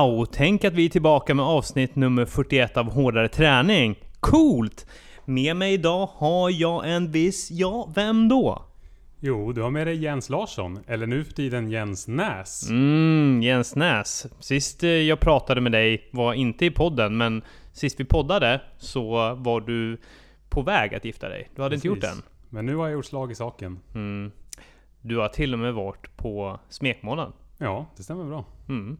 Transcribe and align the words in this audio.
Wow! 0.00 0.24
Tänk 0.24 0.64
att 0.64 0.74
vi 0.74 0.84
är 0.84 0.88
tillbaka 0.88 1.34
med 1.34 1.44
avsnitt 1.44 1.96
nummer 1.96 2.24
41 2.26 2.76
av 2.76 2.92
Hårdare 2.92 3.28
Träning. 3.28 3.96
Coolt! 4.20 4.86
Med 5.24 5.56
mig 5.56 5.72
idag 5.72 6.06
har 6.12 6.50
jag 6.50 6.90
en 6.90 7.10
viss, 7.10 7.50
ja, 7.50 7.88
vem 7.94 8.28
då? 8.28 8.64
Jo, 9.20 9.52
du 9.52 9.62
har 9.62 9.70
med 9.70 9.86
dig 9.86 9.96
Jens 9.96 10.30
Larsson, 10.30 10.78
eller 10.86 11.06
nu 11.06 11.24
för 11.24 11.32
tiden 11.32 11.70
Jens 11.70 12.08
Näs. 12.08 12.70
Mm, 12.70 13.42
Jens 13.42 13.76
Näs. 13.76 14.26
Sist 14.40 14.84
eh, 14.84 14.90
jag 14.90 15.20
pratade 15.20 15.60
med 15.60 15.72
dig 15.72 16.08
var 16.12 16.34
inte 16.34 16.66
i 16.66 16.70
podden, 16.70 17.16
men 17.16 17.42
sist 17.72 18.00
vi 18.00 18.04
poddade 18.04 18.60
så 18.78 19.34
var 19.34 19.60
du 19.60 19.98
på 20.48 20.62
väg 20.62 20.94
att 20.94 21.04
gifta 21.04 21.28
dig. 21.28 21.50
Du 21.56 21.62
hade 21.62 21.74
inte 21.74 21.86
gjort 21.86 22.00
det 22.00 22.06
än. 22.06 22.14
Precis. 22.14 22.30
Men 22.48 22.66
nu 22.66 22.76
har 22.76 22.86
jag 22.86 22.92
gjort 22.92 23.06
slag 23.06 23.32
i 23.32 23.34
saken. 23.34 23.78
Mm. 23.94 24.32
Du 25.00 25.16
har 25.16 25.28
till 25.28 25.52
och 25.52 25.58
med 25.58 25.74
varit 25.74 26.16
på 26.16 26.58
smekmånaden. 26.68 27.32
Ja, 27.58 27.86
det 27.96 28.02
stämmer 28.02 28.24
bra. 28.24 28.44
Mm. 28.68 28.96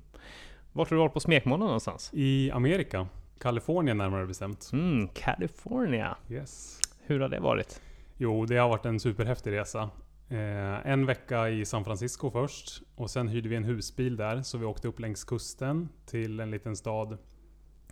Vart 0.73 0.91
har 0.91 0.97
du 0.97 1.01
varit 1.01 1.13
på 1.13 1.21
smekmånaden 1.21 1.67
någonstans? 1.67 2.11
I 2.13 2.51
Amerika. 2.51 3.09
Kalifornien 3.39 3.99
närmare 3.99 4.27
bestämt. 4.27 4.71
Mm, 4.73 5.09
California. 5.09 6.17
Yes. 6.31 6.81
Hur 7.07 7.21
har 7.21 7.29
det 7.29 7.41
varit? 7.41 7.83
Jo, 8.17 8.47
det 8.47 8.57
har 8.57 8.69
varit 8.69 8.87
en 8.87 9.01
superhäftig 9.01 9.53
resa. 9.53 9.91
Eh, 10.29 10.87
en 10.87 11.07
vecka 11.07 11.49
i 11.49 11.65
San 11.65 11.85
Francisco 11.85 12.31
först. 12.31 12.83
Och 12.95 13.11
sen 13.11 13.29
hyrde 13.29 13.49
vi 13.49 13.57
en 13.57 13.65
husbil 13.65 14.17
där. 14.17 14.43
Så 14.43 14.59
vi 14.59 14.65
åkte 14.65 14.89
upp 14.89 15.01
längs 15.01 15.25
kusten 15.25 15.89
till 16.07 16.41
en 16.41 16.51
liten 16.51 16.77
stad 16.77 17.19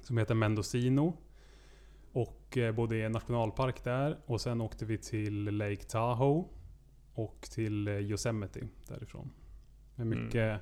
som 0.03 0.19
heter 0.19 0.35
Mendocino. 0.35 1.17
Och 2.13 2.59
eh, 2.59 2.73
bodde 2.75 2.97
i 2.97 3.03
en 3.03 3.13
nationalpark 3.13 3.85
där. 3.85 4.19
Och 4.27 4.41
sen 4.41 4.61
åkte 4.61 4.85
vi 4.85 4.99
till 4.99 5.45
Lake 5.45 5.83
Tahoe. 5.83 6.45
Och 7.15 7.49
till 7.51 7.89
eh, 7.89 7.95
Yosemite 7.95 8.61
därifrån. 8.89 9.31
Med 9.95 10.19
Mm. 10.19 10.59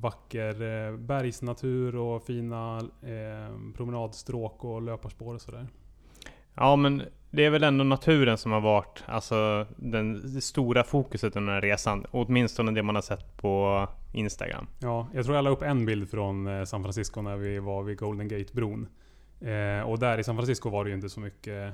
Vacker 0.00 0.62
eh, 0.62 0.96
bergsnatur 0.96 1.96
och 1.96 2.22
fina 2.22 2.78
eh, 3.02 3.72
promenadstråk 3.76 4.64
och 4.64 4.82
löparspår 4.82 5.34
och 5.34 5.40
sådär. 5.40 5.66
Ja, 6.54 6.76
men 6.76 7.02
det 7.30 7.44
är 7.44 7.50
väl 7.50 7.62
ändå 7.62 7.84
naturen 7.84 8.38
som 8.38 8.52
har 8.52 8.60
varit 8.60 9.04
alltså, 9.06 9.66
den, 9.76 10.34
det 10.34 10.40
stora 10.40 10.84
fokuset 10.84 11.36
under 11.36 11.52
den 11.52 11.62
här 11.62 11.70
resan. 11.70 12.06
Åtminstone 12.10 12.72
det 12.72 12.82
man 12.82 12.94
har 12.94 13.02
sett 13.02 13.36
på 13.36 13.86
Instagram. 14.12 14.66
Ja, 14.78 15.08
jag 15.14 15.24
tror 15.24 15.36
jag 15.36 15.44
la 15.44 15.50
upp 15.50 15.62
en 15.62 15.86
bild 15.86 16.10
från 16.10 16.46
eh, 16.46 16.64
San 16.64 16.82
Francisco 16.82 17.22
när 17.22 17.36
vi 17.36 17.58
var 17.58 17.82
vid 17.82 17.98
Golden 17.98 18.28
Gate-bron. 18.28 18.88
Eh, 19.40 19.82
och 19.82 19.98
där 19.98 20.18
i 20.18 20.24
San 20.24 20.36
Francisco 20.36 20.70
var 20.70 20.84
det 20.84 20.90
ju 20.90 20.96
inte 20.96 21.08
så 21.08 21.20
mycket 21.20 21.72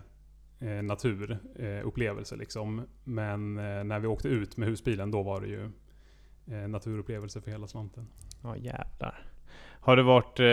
eh, 0.60 0.82
naturupplevelser 0.82 2.36
eh, 2.36 2.40
liksom. 2.40 2.82
Men 3.04 3.54
när 3.54 3.98
vi 3.98 4.06
åkte 4.06 4.28
ut 4.28 4.56
med 4.56 4.68
husbilen 4.68 5.10
då 5.10 5.22
var 5.22 5.40
det 5.40 5.46
ju 5.46 5.70
eh, 6.50 6.68
naturupplevelser 6.68 7.40
för 7.40 7.50
hela 7.50 7.66
slanten. 7.66 8.06
Ja, 8.42 8.56
jävlar. 8.56 9.24
Har 9.80 9.96
det 9.96 10.02
varit 10.02 10.40
eh, 10.40 10.46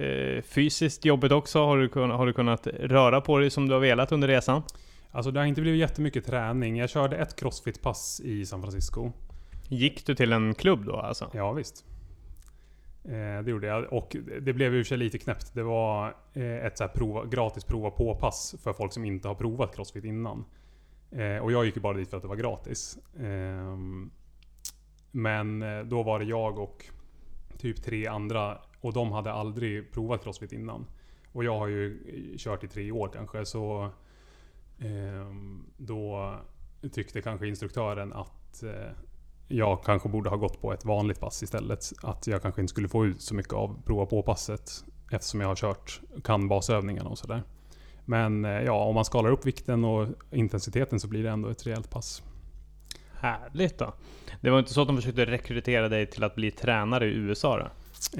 eh, 0.00 0.42
fysiskt 0.42 1.04
jobbigt 1.04 1.32
också? 1.32 1.64
Har 1.64 1.78
du, 1.78 1.88
kunnat, 1.88 2.16
har 2.16 2.26
du 2.26 2.32
kunnat 2.32 2.66
röra 2.66 3.20
på 3.20 3.38
dig 3.38 3.50
som 3.50 3.68
du 3.68 3.74
har 3.74 3.80
velat 3.80 4.12
under 4.12 4.28
resan? 4.28 4.62
Alltså 5.10 5.30
det 5.30 5.40
har 5.40 5.46
inte 5.46 5.60
blivit 5.60 5.80
jättemycket 5.80 6.26
träning. 6.26 6.76
Jag 6.76 6.90
körde 6.90 7.16
ett 7.16 7.40
crossfit-pass 7.40 8.20
i 8.24 8.46
San 8.46 8.62
Francisco. 8.62 9.12
Gick 9.68 10.06
du 10.06 10.14
till 10.14 10.32
en 10.32 10.54
klubb 10.54 10.84
då 10.84 10.96
alltså? 10.96 11.30
Ja 11.32 11.52
visst. 11.52 11.84
Eh, 13.04 13.42
det 13.44 13.50
gjorde 13.50 13.66
jag. 13.66 13.92
Och 13.92 14.16
det 14.40 14.52
blev 14.52 14.74
ju 14.74 14.84
för 14.84 14.88
sig 14.88 14.98
lite 14.98 15.18
knäppt. 15.18 15.54
Det 15.54 15.62
var 15.62 16.14
eh, 16.32 16.66
ett 16.66 16.78
så 16.78 16.84
här 16.84 16.90
prova, 16.90 17.24
gratis 17.24 17.64
prova 17.64 17.90
på-pass 17.90 18.54
för 18.62 18.72
folk 18.72 18.92
som 18.92 19.04
inte 19.04 19.28
har 19.28 19.34
provat 19.34 19.76
crossfit 19.76 20.04
innan. 20.04 20.44
Eh, 21.10 21.36
och 21.36 21.52
jag 21.52 21.64
gick 21.64 21.76
ju 21.76 21.82
bara 21.82 21.96
dit 21.96 22.10
för 22.10 22.16
att 22.16 22.22
det 22.22 22.28
var 22.28 22.36
gratis. 22.36 22.98
Men 25.10 25.62
eh, 25.62 25.80
då 25.80 26.02
var 26.02 26.18
det 26.18 26.24
jag 26.24 26.58
och 26.58 26.84
typ 27.58 27.82
tre 27.82 28.06
andra. 28.06 28.58
Och 28.80 28.92
de 28.92 29.12
hade 29.12 29.32
aldrig 29.32 29.92
provat 29.92 30.22
crossfit 30.22 30.52
innan. 30.52 30.86
Och 31.32 31.44
jag 31.44 31.58
har 31.58 31.66
ju 31.66 31.86
eh, 32.08 32.38
kört 32.38 32.64
i 32.64 32.68
tre 32.68 32.92
år 32.92 33.10
kanske. 33.12 33.44
Så 33.44 33.90
eh, 34.78 35.34
då 35.76 36.34
tyckte 36.92 37.22
kanske 37.22 37.46
instruktören 37.48 38.12
att 38.12 38.62
eh, 38.62 38.90
jag 39.48 39.84
kanske 39.84 40.08
borde 40.08 40.30
ha 40.30 40.36
gått 40.36 40.60
på 40.60 40.72
ett 40.72 40.84
vanligt 40.84 41.20
pass 41.20 41.42
istället. 41.42 41.92
Att 42.02 42.26
jag 42.26 42.42
kanske 42.42 42.60
inte 42.60 42.70
skulle 42.70 42.88
få 42.88 43.06
ut 43.06 43.22
så 43.22 43.34
mycket 43.34 43.52
av 43.52 43.82
prova 43.84 44.06
på-passet. 44.06 44.84
Eftersom 45.12 45.40
jag 45.40 45.48
har 45.48 45.56
kört, 45.56 46.00
kan 46.24 46.48
basövningarna 46.48 47.08
och 47.08 47.18
sådär. 47.18 47.42
Men 48.04 48.44
eh, 48.44 48.50
ja, 48.50 48.84
om 48.84 48.94
man 48.94 49.04
skalar 49.04 49.30
upp 49.30 49.46
vikten 49.46 49.84
och 49.84 50.08
intensiteten 50.30 51.00
så 51.00 51.08
blir 51.08 51.22
det 51.22 51.30
ändå 51.30 51.48
ett 51.48 51.66
rejält 51.66 51.90
pass. 51.90 52.22
Härligt 53.20 53.78
då. 53.78 53.94
Det 54.40 54.50
var 54.50 54.58
inte 54.58 54.72
så 54.72 54.80
att 54.82 54.86
de 54.86 54.96
försökte 54.96 55.26
rekrytera 55.26 55.88
dig 55.88 56.06
till 56.06 56.24
att 56.24 56.34
bli 56.34 56.50
tränare 56.50 57.06
i 57.06 57.14
USA 57.14 57.58
då? 57.58 57.64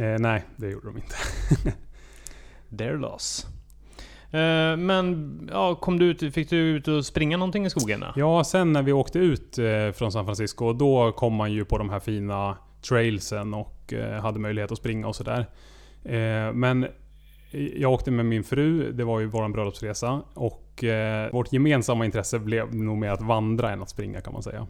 Eh, 0.02 0.18
nej, 0.18 0.44
det 0.56 0.70
gjorde 0.70 0.86
de 0.86 0.96
inte. 0.96 1.16
Their 2.78 2.96
loss. 2.96 3.46
Eh, 4.30 4.76
men, 4.76 5.40
ja, 5.52 5.74
kom 5.74 5.98
du 5.98 6.04
ut, 6.04 6.34
fick 6.34 6.50
du 6.50 6.56
ut 6.56 6.88
och 6.88 7.06
springa 7.06 7.36
någonting 7.36 7.66
i 7.66 7.70
skogen 7.70 8.00
då? 8.00 8.06
Ja, 8.16 8.44
sen 8.44 8.72
när 8.72 8.82
vi 8.82 8.92
åkte 8.92 9.18
ut 9.18 9.58
eh, 9.58 9.90
från 9.92 10.12
San 10.12 10.24
Francisco, 10.24 10.72
då 10.72 11.12
kom 11.12 11.34
man 11.34 11.52
ju 11.52 11.64
på 11.64 11.78
de 11.78 11.90
här 11.90 12.00
fina 12.00 12.56
trailsen 12.88 13.54
och 13.54 13.92
eh, 13.92 14.22
hade 14.22 14.38
möjlighet 14.38 14.72
att 14.72 14.78
springa 14.78 15.06
och 15.06 15.16
sådär. 15.16 15.46
Men 16.52 16.86
jag 17.76 17.92
åkte 17.92 18.10
med 18.10 18.26
min 18.26 18.44
fru, 18.44 18.92
det 18.92 19.04
var 19.04 19.20
ju 19.20 19.26
vår 19.26 19.48
bröllopsresa. 19.48 20.22
Och 20.34 20.84
vårt 21.32 21.52
gemensamma 21.52 22.04
intresse 22.04 22.38
blev 22.38 22.74
nog 22.74 22.98
mer 22.98 23.10
att 23.10 23.22
vandra 23.22 23.70
än 23.70 23.82
att 23.82 23.90
springa 23.90 24.20
kan 24.20 24.32
man 24.32 24.42
säga. 24.42 24.66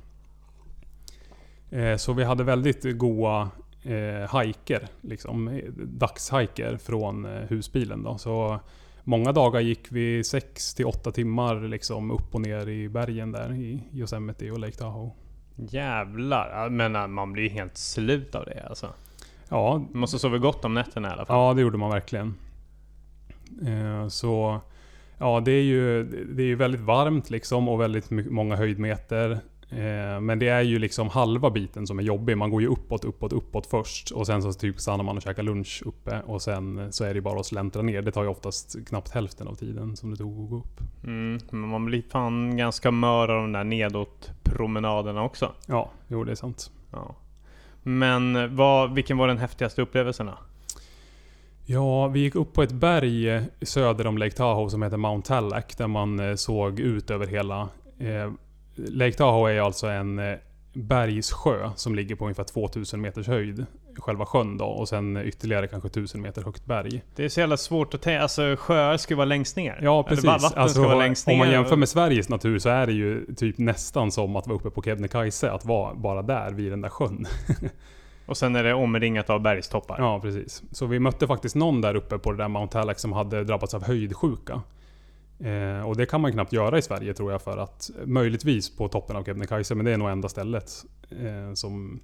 Eh, 1.70 1.96
så 1.96 2.12
vi 2.12 2.24
hade 2.24 2.44
väldigt 2.44 2.98
goa 2.98 3.50
eh, 3.82 4.30
hajker, 4.30 4.88
liksom, 5.00 5.48
eh, 5.48 5.64
dagshajker 5.72 6.76
från 6.76 7.24
eh, 7.24 7.42
husbilen. 7.48 8.02
Då. 8.02 8.18
Så 8.18 8.60
många 9.04 9.32
dagar 9.32 9.60
gick 9.60 9.92
vi 9.92 10.24
6 10.24 10.74
till 10.74 10.86
8 10.86 11.12
timmar 11.12 11.60
liksom, 11.60 12.10
upp 12.10 12.34
och 12.34 12.40
ner 12.40 12.68
i 12.68 12.88
bergen 12.88 13.32
där 13.32 13.52
i 13.54 13.82
Yosemite 13.92 14.50
och 14.50 14.58
Lake 14.58 14.76
Tahoe. 14.76 15.10
Jävlar. 15.56 16.68
Men 16.70 16.96
äh, 16.96 17.06
man 17.06 17.32
blir 17.32 17.42
ju 17.42 17.48
helt 17.48 17.76
slut 17.76 18.34
av 18.34 18.44
det 18.44 18.66
alltså. 18.68 18.88
Ja, 19.48 19.86
Du 19.92 19.98
måste 19.98 20.18
sova 20.18 20.38
gott 20.38 20.64
om 20.64 20.74
nätterna 20.74 21.08
i 21.08 21.10
alla 21.12 21.24
fall. 21.26 21.36
Ja, 21.36 21.54
det 21.54 21.60
gjorde 21.60 21.78
man 21.78 21.90
verkligen. 21.90 22.34
Eh, 23.66 24.08
så 24.08 24.60
ja, 25.18 25.40
det 25.40 25.52
är 25.52 25.62
ju 25.62 26.04
det 26.34 26.42
är 26.42 26.56
väldigt 26.56 26.80
varmt 26.80 27.30
liksom 27.30 27.68
och 27.68 27.80
väldigt 27.80 28.10
många 28.10 28.56
höjdmeter. 28.56 29.40
Eh, 29.70 30.20
men 30.20 30.38
det 30.38 30.48
är 30.48 30.62
ju 30.62 30.78
liksom 30.78 31.08
halva 31.08 31.50
biten 31.50 31.86
som 31.86 31.98
är 31.98 32.02
jobbig. 32.02 32.36
Man 32.36 32.50
går 32.50 32.62
ju 32.62 32.68
uppåt, 32.68 33.04
uppåt, 33.04 33.32
uppåt 33.32 33.66
först. 33.66 34.10
Och 34.10 34.26
sen 34.26 34.42
så 34.42 34.52
typ 34.52 34.80
stannar 34.80 35.04
man 35.04 35.16
och 35.16 35.22
käkar 35.22 35.42
lunch 35.42 35.82
uppe. 35.86 36.22
Och 36.26 36.42
sen 36.42 36.92
så 36.92 37.04
är 37.04 37.14
det 37.14 37.20
bara 37.20 37.40
att 37.40 37.46
släntra 37.46 37.82
ner. 37.82 38.02
Det 38.02 38.12
tar 38.12 38.22
ju 38.22 38.28
oftast 38.28 38.86
knappt 38.86 39.10
hälften 39.10 39.48
av 39.48 39.54
tiden 39.54 39.96
som 39.96 40.10
det 40.10 40.16
tog 40.16 40.44
att 40.44 40.50
gå 40.50 40.56
upp. 40.56 40.80
Mm, 41.04 41.40
men 41.50 41.68
man 41.68 41.84
blir 41.84 42.02
fan 42.10 42.56
ganska 42.56 42.90
mör 42.90 43.28
av 43.28 43.42
de 43.42 43.52
där 43.52 43.64
nedåt 43.64 44.30
promenaderna 44.42 45.22
också. 45.22 45.52
Ja, 45.66 45.90
jo 46.08 46.24
det 46.24 46.30
är 46.30 46.36
sant. 46.36 46.70
Ja. 46.92 47.16
Men 47.82 48.56
vad, 48.56 48.94
vilken 48.94 49.18
var 49.18 49.28
den 49.28 49.38
häftigaste 49.38 49.82
upplevelsen 49.82 50.26
då? 50.26 50.38
Ja, 51.70 52.08
vi 52.08 52.20
gick 52.20 52.34
upp 52.34 52.52
på 52.52 52.62
ett 52.62 52.72
berg 52.72 53.42
söder 53.62 54.06
om 54.06 54.18
Lake 54.18 54.36
Tahoe 54.36 54.70
som 54.70 54.82
heter 54.82 54.96
Mount 54.96 55.28
Tallack. 55.28 55.78
Där 55.78 55.86
man 55.86 56.20
eh, 56.20 56.34
såg 56.34 56.80
ut 56.80 57.10
över 57.10 57.26
hela... 57.26 57.68
Eh, 57.98 58.32
Lake 58.78 59.12
Tahoe 59.12 59.52
är 59.52 59.60
alltså 59.60 59.86
en 59.86 60.18
eh, 60.18 60.36
bergssjö 60.74 61.70
som 61.76 61.94
ligger 61.94 62.14
på 62.16 62.24
ungefär 62.24 62.44
2000 62.44 63.00
meters 63.00 63.26
höjd. 63.26 63.66
Själva 63.98 64.26
sjön 64.26 64.56
då. 64.58 64.64
Och 64.64 64.88
sen 64.88 65.16
ytterligare 65.16 65.66
kanske 65.66 65.86
1000 65.86 66.20
meter 66.20 66.42
högt 66.42 66.64
berg. 66.66 67.02
Det 67.16 67.24
är 67.24 67.28
så 67.28 67.40
jävla 67.40 67.56
svårt 67.56 67.94
att 67.94 68.02
tänka. 68.02 68.22
Alltså 68.22 68.56
sjöar 68.58 68.96
ska 68.96 69.12
ju 69.14 69.16
vara 69.16 69.24
längst 69.24 69.56
ner. 69.56 69.78
Ja, 69.82 69.92
Eller 69.98 70.02
precis. 70.08 70.24
va- 70.24 70.38
vatten 70.42 70.62
Alltså, 70.62 70.78
ska 70.80 70.88
vara 70.88 70.98
längst 70.98 71.26
ner. 71.26 71.32
om 71.34 71.38
man 71.38 71.50
jämför 71.50 71.76
med 71.76 71.88
Sveriges 71.88 72.28
natur 72.28 72.58
så 72.58 72.68
är 72.68 72.86
det 72.86 72.92
ju 72.92 73.34
typ 73.34 73.58
nästan 73.58 74.12
som 74.12 74.36
att 74.36 74.46
vara 74.46 74.56
uppe 74.58 74.70
på 74.70 74.82
Kebnekaise. 74.82 75.50
Att 75.50 75.64
vara 75.64 75.94
bara 75.94 76.22
där 76.22 76.50
vid 76.50 76.72
den 76.72 76.80
där 76.80 76.88
sjön. 76.88 77.26
Och 78.26 78.36
sen 78.36 78.56
är 78.56 78.64
det 78.64 78.74
omringat 78.74 79.30
av 79.30 79.40
bergstoppar. 79.40 79.96
Ja, 79.98 80.20
precis. 80.20 80.62
Så 80.72 80.86
vi 80.86 80.98
mötte 80.98 81.26
faktiskt 81.26 81.54
någon 81.54 81.80
där 81.80 81.94
uppe 81.94 82.18
på 82.18 82.32
det 82.32 82.38
där 82.38 82.48
Mount 82.48 82.72
Tallack 82.72 82.98
som 82.98 83.12
hade 83.12 83.44
drabbats 83.44 83.74
av 83.74 83.84
höjdsjuka. 83.86 84.62
Eh, 85.40 85.80
och 85.88 85.96
det 85.96 86.06
kan 86.06 86.20
man 86.20 86.32
knappt 86.32 86.52
göra 86.52 86.78
i 86.78 86.82
Sverige 86.82 87.14
tror 87.14 87.32
jag 87.32 87.42
för 87.42 87.56
att 87.58 87.90
möjligtvis 88.06 88.76
på 88.76 88.88
toppen 88.88 89.16
av 89.16 89.24
Kebnekaise, 89.24 89.74
men 89.74 89.84
det 89.84 89.92
är 89.92 89.96
nog 89.96 90.10
enda 90.10 90.28
stället 90.28 90.70
eh, 91.10 91.52
som, 91.54 92.00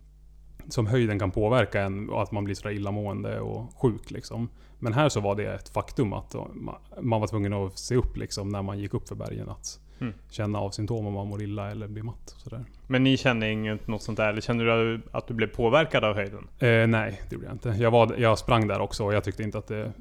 som 0.68 0.86
höjden 0.86 1.18
kan 1.18 1.30
påverka 1.30 1.80
en 1.82 2.10
och 2.10 2.22
att 2.22 2.32
man 2.32 2.44
blir 2.44 2.54
sådär 2.54 2.74
illamående 2.74 3.40
och 3.40 3.80
sjuk 3.82 4.10
liksom. 4.10 4.48
Men 4.78 4.92
här 4.92 5.08
så 5.08 5.20
var 5.20 5.34
det 5.34 5.54
ett 5.54 5.68
faktum 5.68 6.12
att 6.12 6.34
ma- 6.34 7.00
man 7.02 7.20
var 7.20 7.26
tvungen 7.28 7.52
att 7.52 7.78
se 7.78 7.96
upp 7.96 8.16
liksom 8.16 8.48
när 8.48 8.62
man 8.62 8.78
gick 8.78 8.94
upp 8.94 9.08
för 9.08 9.14
bergen. 9.14 9.48
Att 9.48 9.80
Mm. 10.00 10.14
känna 10.30 10.58
av 10.58 10.70
symptom 10.70 11.06
om 11.06 11.12
man 11.14 11.26
mår 11.26 11.42
illa 11.42 11.70
eller 11.70 11.88
blir 11.88 12.02
matt. 12.02 12.34
Sådär. 12.38 12.64
Men 12.86 13.04
ni 13.04 13.16
kände 13.16 13.50
inget 13.50 13.86
något 13.88 14.02
sånt 14.02 14.16
där? 14.16 14.28
Eller 14.28 14.40
kände 14.40 14.64
du 14.64 15.02
att 15.12 15.26
du 15.26 15.34
blev 15.34 15.46
påverkad 15.46 16.04
av 16.04 16.14
höjden? 16.14 16.48
Eh, 16.58 16.86
nej, 16.86 17.20
det 17.28 17.34
gjorde 17.34 17.46
jag 17.46 17.54
inte. 17.54 17.68
Jag, 17.68 17.90
var, 17.90 18.14
jag 18.18 18.38
sprang 18.38 18.66
där 18.68 18.80
också 18.80 19.04
och 19.04 19.14
jag 19.14 19.24
tyckte 19.24 19.42
inte 19.42 19.58
att 19.58 19.66
det 19.66 19.80
eh, 19.82 19.92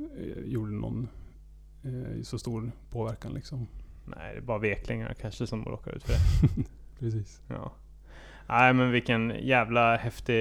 gjorde 0.46 0.72
någon 0.72 1.08
eh, 1.84 2.24
så 2.24 2.40
stor 2.40 2.72
påverkan 2.90 3.34
liksom. 3.34 3.68
Nej, 4.06 4.34
det 4.34 4.38
är 4.38 4.42
bara 4.42 4.58
veklingar 4.58 5.14
kanske 5.22 5.48
som 5.48 5.66
råkar 5.66 5.92
ut 5.92 6.04
för 6.04 6.14
det. 6.14 6.64
Precis. 7.00 7.42
Ja. 7.48 7.72
Nej 8.48 8.74
men 8.74 8.92
vilken 8.92 9.34
jävla 9.42 9.96
häftig 9.96 10.34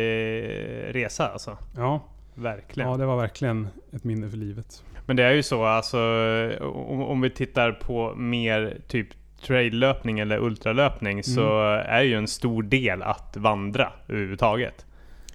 resa 0.94 1.28
alltså. 1.28 1.58
Ja. 1.76 2.02
Verkligen. 2.34 2.90
Ja, 2.90 2.96
det 2.96 3.06
var 3.06 3.16
verkligen 3.16 3.68
ett 3.92 4.04
minne 4.04 4.30
för 4.30 4.36
livet. 4.36 4.84
Men 5.06 5.16
det 5.16 5.24
är 5.24 5.32
ju 5.32 5.42
så 5.42 5.64
alltså, 5.64 5.98
om, 6.60 7.02
om 7.02 7.20
vi 7.20 7.30
tittar 7.30 7.72
på 7.72 8.14
mer 8.14 8.80
typ 8.86 9.08
traillöpning 9.40 10.18
eller 10.18 10.38
ultralöpning 10.38 11.22
så 11.22 11.62
är 11.74 12.02
ju 12.02 12.14
en 12.14 12.28
stor 12.28 12.62
del 12.62 13.02
att 13.02 13.36
vandra 13.36 13.92
överhuvudtaget. 14.08 14.86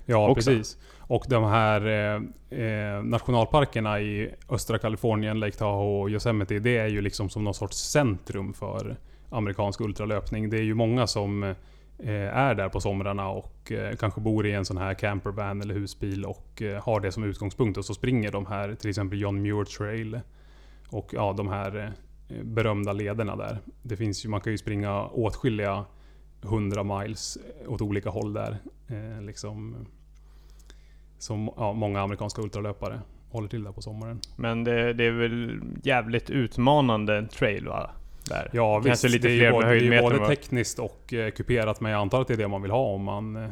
Ja, 0.05 0.29
Också. 0.29 0.51
precis. 0.51 0.77
Och 1.07 1.25
de 1.29 1.43
här 1.43 1.87
eh, 1.87 2.59
eh, 2.59 3.03
nationalparkerna 3.03 4.01
i 4.01 4.33
östra 4.49 4.77
Kalifornien, 4.77 5.39
Lake 5.39 5.57
Tahoe 5.57 6.01
och 6.01 6.09
Yosemite, 6.09 6.59
det 6.59 6.77
är 6.77 6.87
ju 6.87 7.01
liksom 7.01 7.29
som 7.29 7.43
någon 7.43 7.53
sorts 7.53 7.77
centrum 7.77 8.53
för 8.53 8.97
amerikansk 9.29 9.81
ultralöpning. 9.81 10.49
Det 10.49 10.57
är 10.57 10.63
ju 10.63 10.73
många 10.73 11.07
som 11.07 11.43
eh, 11.43 12.37
är 12.37 12.55
där 12.55 12.69
på 12.69 12.79
somrarna 12.79 13.29
och 13.29 13.71
eh, 13.71 13.95
kanske 13.95 14.21
bor 14.21 14.47
i 14.47 14.51
en 14.51 14.65
sån 14.65 14.77
här 14.77 14.93
campervan 14.93 15.61
eller 15.61 15.73
husbil 15.73 16.25
och 16.25 16.61
eh, 16.61 16.83
har 16.83 16.99
det 16.99 17.11
som 17.11 17.23
utgångspunkt 17.23 17.77
och 17.77 17.85
så 17.85 17.93
springer 17.93 18.31
de 18.31 18.45
här, 18.45 18.75
till 18.75 18.89
exempel 18.89 19.21
John 19.21 19.41
Muir 19.41 19.65
Trail 19.65 20.19
och 20.89 21.09
ja, 21.13 21.33
de 21.37 21.47
här 21.47 21.93
eh, 22.29 22.43
berömda 22.43 22.93
lederna 22.93 23.35
där. 23.35 23.57
Det 23.81 23.97
finns 23.97 24.25
ju, 24.25 24.29
man 24.29 24.41
kan 24.41 24.51
ju 24.51 24.57
springa 24.57 25.05
åtskilliga 25.05 25.85
100 26.43 26.83
miles 26.83 27.37
åt 27.67 27.81
olika 27.81 28.09
håll 28.09 28.33
där. 28.33 28.57
Liksom, 29.21 29.87
som 31.17 31.49
ja, 31.57 31.73
många 31.73 32.01
amerikanska 32.01 32.41
ultralöpare 32.41 33.01
håller 33.29 33.47
till 33.47 33.63
där 33.63 33.71
på 33.71 33.81
sommaren. 33.81 34.19
Men 34.35 34.63
det, 34.63 34.93
det 34.93 35.05
är 35.05 35.11
väl 35.11 35.61
jävligt 35.83 36.29
utmanande 36.29 37.27
trail 37.27 37.67
va? 37.67 37.89
Där. 38.29 38.49
Ja 38.53 38.81
Kanske 38.85 39.07
visst, 39.07 39.15
lite 39.15 39.27
det 39.27 39.33
är 39.33 39.45
ju 39.45 39.51
både, 39.51 39.79
det 39.79 39.95
är 39.95 40.01
både 40.01 40.27
tekniskt 40.27 40.79
och 40.79 41.13
eh, 41.13 41.31
kuperat 41.31 41.81
men 41.81 41.91
jag 41.91 42.01
antar 42.01 42.21
att 42.21 42.27
det 42.27 42.33
är 42.33 42.37
det 42.37 42.47
man 42.47 42.61
vill 42.61 42.71
ha 42.71 42.85
om 42.85 43.03
man 43.03 43.35
eh, 43.35 43.49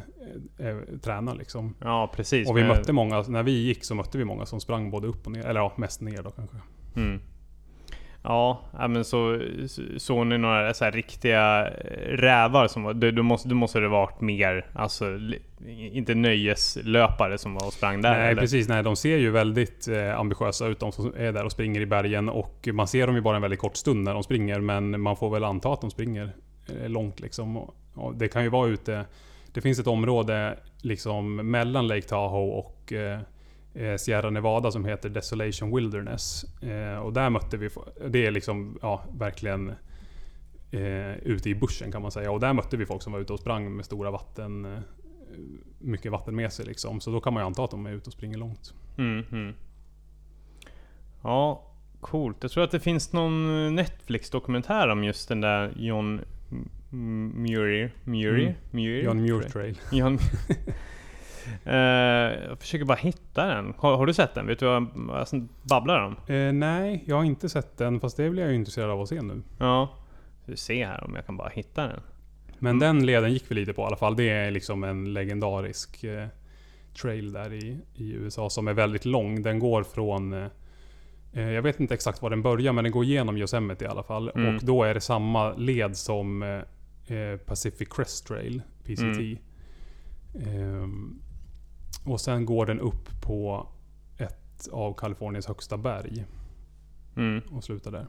eh, 0.68 0.78
tränar 1.02 1.36
liksom. 1.36 1.76
Ja 1.80 2.12
precis. 2.16 2.50
Och 2.50 2.58
vi 2.58 2.62
men- 2.62 2.68
mötte 2.68 2.94
många, 2.94 3.22
när 3.22 3.44
vi 3.44 3.52
gick 3.52 3.84
så 3.84 3.96
mötte 3.96 4.18
vi 4.18 4.26
många 4.26 4.46
som 4.46 4.60
sprang 4.60 4.92
både 4.92 5.08
upp 5.08 5.26
och 5.26 5.32
ner, 5.32 5.46
eller 5.46 5.60
ja, 5.60 5.74
mest 5.76 6.02
ner 6.02 6.24
då 6.24 6.32
kanske. 6.32 6.58
Mm. 6.96 7.22
Ja, 8.28 8.60
men 8.90 9.06
så 9.06 9.40
så- 9.68 9.82
såg 10.00 10.28
ni 10.28 10.38
några 10.38 10.74
så 10.74 10.86
riktiga 10.86 11.68
eh, 11.68 12.08
rävar 12.08 12.68
som 12.68 12.84
var... 12.84 12.94
Då, 12.94 13.12
då, 13.12 13.24
måste, 13.24 13.50
då 13.50 13.56
måste 13.56 13.80
det 13.80 13.88
varit 13.88 14.22
mer, 14.22 14.66
alltså 14.74 15.06
inte 15.92 16.16
nöjeslöpare 16.16 17.38
som 17.38 17.54
var 17.54 17.66
och 17.68 17.74
sprang 17.74 18.02
där 18.02 18.18
nej 18.18 18.32
eller? 18.32 18.42
precis, 18.42 18.68
nej 18.68 18.84
de 18.84 18.96
ser 18.96 19.18
ju 19.18 19.32
väldigt 19.32 19.88
eh, 19.88 20.20
ambitiösa 20.20 20.68
ut 20.68 20.80
de 20.80 20.92
som 20.92 21.14
är 21.18 21.32
där 21.32 21.44
och 21.46 21.52
springer 21.52 21.82
i 21.82 21.86
bergen 21.86 22.30
och 22.30 22.68
man 22.74 22.88
ser 22.88 23.08
dem 23.08 23.16
ju 23.16 23.22
bara 23.22 23.36
en 23.36 23.42
väldigt 23.42 23.60
kort 23.60 23.76
stund 23.76 24.04
när 24.04 24.14
de 24.14 24.24
springer 24.24 24.60
men 24.60 25.02
man 25.02 25.16
får 25.16 25.30
väl 25.30 25.44
anta 25.44 25.74
att 25.74 25.82
de 25.82 25.92
springer 25.92 26.30
eh, 26.82 26.90
långt 26.90 27.20
liksom. 27.20 27.58
Och, 27.58 27.76
och 27.96 28.16
det 28.16 28.28
kan 28.28 28.44
ju 28.44 28.50
vara 28.50 28.68
ute, 28.68 29.06
det 29.54 29.62
finns 29.62 29.80
ett 29.80 29.88
område 29.88 30.60
liksom 30.82 31.36
mellan 31.36 31.88
Lake 31.88 32.02
Tahoe 32.08 32.52
och 32.60 32.94
eh, 32.94 33.20
Sierra 33.98 34.30
Nevada 34.30 34.72
som 34.72 34.86
heter 34.86 35.10
Desolation 35.10 35.76
Wilderness. 35.76 36.46
Eh, 36.62 36.98
och 36.98 37.14
där 37.14 37.30
mötte 37.30 37.58
vi, 37.58 37.70
det 38.10 38.26
är 38.26 38.32
liksom 38.32 38.80
ja, 38.82 39.04
verkligen 39.18 39.70
eh, 40.72 41.18
ute 41.18 41.50
i 41.50 41.56
bushen 41.56 41.92
kan 41.92 42.02
man 42.02 42.12
säga. 42.12 42.32
Och 42.32 42.40
där 42.40 42.54
mötte 42.54 42.78
vi 42.78 42.86
folk 42.86 43.02
som 43.02 43.14
var 43.14 43.20
ute 43.20 43.34
och 43.34 43.40
sprang 43.40 43.76
med 43.76 43.86
stora 43.86 44.12
vatten, 44.12 44.66
eh, 44.66 44.80
mycket 45.80 46.12
vatten 46.12 46.36
med 46.36 46.54
sig 46.54 46.66
liksom. 46.66 47.02
Så 47.02 47.12
då 47.12 47.20
kan 47.20 47.34
man 47.34 47.44
ju 47.44 47.46
anta 47.46 47.64
att 47.64 47.72
de 47.72 47.86
är 47.86 47.92
ute 47.92 48.08
och 48.08 48.14
springer 48.14 48.38
långt. 48.38 48.74
Mm, 48.98 49.26
mm. 49.32 49.54
Ja, 51.22 51.72
coolt. 52.02 52.38
Jag 52.42 52.52
tror 52.52 52.64
att 52.64 52.72
det 52.72 52.80
finns 52.80 53.14
någon 53.14 53.76
Netflix-dokumentär 53.76 54.90
om 54.90 55.04
just 55.04 55.28
den 55.28 55.42
där 55.42 55.74
John 55.76 56.22
Muir. 56.90 57.94
Muir? 58.04 58.40
Mm. 58.40 58.54
Muir? 58.72 59.04
John 59.04 59.22
Muir 59.22 59.42
Trail. 59.42 59.80
John... 59.92 60.20
Eh, 61.66 61.76
jag 62.50 62.60
försöker 62.60 62.86
bara 62.86 62.98
hitta 62.98 63.46
den. 63.46 63.74
Har, 63.78 63.98
har 63.98 64.06
du 64.06 64.14
sett 64.14 64.34
den? 64.34 64.48
Vet 64.48 64.60
du 64.60 64.66
vad 64.66 64.76
jag 65.34 65.48
babblar 65.62 66.00
om? 66.00 66.16
Eh, 66.36 66.54
nej, 66.54 67.04
jag 67.08 67.16
har 67.16 67.24
inte 67.24 67.50
sett 67.50 67.78
den 67.78 68.00
fast 68.00 68.18
det 68.18 68.30
blir 68.30 68.42
jag 68.44 68.52
ju 68.52 68.56
intresserad 68.58 68.90
av 68.90 69.02
att 69.02 69.10
se 69.10 69.22
nu. 69.22 69.42
Ja. 69.58 69.90
Vi 70.46 70.58
se 70.58 70.86
här 70.86 71.04
om 71.04 71.16
jag 71.16 71.26
kan 71.26 71.38
bara 71.38 71.50
hitta 71.50 71.88
den. 71.88 72.00
Men 72.60 72.76
Mm. 72.76 72.80
den 72.80 73.06
leden 73.06 73.34
gick 73.34 73.44
vi 73.52 73.56
lite 73.56 73.74
på 73.74 73.82
i 73.82 73.86
alla 73.86 73.96
fall. 73.96 74.16
Det 74.16 74.30
är 74.30 74.52
liksom 74.52 74.84
en 74.84 75.14
legendarisk 75.14 76.04
eh, 76.04 76.28
trail 77.02 77.34
där 77.34 77.54
i, 77.54 77.78
i 77.96 78.12
USA 78.14 78.50
som 78.50 78.68
är 78.68 78.74
väldigt 78.74 79.06
lång. 79.06 79.42
Den 79.42 79.60
går 79.60 79.84
från... 79.84 80.34
Eh, 80.34 80.48
eh, 81.34 81.50
jag 81.50 81.62
vet 81.62 81.80
inte 81.80 81.94
exakt 81.94 82.22
var 82.22 82.30
den 82.30 82.42
börjar 82.42 82.74
men 82.74 82.84
den 82.84 82.92
går 82.92 83.04
igenom 83.04 83.38
Yosemite 83.38 83.86
i 83.86 83.88
alla 83.88 84.04
fall. 84.04 84.32
Mm. 84.36 84.56
Och 84.56 84.62
då 84.66 84.84
är 84.84 84.94
det 84.94 85.02
samma 85.02 85.54
led 85.54 85.98
som 85.98 86.44
eh, 86.44 87.38
Pacific 87.46 87.88
Crest 87.90 88.28
Trail, 88.28 88.62
PCT. 88.84 89.04
Mm. 89.04 89.38
Ehm, 90.84 91.20
och 92.06 92.22
sen 92.22 92.46
går 92.46 92.66
den 92.66 92.80
upp 92.80 93.22
på 93.22 93.68
ett 94.18 94.68
av 94.72 94.94
Kaliforniens 94.94 95.48
högsta 95.48 95.78
berg 95.78 96.26
Mm. 97.18 97.42
och 97.52 97.64
slutar 97.64 97.92
där. 97.92 98.06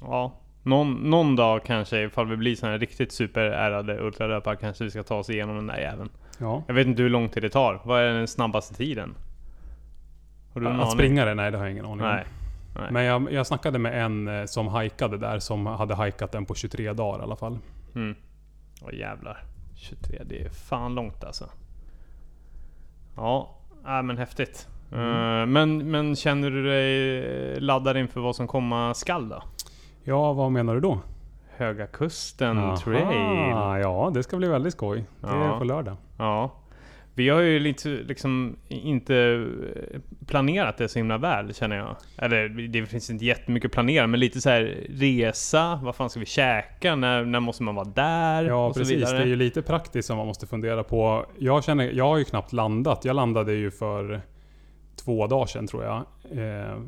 Ja. 0.00 0.32
Någon, 0.62 0.94
någon 0.94 1.36
dag 1.36 1.64
kanske, 1.64 2.02
ifall 2.02 2.26
vi 2.28 2.36
blir 2.36 2.62
här 2.62 2.78
riktigt 2.78 3.12
superärade 3.12 4.00
ultralöpare, 4.00 4.56
kanske 4.56 4.84
vi 4.84 4.90
ska 4.90 5.02
ta 5.02 5.16
oss 5.16 5.30
igenom 5.30 5.56
den 5.56 5.66
där 5.66 5.78
jäveln. 5.78 6.10
Ja. 6.38 6.62
Jag 6.66 6.74
vet 6.74 6.86
inte 6.86 7.02
hur 7.02 7.10
lång 7.10 7.28
tid 7.28 7.42
det 7.42 7.50
tar. 7.50 7.82
Vad 7.84 8.00
är 8.02 8.12
den 8.14 8.28
snabbaste 8.28 8.74
tiden? 8.74 9.14
Har 10.54 10.60
du 10.60 10.66
Att 10.68 10.72
aning? 10.74 10.90
springa 10.90 11.24
det? 11.24 11.34
Nej, 11.34 11.50
det 11.50 11.58
har 11.58 11.64
jag 11.64 11.72
ingen 11.72 11.84
aning 11.84 12.00
om. 12.00 12.08
Nej. 12.12 12.24
Nej. 12.74 12.88
Men 12.92 13.04
jag, 13.04 13.32
jag 13.32 13.46
snackade 13.46 13.78
med 13.78 14.04
en 14.04 14.28
eh, 14.28 14.44
som 14.44 14.68
hajkade 14.68 15.18
där, 15.18 15.38
som 15.38 15.66
hade 15.66 15.94
hajkat 15.94 16.32
den 16.32 16.46
på 16.46 16.54
23 16.54 16.92
dagar 16.92 17.18
i 17.18 17.22
alla 17.22 17.36
fall. 17.36 17.58
Mm. 17.94 18.14
Åh 18.82 18.94
jävlar. 18.94 19.44
23, 19.74 20.22
det 20.24 20.42
är 20.42 20.48
fan 20.48 20.94
långt 20.94 21.24
alltså. 21.24 21.48
Ja, 23.16 23.50
äh, 23.86 24.02
men 24.02 24.18
häftigt. 24.18 24.68
Mm. 24.92 25.40
Eh, 25.40 25.46
men, 25.46 25.90
men 25.90 26.16
känner 26.16 26.50
du 26.50 26.62
dig 26.64 27.60
laddad 27.60 27.96
inför 27.96 28.20
vad 28.20 28.36
som 28.36 28.46
komma 28.46 28.94
skall 28.94 29.28
då? 29.28 29.42
Ja, 30.04 30.32
vad 30.32 30.52
menar 30.52 30.74
du 30.74 30.80
då? 30.80 30.98
Höga 31.56 31.86
Kusten 31.86 32.58
Aha, 32.58 32.76
Trail. 32.76 33.80
Ja, 33.82 34.10
det 34.14 34.22
ska 34.22 34.36
bli 34.36 34.48
väldigt 34.48 34.72
skoj. 34.72 35.04
Det 35.20 35.26
Ja. 35.26 35.54
är 35.54 35.58
på 35.58 35.64
lördag. 35.64 35.96
Ja. 36.18 36.50
Vi 37.14 37.28
har 37.28 37.40
ju 37.40 37.58
lite 37.58 37.88
liksom 37.88 38.56
inte 38.68 39.16
eh, 39.16 40.00
planerat 40.26 40.76
det 40.76 40.88
så 40.88 40.98
himla 40.98 41.18
väl 41.18 41.54
känner 41.54 41.76
jag. 41.76 41.96
Eller 42.16 42.48
det 42.48 42.86
finns 42.86 43.10
inte 43.10 43.24
jättemycket 43.24 43.68
att 43.68 43.72
planera 43.72 44.06
men 44.06 44.20
lite 44.20 44.40
så 44.40 44.50
här 44.50 44.86
resa, 44.88 45.80
vad 45.82 45.96
fan 45.96 46.10
ska 46.10 46.20
vi 46.20 46.26
käka, 46.26 46.96
när, 46.96 47.24
när 47.24 47.40
måste 47.40 47.62
man 47.62 47.74
vara 47.74 47.88
där? 47.88 48.44
Ja, 48.44 48.72
precis. 48.72 49.10
Det 49.10 49.16
är 49.16 49.26
ju 49.26 49.36
lite 49.36 49.62
praktiskt 49.62 50.06
som 50.06 50.16
man 50.16 50.26
måste 50.26 50.46
fundera 50.46 50.84
på. 50.84 51.26
Jag, 51.38 51.64
känner, 51.64 51.92
jag 51.92 52.08
har 52.08 52.18
ju 52.18 52.24
knappt 52.24 52.52
landat. 52.52 53.04
Jag 53.04 53.16
landade 53.16 53.52
ju 53.52 53.70
för 53.70 54.20
två 55.04 55.26
dagar 55.26 55.46
sedan 55.46 55.66
tror 55.66 55.84
jag. 55.84 55.96
Eh, 56.30 56.78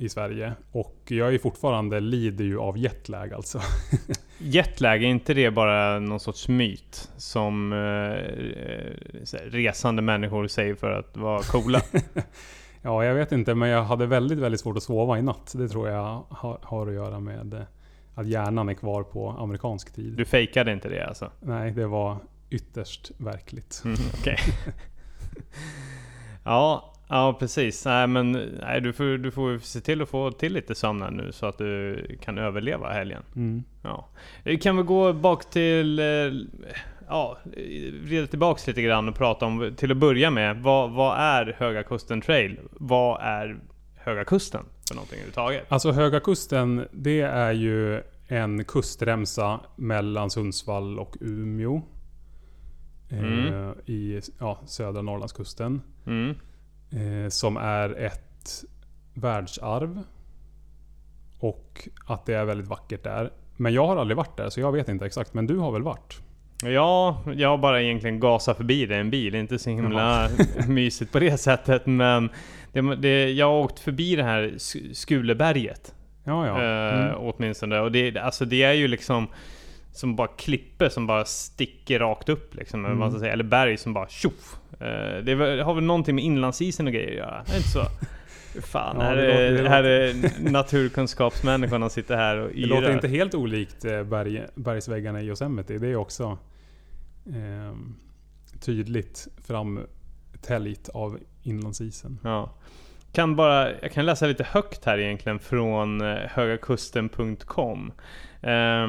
I 0.00 0.08
Sverige. 0.08 0.52
Och 0.72 0.96
jag 1.08 1.34
är 1.34 1.38
fortfarande 1.38 2.00
lider 2.00 2.44
ju 2.44 2.58
av 2.58 2.78
jetlag 2.78 3.32
alltså. 3.32 3.60
Jetlag, 4.38 5.02
är 5.02 5.08
inte 5.08 5.34
det 5.34 5.50
bara 5.50 5.98
någon 5.98 6.20
sorts 6.20 6.48
myt? 6.48 7.10
Som 7.16 7.72
eh, 7.72 7.78
här, 7.78 9.50
resande 9.50 10.02
människor 10.02 10.46
säger 10.46 10.74
för 10.74 10.90
att 10.90 11.16
vara 11.16 11.42
coola? 11.42 11.80
Ja, 12.82 13.04
jag 13.04 13.14
vet 13.14 13.32
inte, 13.32 13.54
men 13.54 13.68
jag 13.68 13.84
hade 13.84 14.06
väldigt, 14.06 14.38
väldigt 14.38 14.60
svårt 14.60 14.76
att 14.76 14.82
sova 14.82 15.18
i 15.18 15.22
natt. 15.22 15.52
Det 15.56 15.68
tror 15.68 15.88
jag 15.88 16.24
har, 16.28 16.58
har 16.62 16.86
att 16.86 16.94
göra 16.94 17.20
med 17.20 17.54
eh, 17.54 17.60
att 18.14 18.26
hjärnan 18.26 18.68
är 18.68 18.74
kvar 18.74 19.02
på 19.02 19.30
amerikansk 19.30 19.94
tid. 19.94 20.14
Du 20.16 20.24
fejkade 20.24 20.72
inte 20.72 20.88
det 20.88 21.06
alltså? 21.06 21.30
Nej, 21.40 21.70
det 21.72 21.86
var 21.86 22.16
ytterst 22.50 23.10
verkligt. 23.16 23.82
Mm, 23.84 23.98
Okej. 24.20 24.38
ja, 26.44 26.94
ja 27.08 27.36
precis. 27.38 27.84
Nej 27.84 28.06
men 28.06 28.32
nej, 28.60 28.80
du, 28.80 28.92
får, 28.92 29.18
du 29.18 29.30
får 29.30 29.58
se 29.58 29.80
till 29.80 30.02
att 30.02 30.08
få 30.08 30.30
till 30.30 30.52
lite 30.52 30.74
sömn 30.74 31.02
här 31.02 31.10
nu 31.10 31.32
så 31.32 31.46
att 31.46 31.58
du 31.58 32.06
kan 32.22 32.38
överleva 32.38 32.92
helgen. 32.92 33.22
Mm. 33.36 33.62
Ja. 33.82 34.08
Vi 34.44 34.58
kan 34.58 34.76
väl 34.76 34.84
gå 34.84 35.12
bak 35.12 35.50
till... 35.50 35.98
eh, 35.98 36.04
Ja, 37.10 37.38
vrida 38.02 38.26
tillbaks 38.26 38.66
lite 38.66 38.82
grann 38.82 39.08
och 39.08 39.14
prata 39.14 39.46
om, 39.46 39.72
till 39.76 39.90
att 39.90 39.96
börja 39.96 40.30
med, 40.30 40.56
vad, 40.62 40.90
vad 40.90 41.18
är 41.18 41.54
Höga 41.58 41.82
Kusten 41.82 42.20
Trail? 42.20 42.58
Vad 42.72 43.20
är 43.22 43.56
Höga 43.96 44.24
Kusten 44.24 44.64
för 44.88 44.94
någonting 44.94 45.16
överhuvudtaget? 45.16 45.64
Alltså 45.68 45.90
Höga 45.92 46.20
Kusten, 46.20 46.86
det 46.92 47.20
är 47.20 47.52
ju 47.52 48.02
en 48.26 48.64
kustremsa 48.64 49.60
mellan 49.76 50.30
Sundsvall 50.30 50.98
och 50.98 51.16
Umeå. 51.20 51.82
Eh, 53.08 53.18
Mm. 53.18 53.74
I 53.86 54.20
ja, 54.38 54.58
södra 54.66 55.02
Norrlandskusten. 55.02 55.82
Mm. 56.06 56.34
Eh, 56.90 57.28
som 57.28 57.56
är 57.56 57.98
ett 57.98 58.64
världsarv. 59.14 60.02
Och 61.40 61.88
att 62.06 62.26
det 62.26 62.34
är 62.34 62.44
väldigt 62.44 62.66
vackert 62.68 63.04
där. 63.04 63.30
Men 63.56 63.72
jag 63.74 63.86
har 63.86 63.96
aldrig 63.96 64.16
varit 64.16 64.36
där 64.36 64.48
så 64.50 64.60
jag 64.60 64.72
vet 64.72 64.88
inte 64.88 65.06
exakt. 65.06 65.34
Men 65.34 65.46
du 65.46 65.56
har 65.58 65.72
väl 65.72 65.82
varit? 65.82 66.20
Ja, 66.62 67.22
jag 67.36 67.48
har 67.48 67.58
bara 67.58 67.82
egentligen 67.82 68.20
gasat 68.20 68.56
förbi 68.56 68.86
det 68.86 68.96
i 68.96 68.98
en 69.00 69.10
bil. 69.10 69.34
Inte 69.34 69.58
så 69.58 69.70
himla 69.70 70.28
mysigt 70.68 71.12
på 71.12 71.18
det 71.18 71.38
sättet. 71.38 71.86
Men 71.86 72.28
det, 72.72 72.96
det, 72.96 73.30
jag 73.32 73.46
har 73.46 73.58
åkt 73.58 73.78
förbi 73.80 74.16
det 74.16 74.22
här 74.22 74.42
Sk- 74.56 74.92
Skuleberget. 74.94 75.94
Ja, 76.24 76.46
ja. 76.46 76.62
Eh, 76.62 76.98
Mm. 77.08 77.14
åtminstone. 77.18 77.80
Och 77.80 77.92
det, 77.92 78.16
alltså 78.18 78.44
det 78.44 78.62
är 78.62 78.72
ju 78.72 78.88
liksom 78.88 79.26
som 79.92 80.16
bara 80.16 80.28
klipper 80.28 80.88
som 80.88 81.06
bara 81.06 81.24
sticker 81.24 81.98
rakt 81.98 82.28
upp 82.28 82.54
liksom, 82.54 82.84
eller, 82.84 82.94
vad 82.94 83.10
ska 83.12 83.20
säga. 83.20 83.32
eller 83.32 83.44
berg 83.44 83.76
som 83.76 83.94
bara 83.94 84.08
tjoff. 84.08 84.56
Eh, 84.72 84.78
det 85.24 85.32
är 85.32 85.62
har 85.62 85.74
väl 85.74 85.84
någonting 85.84 86.14
med 86.14 86.24
inlandsisen 86.24 86.86
och 86.86 86.92
grejer 86.92 87.08
att 87.10 87.16
göra? 87.16 87.38
Är 87.40 87.50
det 87.50 87.56
inte 87.56 87.68
så? 87.68 87.82
Fan, 88.62 88.96
Ja, 88.98 89.02
här, 89.02 89.16
det 89.16 89.26
låter- 89.26 89.40
är, 89.42 89.62
det 89.62 89.68
här 89.68 89.84
är 89.84 90.14
naturkunskapsmänniskorna 90.50 91.88
sitter 91.88 92.16
här 92.16 92.36
och 92.38 92.50
Det 92.54 92.66
låter 92.66 92.82
yrar. 92.82 92.92
inte 92.94 93.08
helt 93.08 93.34
olikt 93.34 93.84
eh, 93.84 94.02
berg, 94.02 94.42
bergsväggarna 94.54 95.22
i 95.22 95.26
Yosemite. 95.26 95.78
Det 95.78 95.88
är 95.88 95.96
också 95.96 96.38
ehm, 97.34 97.94
tydligt 98.60 99.28
framtäljt 99.46 100.88
av 100.88 101.18
inlandsisen. 101.42 102.18
Ja. 102.24 102.54
Kan 103.12 103.36
bara, 103.36 103.70
jag 103.82 103.92
kan 103.92 104.06
läsa 104.06 104.26
lite 104.26 104.44
högt 104.44 104.84
här 104.84 104.98
egentligen 104.98 105.38
från 105.38 106.00
eh, 106.00 106.16
högakusten.com. 106.30 107.92
Eh, 108.42 108.88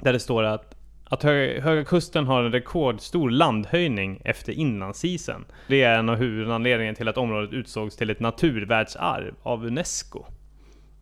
där 0.00 0.12
det 0.12 0.20
står 0.20 0.42
att, 0.42 0.74
att 1.04 1.22
Höga, 1.22 1.62
Höga 1.62 1.84
Kusten 1.84 2.26
har 2.26 2.42
en 2.42 2.52
rekordstor 2.52 3.30
landhöjning 3.30 4.20
efter 4.24 4.52
inlandsisen. 4.52 5.44
Det 5.66 5.82
är 5.82 5.98
en 5.98 6.08
av 6.08 6.16
huvudanledningarna 6.16 6.96
till 6.96 7.08
att 7.08 7.18
området 7.18 7.52
utsågs 7.52 7.96
till 7.96 8.10
ett 8.10 8.20
naturvärldsarv 8.20 9.34
av 9.42 9.66
Unesco. 9.66 10.24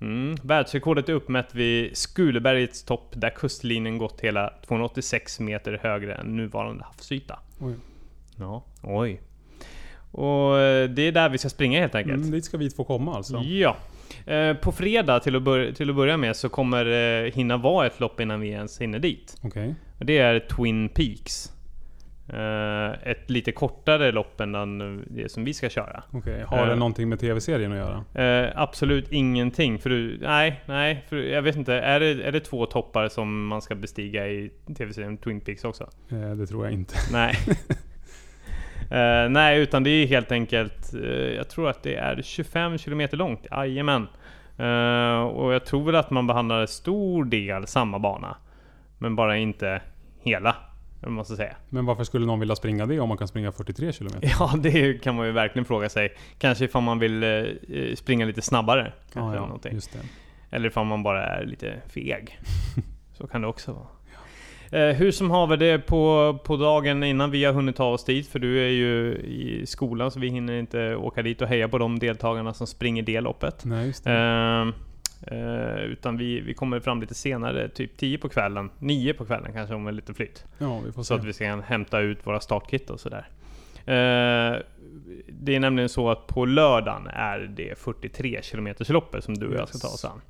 Mm. 0.01 0.37
Världsrekordet 0.43 1.09
är 1.09 1.13
uppmätt 1.13 1.55
vid 1.55 1.97
Skulebergets 1.97 2.85
topp 2.85 3.13
där 3.15 3.31
kustlinjen 3.31 3.99
gått 3.99 4.21
hela 4.21 4.53
286 4.67 5.41
meter 5.41 5.81
högre 5.83 6.15
än 6.15 6.37
nuvarande 6.37 6.85
havsyta. 6.85 7.39
Oj. 7.61 7.75
Ja, 8.37 8.65
oj. 8.83 9.21
Och 10.13 10.59
eh, 10.59 10.91
det 10.91 11.03
är 11.03 11.13
där 11.13 11.29
vi 11.29 11.39
ska 11.39 11.49
springa 11.49 11.81
helt 11.81 11.95
enkelt. 11.95 12.17
Mm, 12.17 12.31
dit 12.31 12.45
ska 12.45 12.57
vi 12.57 12.71
två 12.71 12.85
komma 12.85 13.17
alltså. 13.17 13.37
Ja. 13.37 13.77
Eh, 14.27 14.55
På 14.57 14.73
fredag 14.73 15.21
till 15.21 15.37
att, 15.37 15.43
bör- 15.43 15.73
till 15.73 15.91
att 15.91 15.97
börja 15.97 16.17
med 16.17 16.37
så 16.37 16.49
kommer 16.49 16.85
det 16.85 17.31
hinna 17.35 17.57
vara 17.57 17.87
ett 17.87 18.01
lopp 18.01 18.21
innan 18.21 18.41
vi 18.41 18.49
ens 18.49 18.81
hinner 18.81 18.99
dit. 18.99 19.37
Och 19.99 20.07
det 20.07 20.19
är 20.19 20.41
Twin 20.41 20.89
Peaks. 20.89 21.53
Eh, 22.29 23.09
Ett 23.11 23.31
lite 23.31 23.53
kortare 23.53 24.13
lopp 24.13 24.41
än 24.41 25.05
det 25.11 25.33
som 25.33 25.45
vi 25.45 25.55
ska 25.55 25.69
köra. 25.69 26.03
okej. 26.13 26.43
Har 26.47 26.67
det 26.67 26.73
Eh. 26.73 26.79
någonting 26.79 27.09
med 27.09 27.21
tv-serien 27.21 27.73
att 27.73 27.79
göra? 27.79 28.45
Eh, 28.45 28.53
absolut 28.55 29.13
ingenting. 29.13 29.79
För 29.79 29.91
du, 29.91 30.19
nej, 30.23 30.61
nej. 30.67 31.05
För 31.09 31.17
jag 31.17 31.43
vet 31.43 31.57
inte. 31.57 31.75
Är 31.75 32.01
det, 32.01 32.07
är 32.07 32.33
det 32.33 32.41
två 32.41 32.67
toppar 32.67 33.09
som 33.09 33.47
man 33.47 33.63
ska 33.63 33.75
bestiga 33.75 34.29
i 34.29 34.51
tv-serien 34.79 35.17
Twin 35.19 35.41
Peaks 35.41 35.65
också? 35.65 35.91
Eh, 36.11 36.31
det 36.31 36.47
tror 36.47 36.65
jag 36.65 36.73
inte. 36.75 36.95
Nej. 37.13 37.35
Eh, 38.91 39.29
nej, 39.29 39.61
utan 39.61 39.83
det 39.85 39.91
är 39.91 40.07
helt 40.07 40.33
enkelt, 40.33 40.76
eh, 40.95 41.01
jag 41.11 41.49
tror 41.49 41.69
att 41.69 41.83
det 41.83 41.97
är 41.97 42.23
25 42.23 42.79
km 42.79 43.09
långt. 43.13 43.47
Jajamän. 43.51 44.09
Uh, 44.61 45.23
och 45.23 45.55
jag 45.55 45.65
tror 45.65 45.85
väl 45.85 45.95
att 45.95 46.11
man 46.11 46.27
behandlar 46.27 46.61
en 46.61 46.69
stor 46.69 47.25
del 47.25 47.67
samma 47.67 47.99
bana. 47.99 48.37
Men 48.99 49.17
bara 49.17 49.37
inte 49.37 49.83
hela, 50.23 50.57
ska 51.25 51.37
säga. 51.37 51.57
Men 51.69 51.87
varför 51.87 52.05
skulle 52.05 52.27
någon 52.27 52.41
vilja 52.41 52.57
springa 52.57 52.87
det 52.87 53.01
om 53.01 53.09
man 53.09 53.19
kan 53.19 53.29
springa 53.29 53.53
43 53.53 53.93
km? 53.93 54.13
Ja, 54.39 54.55
det 54.59 55.03
kan 55.03 55.15
man 55.15 55.27
ju 55.27 55.33
verkligen 55.33 55.65
fråga 55.65 55.89
sig. 55.89 56.17
Kanske 56.39 56.65
ifall 56.65 56.83
man 56.83 56.99
vill 56.99 57.23
eh, 57.23 57.95
springa 57.95 58.25
lite 58.25 58.43
snabbare. 58.43 58.93
Kanske 59.13 59.37
Ja, 59.37 59.59
eller 59.65 59.75
just 59.75 59.93
det. 59.93 59.99
Eller 60.51 60.69
ifall 60.69 60.87
man 60.87 61.03
bara 61.03 61.27
är 61.27 61.45
lite 61.45 61.81
feg. 61.89 62.39
Så 63.13 63.27
kan 63.27 63.41
det 63.41 63.47
också 63.47 63.73
vara. 63.73 63.87
Eh, 64.73 64.89
hur 64.97 65.11
som 65.11 65.31
haver 65.31 65.57
det 65.57 65.79
på, 65.79 66.39
på 66.45 66.57
dagen 66.57 67.03
innan 67.05 67.31
vi 67.31 67.45
har 67.45 67.53
hunnit 67.53 67.77
ta 67.77 67.85
oss 67.87 68.05
dit, 68.05 68.29
för 68.29 68.39
du 68.39 68.59
är 68.65 68.69
ju 68.69 69.15
i 69.17 69.63
skolan 69.67 70.11
så 70.11 70.21
vi 70.21 70.29
hinner 70.29 70.59
inte 70.59 70.97
åka 70.97 71.23
dit 71.23 71.43
och 71.43 71.49
heja 71.49 71.69
på 71.69 71.79
de 71.79 71.99
deltagarna 71.99 72.55
som 72.55 72.67
springer 72.67 73.03
det 73.03 73.21
loppet. 73.21 73.65
Nej, 73.65 73.87
just 73.87 74.05
det. 74.05 74.13
Eh, 74.13 75.79
utan 75.85 76.17
vi, 76.17 76.41
vi 76.41 76.55
kommer 76.55 76.81
fram 76.81 77.01
lite 77.01 77.15
senare, 77.15 77.69
typ 77.69 77.97
10 77.97 78.19
på 78.19 78.29
kvällen, 78.29 78.71
9 78.79 79.15
på 79.15 79.25
kvällen 79.25 79.53
kanske 79.53 79.75
om 79.75 79.89
lite 79.89 80.15
flytt. 80.15 80.45
Ja, 80.59 80.83
Så 80.95 81.05
se. 81.05 81.15
att 81.15 81.25
vi 81.25 81.33
ska 81.33 81.57
hämta 81.57 82.01
ut 82.01 82.27
våra 82.27 82.41
startkit 82.41 82.91
och 82.91 83.01
sådär. 83.01 83.29
Eh, 83.87 84.57
det 85.29 85.55
är 85.55 85.61
nämligen 85.61 85.89
så 85.89 86.11
att 86.11 86.27
på 86.27 86.45
lördagen 86.45 87.07
är 87.07 87.39
det 87.39 87.79
43 87.79 88.41
km 88.43 88.69
loppet 88.89 89.25
som 89.25 89.35
du 89.35 89.47
och 89.49 89.55
jag 89.55 89.69
ska 89.69 89.79
ta 89.79 89.89
oss 89.89 90.05
an. 90.05 90.21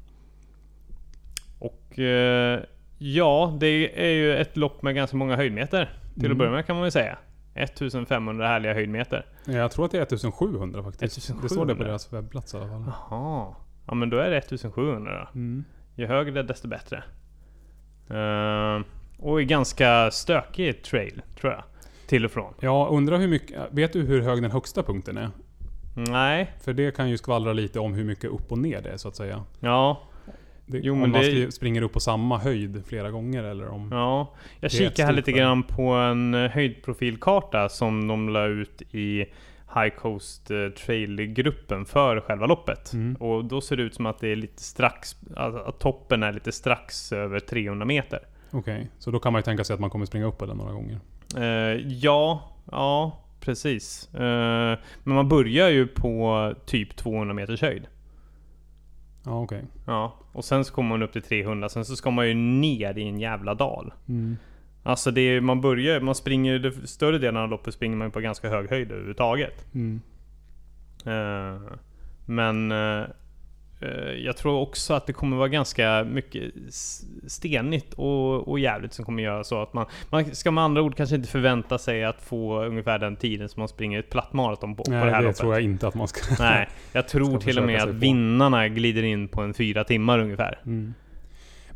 Och 1.59 1.99
eh, 1.99 2.61
ja, 2.99 3.57
det 3.61 4.01
är 4.07 4.13
ju 4.13 4.37
ett 4.37 4.57
lopp 4.57 4.83
med 4.83 4.95
ganska 4.95 5.17
många 5.17 5.37
höjdmeter. 5.37 5.93
Till 6.15 6.25
Mm. 6.25 6.33
att 6.33 6.39
börja 6.39 6.51
med 6.53 6.67
kan 6.67 6.77
man 6.77 6.83
väl 6.83 6.93
säga. 6.93 7.19
1500 7.55 8.49
härliga 8.49 8.75
höjdmeter. 8.75 9.27
Jag 9.45 9.71
tror 9.71 9.85
att 9.85 9.91
det 9.91 9.99
är 9.99 10.03
1700 10.03 10.83
faktiskt. 10.83 11.19
1700. 11.19 11.43
Det 11.43 11.55
står 11.55 11.67
det 11.67 11.75
på 11.75 11.83
deras 11.85 12.13
webbplats 12.13 12.55
i 12.55 12.57
alla 12.57 12.67
fall. 12.69 12.83
Jaha. 13.11 13.55
Ja 13.87 13.95
men 13.95 14.11
då 14.11 14.19
är 14.19 14.31
det 14.31 14.37
1700 14.39 15.13
då. 15.35 15.39
Mm. 15.39 15.65
Ju 15.95 16.07
högre 16.07 16.43
desto 16.43 16.69
bättre. 16.69 16.97
Eh, 18.11 18.81
och 19.19 19.41
är 19.41 19.45
ganska 19.45 20.11
stökig 20.11 20.83
trail, 20.83 21.23
tror 21.41 21.53
jag. 21.53 21.63
Till 22.09 22.25
och 22.25 22.31
från. 22.31 22.55
Jag 22.61 22.91
undrar 22.93 23.19
hur 23.19 23.29
mycket... 23.29 23.57
Vet 23.71 23.93
du 23.93 24.03
hur 24.03 24.23
hög 24.23 24.43
den 24.43 24.51
högsta 24.51 24.83
punkten 24.83 25.17
är? 25.17 25.31
Nej, 25.97 26.53
För 26.61 26.73
det 26.73 26.97
kan 26.97 27.11
ju 27.11 27.19
skvallra 27.19 27.53
lite 27.53 27.81
om 27.81 27.95
hur 27.95 28.05
mycket 28.05 28.31
upp 28.31 28.53
och 28.53 28.59
ner 28.59 28.81
det 28.83 28.91
är 28.91 28.97
så 28.97 29.09
att 29.09 29.17
säga. 29.17 29.45
ja. 29.61 30.03
Det, 30.67 30.79
Jo, 30.83 30.93
om 30.93 31.01
men 31.01 31.11
man 31.11 31.21
det- 31.21 31.55
springer 31.55 31.83
upp 31.83 31.93
på 31.93 32.01
samma 32.01 32.39
höjd 32.39 32.83
flera 32.87 33.11
gånger 33.11 33.45
eller 33.45 33.69
om... 33.69 33.89
Ja, 33.93 34.35
jag 34.61 34.71
kikar 34.71 35.05
här 35.05 35.13
lite 35.13 35.33
grann 35.33 35.63
på 35.63 35.83
en 35.93 36.35
eh, 36.35 36.51
höjdprofilkarta 36.51 37.69
som 37.69 38.09
de 38.09 38.29
la 38.29 38.45
ut 38.47 38.83
i 38.91 39.19
High 39.75 39.97
Coast 39.97 40.51
eh, 40.51 40.69
Trail-gruppen 40.69 41.85
för 41.85 42.21
själva 42.21 42.47
loppet. 42.47 42.93
Mm. 42.93 43.15
Och 43.15 43.45
då 43.45 43.61
ser 43.61 43.77
det 43.77 43.83
ut 43.83 43.95
som 43.95 44.07
att 44.07 44.19
det 44.19 44.29
är 44.29 44.37
lite 44.37 44.63
strax, 44.63 45.17
att 45.37 45.79
toppen 45.79 46.23
är 46.23 46.33
lite 46.33 46.53
strax 46.53 47.13
över 47.13 47.41
300 47.41 47.85
meter. 47.87 48.19
Okej, 48.51 48.91
så 48.99 49.11
då 49.11 49.19
kan 49.19 49.33
man 49.33 49.39
ju 49.39 49.43
tänka 49.43 49.65
sig 49.65 49.75
att 49.75 49.81
man 49.81 49.91
kommer 49.91 50.07
springa 50.07 50.27
upp 50.27 50.39
på 50.39 50.47
den 50.47 50.57
några 50.57 50.73
gånger. 50.73 51.01
Eh, 51.37 51.81
ja, 51.87 52.51
ja 52.71 53.23
precis. 53.41 54.15
Eh, 54.15 54.79
men 55.05 55.15
man 55.15 55.29
börjar 55.29 55.69
ju 55.69 55.87
på 55.87 56.53
typ 56.67 56.97
200 56.97 57.35
meters 57.35 57.63
höjd. 57.63 57.87
Ja, 59.27 59.43
okej. 59.43 59.65
Ja, 59.87 60.13
och 60.33 60.45
sen 60.45 60.65
så 60.65 60.75
kommer 60.75 60.89
man 60.89 61.03
upp 61.03 61.13
till 61.13 61.23
300, 61.23 61.69
sen 61.69 61.85
så 61.85 61.97
ska 61.97 62.11
man 62.11 62.29
ju 62.29 62.35
ner 62.35 62.99
i 62.99 63.09
en 63.09 63.21
jävla 63.21 63.55
dal. 63.55 63.93
Mm. 64.09 64.37
Alltså 64.83 65.11
det 65.11 65.21
är, 65.21 65.41
man 65.41 65.61
börjar, 65.61 66.01
man 66.01 66.15
springer, 66.15 66.59
det 66.59 66.89
större 66.89 67.19
delen 67.19 67.43
av 67.43 67.49
loppet 67.49 67.75
springer 67.75 67.97
man 67.97 68.11
på 68.11 68.21
ganska 68.21 68.49
hög 68.49 68.71
höjd 68.71 68.91
överhuvudtaget. 68.91 69.75
Mm. 69.75 70.01
Eh, 71.07 71.61
men 72.27 72.73
eh, 72.73 73.05
jag 74.25 74.37
tror 74.37 74.61
också 74.61 74.95
att 74.95 75.07
det 75.07 75.13
kommer 75.13 75.37
vara 75.37 75.49
ganska 75.49 76.05
mycket 76.05 76.53
stenigt 77.27 77.95
och, 77.95 78.49
och 78.49 78.59
jävligt 78.59 78.93
som 78.93 79.05
kommer 79.05 79.23
göra 79.23 79.45
så 79.45 79.63
att 79.63 79.73
man, 79.73 79.87
man 80.11 80.35
ska 80.35 80.51
med 80.51 80.65
andra 80.65 80.83
ord 80.83 80.97
kanske 80.97 81.17
inte 81.17 81.29
förvänta 81.29 81.79
sig 81.79 82.05
att 82.05 82.23
få 82.23 82.65
ungefär 82.65 82.99
den 82.99 83.17
tiden 83.17 83.49
som 83.49 83.61
man 83.61 83.69
springer 83.69 83.99
ett 83.99 84.11
platt 84.11 84.33
maraton 84.33 84.77
på, 84.77 84.85
på 84.85 84.91
Nej, 84.91 85.01
det 85.01 85.07
det 85.07 85.13
här 85.13 85.23
loppet. 85.23 85.37
tror 85.37 85.55
jag 85.55 85.63
inte 85.63 85.89
att 85.89 85.95
man 85.95 86.09
ska... 86.09 86.43
Nej, 86.45 86.69
jag 86.93 87.09
tror 87.09 87.39
till 87.39 87.59
och 87.59 87.65
med 87.65 87.81
att 87.83 87.87
på. 87.87 87.93
vinnarna 87.93 88.69
glider 88.69 89.03
in 89.03 89.29
på 89.29 89.43
en 89.43 89.55
fyra 89.55 89.85
timmar 89.85 90.19
ungefär. 90.19 90.59
Mm. 90.67 90.95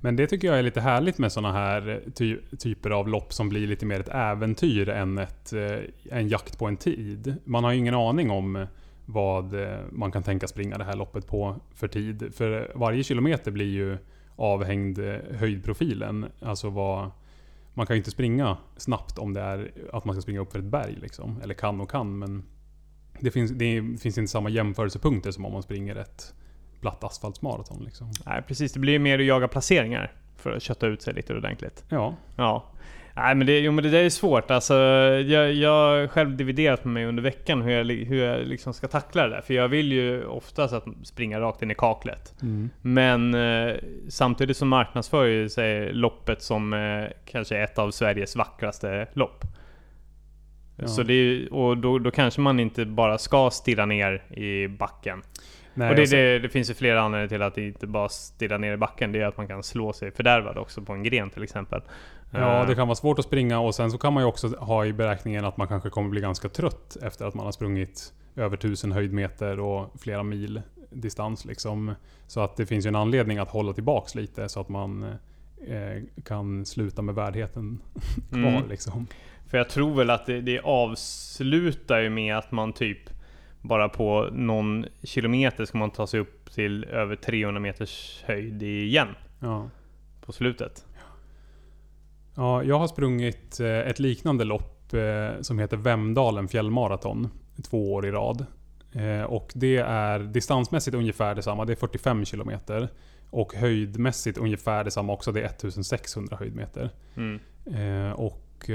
Men 0.03 0.17
det 0.17 0.27
tycker 0.27 0.49
jag 0.49 0.59
är 0.59 0.63
lite 0.63 0.81
härligt 0.81 1.19
med 1.19 1.33
såna 1.33 1.53
här 1.53 2.01
ty 2.15 2.37
typer 2.59 2.91
av 2.91 3.09
lopp 3.09 3.33
som 3.33 3.49
blir 3.49 3.67
lite 3.67 3.87
mer 3.87 4.01
ett 4.01 4.09
äventyr 4.09 4.89
än 4.89 5.19
ett, 5.19 5.53
eh, 5.53 6.19
en 6.19 6.29
jakt 6.29 6.59
på 6.59 6.67
en 6.67 6.77
tid. 6.77 7.35
Man 7.45 7.65
har 7.65 7.73
ju 7.73 7.79
ingen 7.79 7.95
aning 7.95 8.31
om 8.31 8.67
vad 9.13 9.63
eh, 9.63 9.79
man 9.91 10.13
kan 10.13 10.23
tänka 10.23 10.49
springa 10.49 10.79
det 10.79 10.85
här 10.85 10.97
loppet 10.97 11.27
på 11.27 11.57
för 11.75 11.89
tid. 11.89 12.35
För 12.35 12.73
varje 12.75 13.05
kilometer 13.05 13.51
blir 13.51 13.71
ju 13.71 13.99
avhängd 14.37 14.99
eh, 14.99 15.17
höjdprofilen. 15.39 16.27
Alltså 16.41 16.71
vad... 16.71 17.11
Man 17.75 17.87
kan 17.87 17.97
ju 17.97 17.99
inte 17.99 18.11
springa 18.11 18.57
snabbt 18.77 19.19
om 19.19 19.35
det 19.35 19.41
är 19.41 19.73
att 19.93 20.05
man 20.05 20.15
ska 20.15 20.23
springa 20.23 20.41
upp 20.41 20.53
för 20.53 20.59
ett 20.59 20.65
berg 20.65 20.97
liksom. 21.01 21.41
Eller 21.43 21.55
kan 21.55 21.81
och 21.81 21.91
kan 21.91 22.19
men... 22.19 22.43
Det 23.21 23.31
finns, 23.31 23.51
det 23.51 23.83
finns 24.01 24.19
inte 24.19 24.27
samma 24.27 24.49
jämförelsepunkter 24.49 25.31
som 25.31 25.45
om 25.45 25.53
man 25.53 25.63
springer 25.63 25.97
ett 25.97 26.35
platt 26.81 27.05
asfaltsmaraton 27.05 27.85
liksom. 27.85 28.11
Nej 28.27 28.43
precis, 28.43 28.73
det 28.73 28.81
blir 28.81 28.93
ju 28.93 28.99
mer 28.99 29.19
att 29.19 29.25
jaga 29.25 29.49
placeringar. 29.49 30.13
För 30.37 30.53
att 30.53 30.63
kötta 30.63 30.87
ut 30.87 31.03
sig 31.03 31.15
lite 31.15 31.35
ordentligt. 31.35 31.85
Ja, 31.89 32.17
Ja. 32.37 32.65
Nej 33.15 33.35
men 33.35 33.47
det, 33.47 33.59
jo, 33.59 33.73
men 33.73 33.85
det 33.85 33.91
där 33.91 34.05
är 34.05 34.11
svårt. 34.11 34.51
Alltså, 34.51 34.75
jag, 34.75 35.53
jag 35.53 35.71
har 35.71 36.07
själv 36.07 36.37
dividerat 36.37 36.85
med 36.85 36.95
mig 36.95 37.07
under 37.07 37.23
veckan 37.23 37.63
hur 37.63 37.73
jag, 37.73 37.85
hur 37.85 38.25
jag 38.25 38.47
liksom 38.47 38.75
ska 38.75 38.89
tackla 38.89 39.23
det 39.23 39.35
där. 39.35 39.41
För 39.41 39.55
jag 39.55 39.69
vill 39.69 39.93
ju 39.93 40.25
oftast 40.25 40.75
att 40.75 40.85
springa 41.03 41.41
rakt 41.41 41.63
in 41.63 41.71
i 41.71 41.75
kaklet. 41.75 42.35
Mm. 42.43 42.71
Men 42.83 43.35
eh, 43.35 43.75
samtidigt 44.09 44.57
så 44.57 44.65
marknadsför 44.65 45.25
ju 45.25 45.49
sig 45.49 45.93
loppet 45.93 46.43
som 46.43 46.73
eh, 46.73 47.05
kanske 47.25 47.59
ett 47.59 47.79
av 47.79 47.91
Sveriges 47.91 48.37
vackraste 48.37 49.09
lopp. 49.13 49.45
Ja. 50.77 50.89
Så 50.89 51.03
det 51.03 51.49
och 51.49 51.77
då, 51.77 51.99
då 51.99 52.11
kanske 52.11 52.41
man 52.41 52.61
inte 52.61 52.85
bara 52.85 53.19
ska 53.19 53.51
stirra 53.51 53.87
ner 53.87 54.23
i 54.39 54.69
backen. 54.69 55.23
Nej, 55.75 55.89
och 55.91 55.95
det, 55.97 56.03
alltså, 56.03 56.17
det, 56.17 56.39
det 56.39 56.49
finns 56.49 56.71
ju 56.71 56.75
flera 56.75 57.01
anledningar 57.01 57.29
till 57.29 57.43
att 57.43 57.55
det 57.55 57.67
inte 57.67 57.87
bara 57.87 58.09
stirra 58.09 58.59
ner 58.59 58.73
i 58.73 58.77
backen. 58.77 59.13
Det 59.13 59.21
är 59.21 59.27
att 59.27 59.37
man 59.37 59.49
kan 59.49 59.63
slå 59.63 59.93
sig 59.93 60.11
fördärvad 60.11 60.59
också 60.59 60.83
på 60.83 60.93
en 60.93 61.03
gren 61.03 61.31
till 61.31 61.43
exempel. 61.43 61.83
ja, 62.31 62.61
Eh, 62.61 62.67
det 62.67 62.75
kan 62.75 62.89
vara 62.89 62.97
svårt 62.97 63.19
att 63.19 63.25
springa 63.25 63.61
och 63.61 63.75
sen 63.75 63.91
så 63.91 63.99
kan 63.99 64.13
man 64.13 64.23
ju 64.23 64.27
också 64.27 64.49
ha 64.59 64.87
i 64.87 64.93
beräkningen 64.93 65.45
att 65.45 65.57
man 65.57 65.69
kanske 65.69 65.91
kommer 65.91 66.09
bli 66.11 66.21
ganska 66.21 66.49
trött 66.49 66.97
efter 67.03 67.25
att 67.27 67.35
man 67.35 67.45
har 67.45 67.53
sprungit 67.53 68.13
över 68.37 68.57
1000 68.57 68.93
höjdmeter 68.93 69.61
och 69.61 70.01
flera 70.01 70.23
mil 70.23 70.63
distans 70.91 71.45
liksom. 71.45 71.95
Så 72.27 72.41
att 72.41 72.57
det 72.57 72.67
finns 72.67 72.87
ju 72.87 72.89
en 72.89 72.97
anledning 72.97 73.39
att 73.39 73.49
hålla 73.51 73.73
tillbaks 73.73 74.15
lite 74.15 74.49
så 74.49 74.61
att 74.61 74.69
man 74.69 75.03
eh, 75.67 76.03
kan 76.25 76.67
sluta 76.67 77.03
med 77.03 77.15
värdigheten 77.15 77.79
kvar 78.31 78.39
Mm. 78.39 78.69
liksom. 78.69 79.07
För 79.47 79.59
jag 79.59 79.69
tror 79.69 79.95
väl 79.95 80.11
att 80.11 80.27
det, 80.27 80.41
det 80.41 80.61
avslutar 80.61 81.99
ju 82.01 82.11
med 82.11 82.37
att 82.39 82.53
man 82.53 82.73
typ 82.73 82.99
bara 83.63 83.89
på 83.89 84.29
någon 84.33 84.87
kilometer 85.03 85.65
ska 85.65 85.79
man 85.79 85.91
ta 85.91 86.07
sig 86.07 86.21
upp 86.21 86.51
till 86.55 86.85
över 86.85 87.17
300 87.17 87.61
meters 87.61 88.23
höjd 88.27 88.63
igen 88.63 89.09
Ja. 89.41 89.71
på 90.21 90.33
slutet. 90.33 90.87
Ja, 92.35 92.63
jag 92.63 92.79
har 92.79 92.87
sprungit 92.87 93.61
eh, 93.61 93.79
ett 93.79 93.99
liknande 93.99 94.45
lopp 94.45 94.93
eh, 94.95 95.41
som 95.41 95.59
heter 95.59 95.77
Vemdalen 95.77 96.49
fjällmaraton 96.49 97.29
två 97.71 97.93
år 97.95 98.07
i 98.07 98.11
rad. 98.11 98.47
Eh, 98.93 99.23
och 99.23 99.53
det 99.55 99.77
är 99.77 100.19
distansmässigt 100.19 100.97
ungefär 100.97 101.35
detsamma, 101.35 101.65
det 101.65 101.73
är 101.73 101.77
45 101.77 102.25
kilometer. 102.25 102.89
Och 103.31 103.55
höjdmässigt 103.55 104.39
ungefär 104.39 104.85
detsamma 104.85 105.13
också, 105.13 105.33
det 105.33 105.41
är 105.41 105.45
1600 105.47 106.37
höjdmeter. 106.37 106.91
Mm. 107.17 107.41
Och 108.15 108.71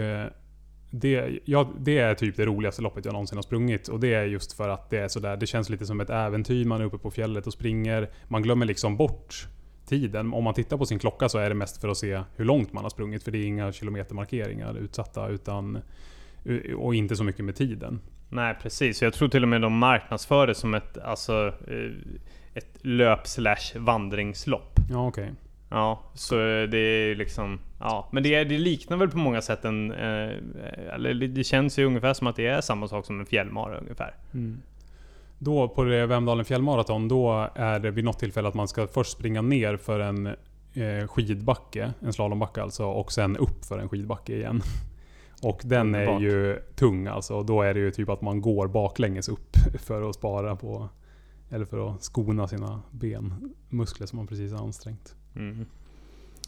det, 1.00 1.40
ja, 1.46 1.72
det 1.80 1.98
är 1.98 2.16
typ 2.16 2.38
det 2.38 2.46
roligaste 2.46 2.82
loppet 2.82 3.06
jag 3.06 3.12
någonsin 3.12 3.38
har 3.38 3.44
sprungit. 3.44 3.88
Och 3.88 4.00
det 4.00 4.14
är 4.14 4.26
just 4.26 4.54
för 4.54 4.70
att 4.70 4.90
det 4.90 4.98
är 4.98 5.08
sådär, 5.08 5.38
det 5.38 5.48
känns 5.48 5.70
lite 5.70 5.86
som 5.86 6.02
ett 6.02 6.10
äventyr. 6.10 6.66
Man 6.66 6.82
är 6.82 6.86
uppe 6.86 6.98
på 6.98 7.12
fjället 7.12 7.48
och 7.48 7.54
springer. 7.54 8.10
Man 8.28 8.42
glömmer 8.42 8.66
liksom 8.66 8.98
bort 8.98 9.48
tiden. 9.88 10.34
Om 10.34 10.44
man 10.44 10.54
tittar 10.54 10.78
på 10.78 10.86
sin 10.86 11.00
klocka 11.00 11.30
så 11.30 11.38
är 11.38 11.50
det 11.50 11.56
mest 11.56 11.82
för 11.82 11.90
att 11.90 11.98
se 11.98 12.22
hur 12.36 12.46
långt 12.46 12.74
man 12.74 12.84
har 12.84 12.90
sprungit. 12.90 13.24
För 13.24 13.32
det 13.32 13.38
är 13.38 13.46
inga 13.46 13.72
kilometermarkeringar 13.72 14.78
utsatta. 14.78 15.28
Utan, 15.28 15.80
och 16.78 16.96
inte 16.96 17.16
så 17.16 17.24
mycket 17.24 17.46
med 17.46 17.56
tiden. 17.56 18.00
Nej 18.30 18.56
precis, 18.62 19.02
jag 19.02 19.14
tror 19.14 19.28
till 19.28 19.44
och 19.44 19.50
med 19.50 19.62
de 19.62 19.78
marknadsför 19.78 20.48
det 20.48 20.56
som 20.56 20.74
ett, 20.74 20.98
alltså, 20.98 21.48
eh, 21.48 21.92
ett 22.54 22.78
löp 22.82 23.28
slash 23.28 23.76
vandringslopp. 23.76 24.80
Ja, 24.90 25.08
okej. 25.08 25.34
Ja, 25.76 26.00
så 26.14 26.36
det 26.66 26.78
är 26.78 27.16
liksom... 27.16 27.60
Ja, 27.80 28.10
men 28.12 28.24
det, 28.24 28.44
det 28.44 28.58
liknar 28.58 28.98
väl 28.98 29.10
på 29.10 29.18
många 29.18 29.42
sätt 29.42 29.66
en... 29.66 29.92
Eh, 29.92 30.32
eller 30.94 31.28
det- 31.28 31.44
känns 31.44 31.80
ju 31.80 31.86
ungefär 31.86 32.14
som 32.14 32.28
att 32.28 32.36
det 32.36 32.48
är 32.48 32.62
samma 32.62 32.88
sak 32.88 33.06
som 33.06 33.20
en 33.20 33.26
fjällmara 33.26 33.78
ungefär. 33.78 34.16
Mm. 34.34 34.62
Då 35.40 35.68
på 35.68 35.84
det 35.84 36.06
Vemdalen 36.06 36.46
fjällmaraton, 36.46 37.08
då 37.08 37.50
är 37.56 37.80
det 37.80 37.92
vid 37.92 38.04
något 38.06 38.20
tillfälle 38.20 38.48
att 38.48 38.54
man 38.54 38.68
ska 38.68 38.88
först 38.88 39.12
springa 39.12 39.42
ner 39.42 39.78
för 39.78 40.00
en 40.00 40.28
eh, 40.74 41.08
skidbacke, 41.08 41.94
en 42.00 42.14
slalombacke 42.14 42.62
alltså, 42.62 42.86
och 42.86 43.12
sen 43.12 43.38
upp 43.38 43.66
för 43.66 43.80
en 43.80 43.90
skidbacke 43.90 44.36
igen. 44.36 44.62
Och 45.44 45.62
den 45.64 45.96
är 45.96 46.00
Underbart. 46.00 46.22
ju 46.22 46.60
tung 46.76 47.08
alltså. 47.08 47.44
Då 47.44 47.62
är 47.62 47.74
det 47.74 47.80
ju 47.80 47.92
typ 47.92 48.10
att 48.10 48.22
man 48.22 48.42
går 48.42 48.68
baklänges 48.68 49.30
upp 49.30 49.56
för 49.80 50.10
att 50.10 50.16
spara 50.16 50.56
på... 50.56 50.90
Eller 51.50 51.66
för 51.66 51.90
att 51.90 52.04
skona 52.04 52.48
sina 52.48 52.82
benmuskler 52.92 54.08
som 54.08 54.18
man 54.18 54.28
precis 54.28 54.52
har 54.52 54.60
ansträngt. 54.60 55.16
Mm. 55.36 55.66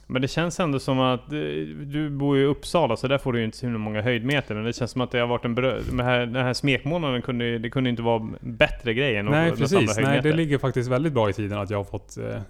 Men 0.10 0.22
det 0.22 0.28
känns 0.28 0.60
ändå 0.60 0.80
som 0.80 1.00
att 1.00 1.32
eh, 1.34 1.40
du 1.86 2.10
bor 2.10 2.38
ju 2.38 2.44
i 2.44 2.46
Uppsala 2.46 2.98
så 2.98 3.08
där 3.08 3.18
får 3.18 3.34
du 3.34 3.40
ju 3.40 3.46
inte 3.46 3.58
så 3.58 3.66
himla 3.66 3.80
många 3.80 4.02
höjdmeter. 4.02 4.56
Men 4.56 4.64
det 4.64 4.74
känns 4.74 4.92
som 4.92 5.02
att 5.02 5.12
det 5.12 5.20
har 5.20 5.28
varit 5.28 5.46
en 5.46 5.56
brö- 5.58 5.82
den 5.90 6.00
här, 6.00 6.20
den 6.26 6.46
här 6.46 6.54
smekmånaden 6.54 7.22
kunde, 7.22 7.58
det 7.60 7.70
kunde 7.70 7.90
inte 7.90 8.02
vara 8.02 8.30
bättre 8.42 8.94
grej 8.94 9.16
än 9.18 9.26
Nej 9.26 9.52
att- 9.52 9.62
att 9.62 9.70
samla 9.70 9.88
precis, 9.88 10.04
nej 10.06 10.22
det 10.22 10.34
ligger 10.34 10.58
faktiskt 10.58 10.90
väldigt 10.90 11.14
bra 11.14 11.30
i 11.30 11.34
tiden 11.34 11.58
att 11.60 11.70
jag 11.70 11.78
har 11.78 11.84
fått 11.84 12.18
eh, 12.18 12.42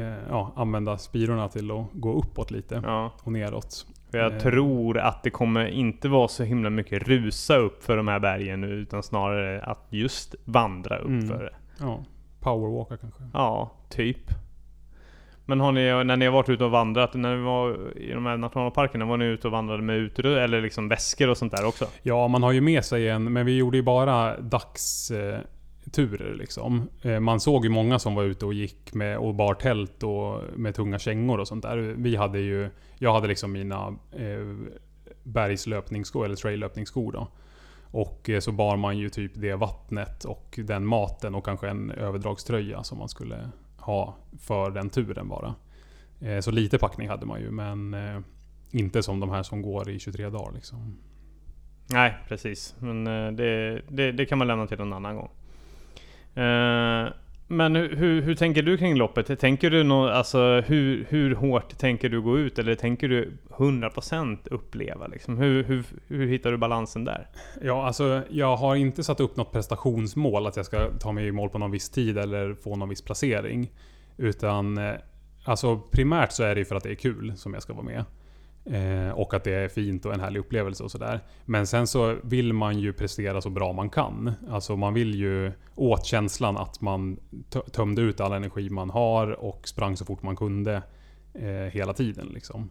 eh, 0.00 0.14
ja, 0.28 0.52
använda 0.56 0.98
spirorna 0.98 1.48
till 1.48 1.70
att 1.70 1.86
gå 1.92 2.12
uppåt 2.18 2.50
lite 2.50 2.82
Ja, 2.84 3.12
och 3.22 3.32
neråt. 3.32 3.86
för 4.10 4.18
jag 4.18 4.32
Eh. 4.32 4.38
tror 4.38 4.98
att 4.98 5.22
det 5.22 5.30
kommer 5.30 5.66
inte 5.66 6.08
vara 6.08 6.28
så 6.28 6.44
himla 6.44 6.70
mycket 6.70 7.08
rusa 7.08 7.56
upp 7.56 7.84
för 7.84 7.96
de 7.96 8.08
här 8.08 8.18
bergen 8.18 8.60
nu, 8.60 8.66
utan 8.68 9.02
snarare 9.02 9.60
att 9.62 9.86
just 9.90 10.34
vandra 10.44 10.98
upp 10.98 11.06
Mm. 11.08 11.28
för 11.28 11.44
det. 11.44 11.54
Ja, 11.80 12.04
powerwalka 12.40 12.96
kanske. 12.96 13.22
Ja, 13.32 13.72
typ. 13.88 14.30
Men 15.50 15.60
har 15.60 15.72
ni, 15.72 16.04
när 16.04 16.16
ni 16.16 16.24
har 16.24 16.32
varit 16.32 16.48
ute 16.48 16.64
och 16.64 16.70
vandrat, 16.70 17.14
när 17.14 17.36
ni 17.36 17.42
var 17.42 17.96
i 17.96 18.12
de 18.12 18.26
här 18.26 18.36
nationalparkerna, 18.36 19.04
var 19.04 19.16
ni 19.16 19.24
ute 19.24 19.46
och 19.46 19.52
vandrade 19.52 19.82
med 19.82 19.96
utrustning 19.96 20.44
eller 20.44 20.60
liksom 20.60 20.88
väskor 20.88 21.28
och 21.28 21.36
sånt 21.38 21.52
där 21.52 21.66
också? 21.66 21.86
Ja, 22.02 22.28
man 22.28 22.42
har 22.42 22.52
ju 22.52 22.60
med 22.60 22.84
sig 22.84 23.08
en, 23.08 23.32
men 23.32 23.46
vi 23.46 23.56
gjorde 23.56 23.76
ju 23.76 23.82
bara 23.82 24.40
dagsturer 24.40 26.34
liksom. 26.34 26.88
Eh, 27.02 27.20
Man 27.20 27.40
såg 27.40 27.64
ju 27.64 27.70
många 27.70 27.98
som 27.98 28.14
var 28.14 28.22
ute 28.22 28.46
och 28.46 28.54
gick 28.54 28.94
med 28.94 29.18
och 29.18 29.34
bar 29.34 29.54
tält 29.54 30.02
och 30.02 30.40
med 30.56 30.74
tunga 30.74 30.98
kängor 30.98 31.40
och 31.40 31.48
sånt 31.48 31.62
där. 31.62 31.76
Vi 31.76 32.16
hade 32.16 32.38
ju, 32.38 32.70
jag 32.98 33.12
hade 33.12 33.28
liksom 33.28 33.52
mina 33.52 33.86
eh, 34.12 34.56
bergslöpningsskor, 35.22 36.24
eller 36.24 36.36
traillöpningsskor 36.36 37.12
då. 37.12 37.28
Och 37.90 38.30
eh, 38.30 38.40
så 38.40 38.52
bar 38.52 38.76
man 38.76 38.98
ju 38.98 39.08
typ 39.08 39.32
det 39.34 39.54
vattnet 39.54 40.24
och 40.24 40.60
den 40.64 40.86
maten 40.86 41.34
och 41.34 41.44
kanske 41.44 41.68
en 41.68 41.90
överdragströja 41.90 42.82
som 42.82 42.98
man 42.98 43.08
skulle 43.08 43.50
ha 43.80 44.16
för 44.38 44.70
den 44.70 44.90
turen 44.90 45.28
bara. 45.28 45.54
Eh, 46.20 46.40
så 46.40 46.50
lite 46.50 46.78
packning 46.78 47.08
hade 47.08 47.26
man 47.26 47.40
ju, 47.40 47.50
men 47.50 47.94
eh, 47.94 48.20
inte 48.70 49.02
som 49.02 49.20
de 49.20 49.30
här 49.30 49.42
som 49.42 49.62
går 49.62 49.90
i 49.90 49.98
23 49.98 50.30
dagar 50.30 50.52
liksom. 50.52 50.98
Nej, 51.92 52.16
precis. 52.28 52.74
Men 52.78 53.06
eh, 53.06 53.32
det, 53.32 53.82
det, 53.88 54.12
det 54.12 54.26
kan 54.26 54.38
man 54.38 54.46
lämna 54.46 54.66
till 54.66 54.80
en 54.80 54.92
annan 54.92 55.16
gång. 55.16 55.30
Men 57.52 57.76
hur, 57.76 57.96
hur, 57.96 58.22
hur 58.22 58.34
tänker 58.34 58.62
du 58.62 58.78
kring 58.78 58.96
loppet? 58.96 59.40
Tänker 59.40 59.70
du 59.70 59.84
nå, 59.84 60.08
alltså, 60.08 60.60
hur, 60.66 61.06
hur 61.08 61.34
hårt 61.34 61.78
tänker 61.78 62.08
du 62.08 62.20
gå 62.20 62.38
ut? 62.38 62.58
Eller 62.58 62.74
tänker 62.74 63.08
du 63.08 63.38
100% 63.48 64.38
uppleva? 64.50 65.06
Liksom? 65.06 65.38
Hur, 65.38 65.64
hur, 65.64 65.84
hur 66.08 66.26
hittar 66.26 66.50
du 66.50 66.56
balansen 66.56 67.04
där? 67.04 67.28
Ja, 67.62 67.86
alltså 67.86 68.22
jag 68.30 68.56
har 68.56 68.76
inte 68.76 69.04
satt 69.04 69.20
upp 69.20 69.36
något 69.36 69.52
prestationsmål 69.52 70.46
att 70.46 70.56
jag 70.56 70.66
ska 70.66 70.90
ta 71.00 71.12
mig 71.12 71.26
i 71.26 71.32
mål 71.32 71.48
på 71.48 71.58
någon 71.58 71.70
viss 71.70 71.90
tid 71.90 72.18
eller 72.18 72.54
få 72.54 72.76
någon 72.76 72.88
viss 72.88 73.02
placering. 73.02 73.70
Utan 74.16 74.78
eh, 74.78 74.94
alltså 75.44 75.80
primärt 75.90 76.32
så 76.32 76.42
är 76.42 76.54
det 76.54 76.64
för 76.64 76.74
att 76.74 76.82
det 76.82 76.90
är 76.90 76.94
kul 76.94 77.32
som 77.36 77.54
jag 77.54 77.62
ska 77.62 77.72
vara 77.72 77.84
med. 77.84 78.04
Eh, 78.72 79.10
och 79.10 79.34
att 79.34 79.44
det 79.44 79.54
är 79.54 79.68
fint 79.68 80.06
och 80.06 80.14
en 80.14 80.20
härlig 80.20 80.40
upplevelse 80.40 80.82
och 80.84 80.90
sådär. 80.90 81.20
Men 81.44 81.66
sen 81.66 81.86
så 81.86 82.16
vill 82.22 82.52
man 82.52 82.78
ju 82.78 82.92
prestera 82.92 83.40
så 83.40 83.50
bra 83.50 83.72
man 83.72 83.90
kan. 83.90 84.32
Alltså 84.50 84.76
man 84.76 84.94
vill 84.94 85.14
ju 85.14 85.52
åt 85.74 86.04
känslan 86.06 86.56
att 86.56 86.80
man 86.80 87.16
tö- 87.50 87.70
tömde 87.72 88.02
ut 88.02 88.20
all 88.20 88.32
energi 88.32 88.70
man 88.70 88.90
har 88.90 89.30
och 89.44 89.68
sprang 89.68 89.96
så 89.96 90.04
fort 90.04 90.22
man 90.22 90.36
kunde. 90.36 90.82
Eh, 91.34 91.50
hela 91.72 91.92
tiden 91.92 92.26
liksom. 92.34 92.70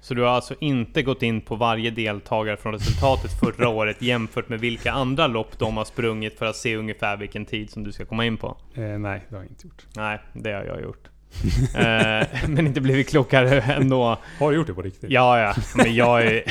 Så 0.00 0.14
du 0.14 0.22
har 0.22 0.28
alltså 0.28 0.54
inte 0.60 1.02
gått 1.02 1.22
in 1.22 1.40
på 1.40 1.56
varje 1.56 1.90
deltagare 1.90 2.56
från 2.56 2.72
resultatet 2.72 3.30
förra 3.40 3.68
året 3.76 4.02
jämfört 4.02 4.48
med 4.48 4.60
vilka 4.60 4.92
andra 4.92 5.26
lopp 5.26 5.58
de 5.58 5.76
har 5.76 5.84
sprungit 5.84 6.38
för 6.38 6.46
att 6.46 6.56
se 6.56 6.76
ungefär 6.76 7.16
vilken 7.16 7.44
tid 7.44 7.70
som 7.70 7.84
du 7.84 7.92
ska 7.92 8.04
komma 8.04 8.26
in 8.26 8.36
på? 8.36 8.56
Eh, 8.74 8.82
nej, 8.82 9.24
det 9.28 9.34
har 9.36 9.42
jag 9.42 9.50
inte 9.50 9.66
gjort. 9.66 9.86
Nej, 9.96 10.20
det 10.32 10.52
har 10.52 10.64
jag 10.64 10.82
gjort. 10.82 11.08
eh, 11.74 12.48
men 12.48 12.66
inte 12.66 12.80
blivit 12.80 13.08
klokare 13.08 13.60
ändå. 13.60 14.18
Har 14.38 14.50
du 14.50 14.56
gjort 14.56 14.66
det 14.66 14.74
på 14.74 14.82
riktigt? 14.82 15.10
Ja, 15.10 15.40
ja. 15.40 15.54
Men 15.76 15.94
jag 15.94 16.26
är... 16.26 16.42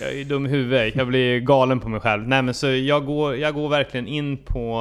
Jag 0.00 0.12
är 0.12 0.24
dum 0.24 0.46
i 0.46 0.48
huvudet. 0.48 0.96
Jag 0.96 1.06
blir 1.06 1.40
galen 1.40 1.80
på 1.80 1.88
mig 1.88 2.00
själv. 2.00 2.28
Nej 2.28 2.42
men 2.42 2.54
så 2.54 2.66
jag 2.66 3.06
går, 3.06 3.36
jag 3.36 3.54
går 3.54 3.68
verkligen 3.68 4.06
in 4.06 4.36
på... 4.36 4.80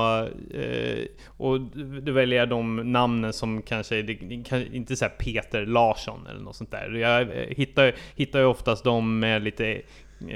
Eh, 0.53 1.05
och 1.27 1.61
då 2.01 2.11
väljer 2.11 2.39
jag 2.39 2.49
de 2.49 2.91
namnen 2.91 3.33
som 3.33 3.61
kanske 3.61 3.95
är... 3.95 4.73
Inte 4.75 4.95
såhär 4.95 5.09
Peter 5.09 5.65
Larsson 5.65 6.27
eller 6.27 6.41
något 6.41 6.55
sånt 6.55 6.71
där. 6.71 6.91
Jag 6.91 7.27
hittar, 7.49 7.95
hittar 8.15 8.39
ju 8.39 8.45
oftast 8.45 8.83
de 8.83 9.19
med 9.19 9.43
lite 9.43 9.81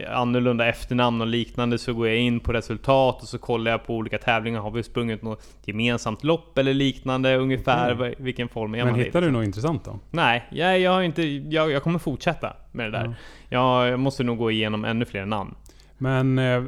annorlunda 0.10 0.66
efternamn 0.68 1.22
och 1.22 1.28
liknande. 1.28 1.78
Så 1.78 1.94
går 1.94 2.08
jag 2.08 2.18
in 2.18 2.40
på 2.40 2.54
resultat 2.54 3.22
och 3.22 3.28
så 3.28 3.38
kollar 3.38 3.72
jag 3.72 3.86
på 3.86 3.96
olika 3.96 4.18
tävlingar. 4.18 4.60
Har 4.62 4.72
vi 4.72 4.84
sprungit 4.84 5.22
något 5.22 5.44
gemensamt 5.66 6.24
lopp 6.24 6.58
eller 6.58 6.74
liknande? 6.74 7.36
Ungefär 7.38 7.94
vad- 7.94 8.14
vilken 8.18 8.50
form 8.50 8.76
är 8.76 8.86
Men 8.86 8.96
hittar 8.96 9.22
du 9.22 9.32
något 9.32 9.46
intressant 9.46 9.86
då? 9.86 10.00
Nej, 10.12 10.44
jag, 10.52 10.80
jag 10.80 10.92
har 10.92 11.02
inte... 11.02 11.22
Jag, 11.28 11.72
jag 11.72 11.84
kommer 11.84 12.00
fortsätta 12.00 12.54
med 12.72 12.86
det 12.86 12.98
där. 12.98 13.06
Ja. 13.06 13.14
Jag, 13.50 13.88
jag 13.92 14.00
måste 14.00 14.24
nog 14.24 14.38
gå 14.38 14.52
igenom 14.52 14.86
ännu 14.86 15.06
fler 15.06 15.26
namn. 15.26 15.56
Men 15.98 16.40
eh, 16.40 16.64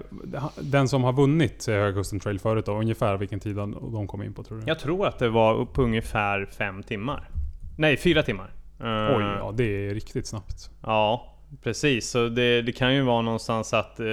den 0.62 0.88
som 0.88 1.04
har 1.04 1.13
vunnit 1.13 1.67
eh, 1.67 1.73
Höga 1.75 1.93
Kusten 1.97 2.19
Trail 2.19 2.39
förut 2.39 2.65
då, 2.65 2.71
ungefär 2.80 3.17
vilken 3.17 3.39
tid 3.39 3.56
de 3.56 4.08
kom 4.08 4.23
in 4.23 4.34
på 4.34 4.43
tror 4.43 4.58
du? 4.58 4.63
Jag 4.67 4.80
tror 4.80 5.08
att 5.08 5.19
det 5.19 5.30
var 5.30 5.65
på 5.65 5.82
ungefär 5.82 6.45
fem 6.58 6.84
timmar. 6.84 7.30
Nej, 7.78 7.97
fyra 7.97 8.23
timmar. 8.23 8.54
Eh, 8.80 9.17
Oj, 9.17 9.23
ja 9.39 9.54
det 9.58 9.63
är 9.89 9.93
riktigt 9.93 10.28
snabbt. 10.28 10.69
Ja, 10.84 11.34
precis. 11.63 12.09
Så 12.09 12.29
det, 12.29 12.61
det 12.61 12.71
kan 12.71 12.95
ju 12.95 13.01
vara 13.01 13.21
någonstans 13.21 13.73
att 13.73 13.99
eh, 13.99 14.05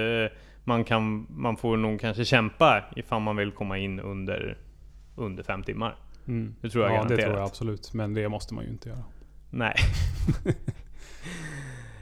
man, 0.65 0.85
kan, 0.85 1.27
man 1.31 1.57
får 1.57 1.77
nog 1.77 2.01
kanske 2.01 2.25
kämpa 2.25 2.85
ifall 2.97 3.23
man 3.23 3.37
vill 3.37 3.51
komma 3.53 3.79
in 3.79 4.01
under, 4.01 4.59
under 5.17 5.43
fem 5.43 5.63
timmar. 5.63 5.97
Mm. 6.27 6.55
Det 6.61 6.71
tror 6.71 6.85
jag 6.85 6.91
ja, 6.93 6.95
det 6.95 6.99
garanterat. 7.09 7.25
tror 7.27 7.39
jag 7.39 7.47
absolut. 7.47 7.93
Men 7.95 8.15
det 8.15 8.29
måste 8.29 8.55
man 8.55 8.65
ju 8.65 8.71
inte 8.71 8.89
göra. 8.89 9.05
Nej. 9.51 9.75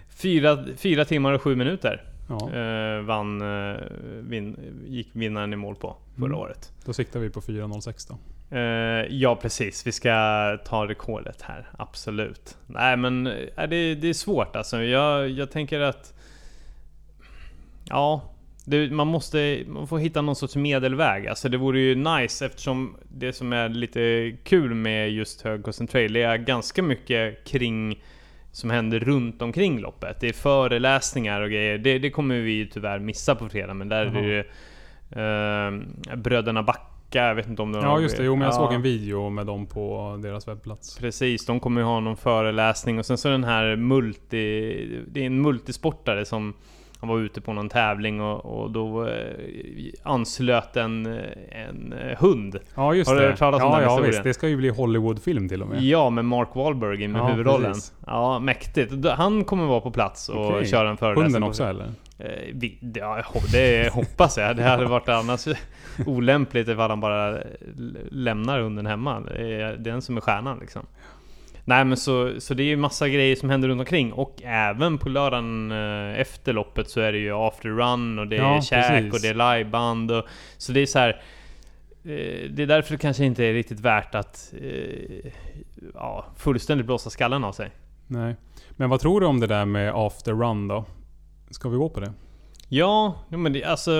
fyra, 0.08 0.64
fyra 0.76 1.04
timmar 1.04 1.32
och 1.32 1.42
sju 1.42 1.56
minuter 1.56 2.04
Ja, 2.28 2.52
eh, 2.52 3.00
vann, 3.02 3.40
eh, 3.40 3.76
vin, 4.20 4.56
gick 4.86 5.08
vinnaren 5.12 5.52
i 5.52 5.56
mål 5.56 5.74
på 5.76 5.96
förra 6.16 6.26
Mm. 6.26 6.38
året. 6.38 6.72
då 6.84 6.92
siktar 6.92 7.20
vi 7.20 7.30
på 7.30 7.40
4.06 7.40 8.08
då. 8.08 8.18
Eh, 8.50 8.60
ja 9.10 9.36
precis, 9.36 9.86
vi 9.86 9.92
ska 9.92 10.10
ta 10.64 10.86
rekordet 10.88 11.42
här. 11.42 11.68
Absolut. 11.78 12.56
Nej 12.66 12.96
men 12.96 13.26
eh, 13.26 13.68
det, 13.68 13.94
det 13.94 14.08
är 14.08 14.14
svårt 14.14 14.56
alltså. 14.56 14.82
Jag, 14.82 15.28
jag 15.28 15.50
tänker 15.50 15.80
att... 15.80 16.14
Ja, 17.84 18.22
Det, 18.64 18.90
man 18.90 19.06
måste 19.06 19.64
man 19.66 19.86
får 19.88 19.98
hitta 19.98 20.22
någon 20.22 20.36
sorts 20.36 20.56
medelväg. 20.56 21.26
Alltså 21.26 21.48
det 21.48 21.56
vore 21.56 21.80
ju 21.80 21.94
nice 21.94 22.46
eftersom 22.46 22.96
det 23.08 23.32
som 23.32 23.52
är 23.52 23.68
lite 23.68 24.32
kul 24.44 24.74
med 24.74 25.10
just 25.10 25.42
högkosten 25.42 25.86
trail, 25.86 26.16
är 26.16 26.36
ganska 26.36 26.82
mycket 26.82 27.44
kring 27.44 28.02
som 28.52 28.70
händer 28.70 29.00
runt 29.00 29.42
omkring 29.42 29.78
loppet. 29.80 30.20
Det 30.20 30.28
är 30.28 30.32
föreläsningar 30.32 31.40
och 31.40 31.50
grejer. 31.50 31.78
Det, 31.78 31.98
det 31.98 32.10
kommer 32.10 32.38
vi 32.40 32.52
ju 32.52 32.66
tyvärr 32.66 32.98
missa 32.98 33.34
på 33.34 33.48
fredag, 33.48 33.74
men 33.74 33.88
där 33.88 34.04
Jaha. 34.04 34.18
är 34.18 34.22
det 34.22 34.28
ju 34.28 34.44
eh, 36.10 36.16
Bröderna 36.16 36.62
Backa, 37.10 37.26
jag 37.28 37.34
vet 37.34 37.46
inte 37.48 37.62
om 37.62 37.72
de 37.72 37.82
Ja 37.82 38.00
just 38.00 38.16
det, 38.16 38.24
jo 38.24 38.34
men 38.36 38.42
jag 38.42 38.52
Ja. 38.54 38.56
såg 38.56 38.72
en 38.72 38.82
video 38.82 39.30
med 39.30 39.46
dem 39.46 39.66
på 39.66 40.16
deras 40.22 40.48
webbplats. 40.48 40.98
Precis, 40.98 41.46
de 41.46 41.60
kommer 41.60 41.80
ju 41.80 41.86
ha 41.86 42.00
någon 42.00 42.16
föreläsning 42.16 42.98
och 42.98 43.06
sen 43.06 43.18
så 43.18 43.28
den 43.28 43.44
här 43.44 43.76
multi... 43.76 45.04
Det 45.08 45.20
är 45.20 45.26
en 45.26 45.42
multisportare 45.42 46.24
som 46.24 46.54
han 47.00 47.08
var 47.08 47.18
ute 47.18 47.40
på 47.40 47.52
någon 47.52 47.68
tävling 47.68 48.20
och, 48.20 48.44
och 48.62 48.70
då 48.70 49.06
eh, 49.06 49.14
anslöt 50.02 50.76
en, 50.76 51.06
en 51.52 51.94
hund. 52.18 52.58
Ja 52.74 52.94
just 52.94 53.08
Har 53.10 53.16
du 53.16 53.22
det. 53.22 53.28
hört 53.28 53.38
talas 53.38 53.62
om 53.62 53.68
ja, 53.68 53.74
den 53.74 53.82
ja 53.84 53.88
historien? 53.90 54.10
visst, 54.10 54.24
det 54.24 54.34
ska 54.34 54.48
ju 54.48 54.56
bli 54.56 54.68
Hollywoodfilm 54.68 55.48
till 55.48 55.62
och 55.62 55.68
med. 55.68 55.82
Ja, 55.82 56.10
med 56.10 56.24
Mark 56.24 56.48
Wahlberg 56.54 57.04
i 57.04 57.10
Ja, 57.12 57.26
huvudrollen. 57.26 57.72
precis. 57.72 57.92
Ja, 58.06 58.38
mäktigt. 58.38 58.92
Han 59.08 59.44
kommer 59.44 59.66
vara 59.66 59.80
på 59.80 59.90
plats 59.90 60.28
och 60.28 60.46
Okej. 60.48 60.66
köra 60.66 60.90
en 60.90 60.96
föreläsning. 60.96 61.24
Hunden 61.24 61.42
också 61.42 61.64
eller? 61.64 61.86
Eh, 62.24 62.50
vi, 62.54 62.78
ja, 62.94 63.24
det 63.52 63.92
hoppas 63.92 64.38
jag. 64.38 64.56
Det 64.56 64.62
hade 64.62 64.84
varit 64.84 65.08
annars 65.08 65.46
olämpligt 66.06 66.68
ifall 66.68 66.90
han 66.90 67.00
bara 67.00 67.38
lämnar 68.10 68.60
hunden 68.60 68.86
hemma. 68.86 69.20
Det 69.20 69.54
är 69.62 69.76
den 69.76 70.02
som 70.02 70.16
är 70.16 70.20
stjärnan 70.20 70.58
liksom. 70.58 70.86
Nej 71.64 71.84
men 71.84 71.96
så, 71.96 72.32
så 72.40 72.54
det 72.54 72.62
är 72.62 72.66
ju 72.66 72.76
massa 72.76 73.08
grejer 73.08 73.36
som 73.36 73.50
händer 73.50 73.68
runt 73.68 73.80
omkring 73.80 74.12
och 74.12 74.42
även 74.44 74.98
på 74.98 75.08
lördagen 75.08 75.70
eh, 75.72 76.20
efter 76.20 76.52
loppet 76.52 76.88
så 76.90 77.00
är 77.00 77.12
det 77.12 77.18
ju 77.18 77.32
after 77.32 77.68
run 77.68 78.18
och 78.18 78.26
det 78.26 78.36
är 78.36 78.40
Ja, 78.40 78.62
käk 78.62 78.88
precis. 78.88 79.12
och 79.14 79.20
det 79.20 79.28
är 79.28 79.56
liveband 79.58 80.10
och 80.10 80.24
Så 80.56 80.72
det 80.72 80.80
är 80.80 80.86
så 80.86 80.98
här. 80.98 81.08
eh, 82.04 82.50
Det 82.50 82.62
är 82.62 82.66
därför 82.66 82.92
det 82.92 82.98
kanske 82.98 83.24
inte 83.24 83.44
är 83.44 83.52
riktigt 83.52 83.80
värt 83.80 84.14
att 84.14 84.52
ja, 85.94 86.24
fullständigt 86.36 86.86
blåsa 86.86 87.10
skallen 87.10 87.44
av 87.44 87.52
sig. 87.52 87.70
Nej. 88.06 88.36
Men 88.70 88.90
vad 88.90 89.00
tror 89.00 89.20
du 89.20 89.26
om 89.26 89.40
det 89.40 89.46
där 89.46 89.64
med 89.64 89.92
after 89.94 90.32
run 90.32 90.68
då? 90.68 90.84
Ska 91.50 91.68
vi 91.68 91.76
gå 91.76 91.88
på 91.88 92.00
det? 92.00 92.12
Ja, 92.68 93.14
men 93.28 93.52
det, 93.52 93.64
alltså 93.64 93.92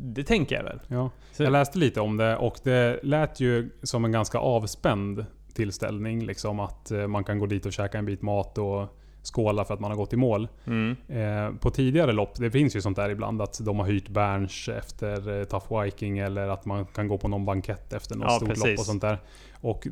det 0.00 0.24
tänker 0.24 0.56
jag 0.56 0.64
väl. 0.64 0.80
Ja. 0.88 1.10
Jag 1.36 1.52
läste 1.52 1.78
lite 1.78 2.00
om 2.00 2.16
det 2.16 2.36
och 2.36 2.56
det 2.62 3.00
lät 3.02 3.40
ju 3.40 3.70
som 3.82 4.04
en 4.04 4.12
ganska 4.12 4.38
avspänd 4.38 5.26
tillställning. 5.54 6.24
Liksom 6.26 6.60
att 6.60 6.90
eh, 6.90 7.06
man 7.06 7.24
kan 7.24 7.38
gå 7.38 7.46
dit 7.46 7.66
och 7.66 7.72
käka 7.72 7.98
en 7.98 8.04
bit 8.04 8.22
mat 8.22 8.58
och 8.58 8.98
skåla 9.34 9.64
för 9.64 9.74
att 9.74 9.80
man 9.80 9.90
har 9.90 9.98
gått 9.98 10.12
i 10.12 10.16
mål. 10.16 10.48
Mm. 10.64 10.96
Eh, 11.08 11.56
på 11.56 11.70
tidigare 11.70 12.12
lopp, 12.12 12.34
det 12.36 12.50
finns 12.50 12.76
ju 12.76 12.80
sånt 12.80 12.96
där 12.96 13.10
ibland 13.10 13.42
att 13.42 13.60
de 13.64 13.78
har 13.78 13.86
hyrt 13.86 14.08
Berns 14.08 14.68
efter 14.68 15.38
eh, 15.38 15.44
Tough 15.44 15.82
Viking 15.82 16.18
eller 16.18 16.48
att 16.48 16.64
man 16.64 16.86
kan 16.86 17.08
gå 17.08 17.18
på 17.18 17.28
någon 17.28 17.44
bankett 17.44 17.92
efter 17.92 18.14
något 18.16 18.26
Ja, 18.28 18.36
stort 18.36 18.48
precis. 18.48 18.64
lopp 18.64 18.78
och 18.78 18.86
sånt 18.86 19.02
där. 19.02 19.18
Och 19.60 19.86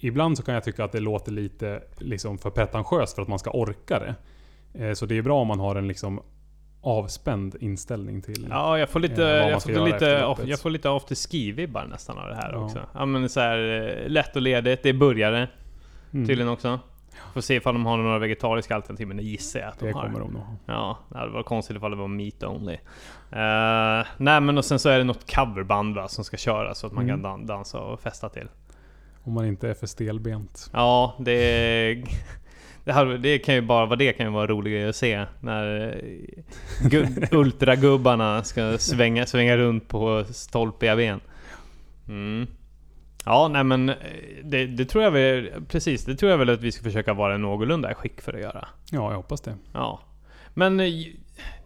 ibland 0.00 0.36
så 0.36 0.42
kan 0.42 0.54
jag 0.54 0.64
tycka 0.64 0.84
att 0.84 0.92
det 0.92 1.00
låter 1.00 1.32
lite 1.32 1.82
liksom 1.98 2.38
för 2.38 2.50
pretentiöst 2.50 3.14
för 3.14 3.22
att 3.22 3.28
man 3.28 3.38
ska 3.38 3.50
orka 3.50 3.98
det. 3.98 4.14
Eh, 4.74 4.92
så 4.92 5.06
det 5.06 5.18
är 5.18 5.22
bra 5.22 5.40
om 5.40 5.48
man 5.48 5.60
har 5.60 5.76
en 5.76 5.88
liksom 5.88 6.20
avspänd 6.80 7.56
inställning 7.60 8.22
till... 8.22 8.46
Ja, 8.50 8.78
jag 8.78 8.88
får 8.88 9.00
lite, 9.00 9.24
eh, 9.28 9.48
jag 9.48 9.62
får 9.62 9.84
lite, 9.86 10.24
off, 10.24 10.38
jag 10.44 10.60
får 10.60 10.70
lite 10.70 10.90
after 10.90 11.14
ski-vibbar 11.14 11.86
nästan 11.86 12.18
av 12.18 12.28
det 12.28 12.34
här 12.34 12.52
Ja. 12.52 12.58
också. 12.58 12.78
Ja 12.94 13.06
men 13.06 13.28
så 13.28 13.40
här, 13.40 13.58
eh, 14.04 14.08
lätt 14.08 14.36
och 14.36 14.42
ledigt, 14.42 14.82
det 14.82 14.88
är 14.88 14.92
burgare 14.94 15.48
Mm. 16.12 16.26
tydligen 16.26 16.48
också. 16.52 16.80
Får 17.34 17.40
se 17.40 17.54
ifall 17.54 17.74
de 17.74 17.86
har 17.86 17.96
några 17.96 18.18
vegetariska 18.18 18.74
alternativ, 18.74 19.06
men 19.08 19.16
det 19.16 19.22
gissar 19.22 19.60
jag 19.60 19.68
att 19.68 19.78
de 19.78 19.86
Det 19.86 19.92
har. 19.92 20.02
kommer 20.02 20.20
de 20.20 20.32
nog. 20.32 20.42
Ja, 20.66 20.98
det 21.08 21.18
hade 21.18 21.32
varit 21.32 21.46
konstigt 21.46 21.76
ifall 21.76 21.90
det 21.90 21.96
var 21.96 22.08
meat 22.08 22.42
only. 22.42 22.72
Uh, 22.72 24.06
nej 24.16 24.40
men 24.40 24.58
och 24.58 24.64
sen 24.64 24.78
så 24.78 24.88
är 24.88 24.98
det 24.98 25.04
något 25.04 25.34
coverband 25.34 25.94
va, 25.94 26.08
som 26.08 26.24
ska 26.24 26.36
köra 26.36 26.74
så 26.74 26.86
att 26.86 26.92
man 26.92 27.04
Mm. 27.04 27.16
kan 27.16 27.22
dan- 27.22 27.46
dansa 27.46 27.80
och 27.80 28.00
festa 28.00 28.28
till. 28.28 28.48
Om 29.24 29.32
man 29.32 29.46
inte 29.46 29.68
är 29.68 29.74
för 29.74 29.86
stelbent. 29.86 30.70
Ja, 30.72 31.14
det... 31.18 32.04
Det, 32.84 32.92
här, 32.92 33.04
det 33.06 33.38
kan 33.38 33.54
ju 33.54 33.60
bara 33.60 33.86
vara 33.86 33.96
det 33.96 34.12
kan 34.12 34.26
ju 34.26 34.32
vara 34.32 34.46
roligt 34.46 34.88
att 34.88 34.96
se 34.96 35.24
när 35.40 35.88
eh, 35.88 36.88
gu- 36.88 37.28
ultragubbarna 37.34 38.42
ska 38.44 38.78
svänga, 38.78 39.26
svänga 39.26 39.56
runt 39.56 39.88
på 39.88 40.24
stolpiga 40.30 40.96
ben. 40.96 41.20
Mm. 42.08 42.46
Ja, 43.24 43.48
nej 43.48 43.64
men 43.64 43.88
eh, 43.88 43.94
det, 44.44 44.66
det 44.66 44.84
tror 44.84 45.04
jag 45.04 45.10
väl, 45.10 45.50
precis, 45.68 46.04
det 46.04 46.14
tror 46.16 46.30
jag 46.30 46.38
väl 46.38 46.50
att 46.50 46.60
vi 46.62 46.72
ska 46.72 46.82
försöka 46.84 47.12
vara 47.14 47.36
någorlunda 47.38 47.90
i 47.90 47.94
skick 47.94 48.20
för 48.20 48.32
att 48.34 48.40
göra. 48.40 48.68
Ja, 48.90 49.10
jag 49.10 49.16
hoppas 49.16 49.40
det. 49.40 49.54
Ja. 49.72 50.00
Men 50.54 50.80
eh, 50.80 50.86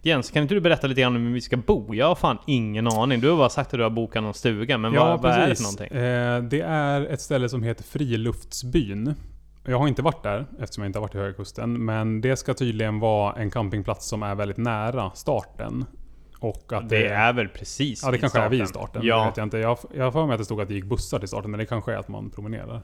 Jens, 0.01 0.31
kan 0.31 0.41
inte 0.41 0.53
du 0.55 0.61
berätta 0.61 0.87
lite 0.87 1.01
grann 1.01 1.15
om 1.15 1.25
hur 1.25 1.33
vi 1.33 1.41
ska 1.41 1.57
bo? 1.57 1.93
Jag 1.95 2.05
har 2.07 2.15
fan 2.15 2.37
ingen 2.47 2.87
aning. 2.87 3.19
Du 3.21 3.29
har 3.29 3.37
bara 3.37 3.49
sagt 3.49 3.73
att 3.73 3.77
du 3.77 3.83
har 3.83 3.89
bokat 3.89 4.23
någon 4.23 4.33
stuga, 4.33 4.77
men 4.77 4.93
vad, 4.93 5.21
vad 5.21 5.31
är 5.31 5.49
det 5.49 5.55
för 5.55 5.63
någonting? 5.63 5.97
Eh, 5.97 6.43
det 6.43 6.61
är 6.61 7.01
ett 7.13 7.21
ställe 7.21 7.49
som 7.49 7.63
heter 7.63 7.83
Friluftsbyn. 7.83 9.15
Jag 9.69 9.79
har 9.79 9.87
inte 9.87 10.01
varit 10.01 10.23
där 10.23 10.45
eftersom 10.59 10.83
jag 10.83 10.89
inte 10.89 10.99
har 10.99 11.01
varit 11.01 11.15
i 11.15 11.17
Höga 11.17 11.33
Kusten. 11.33 11.85
Men 11.85 12.21
det 12.21 12.35
ska 12.35 12.53
tydligen 12.53 12.99
vara 12.99 13.33
en 13.33 13.51
campingplats 13.51 14.07
som 14.07 14.23
är 14.23 14.35
väldigt 14.35 14.57
nära 14.57 15.11
starten. 15.11 15.85
Och 16.39 16.73
att 16.73 16.89
Det 16.89 17.07
är 17.07 17.33
väl 17.33 17.47
precis 17.47 18.03
Ja, 18.03 18.11
det 18.11 18.17
kanske 18.17 18.39
är 18.39 18.49
vid 18.49 18.67
starten. 18.67 19.01
Det 19.01 19.07
Ja, 19.07 19.25
vet 19.25 19.37
jag 19.37 19.45
inte. 19.45 19.57
Jag, 19.57 19.77
jag 19.95 20.03
har 20.03 20.11
för 20.11 20.25
mig 20.25 20.33
att 20.33 20.39
det 20.39 20.45
stod 20.45 20.61
att 20.61 20.67
det 20.67 20.73
gick 20.73 20.85
bussar 20.85 21.19
till 21.19 21.27
starten, 21.27 21.51
men 21.51 21.57
det 21.57 21.65
kanske 21.65 21.93
är 21.93 21.97
att 21.97 22.07
man 22.07 22.29
promenerar. 22.29 22.81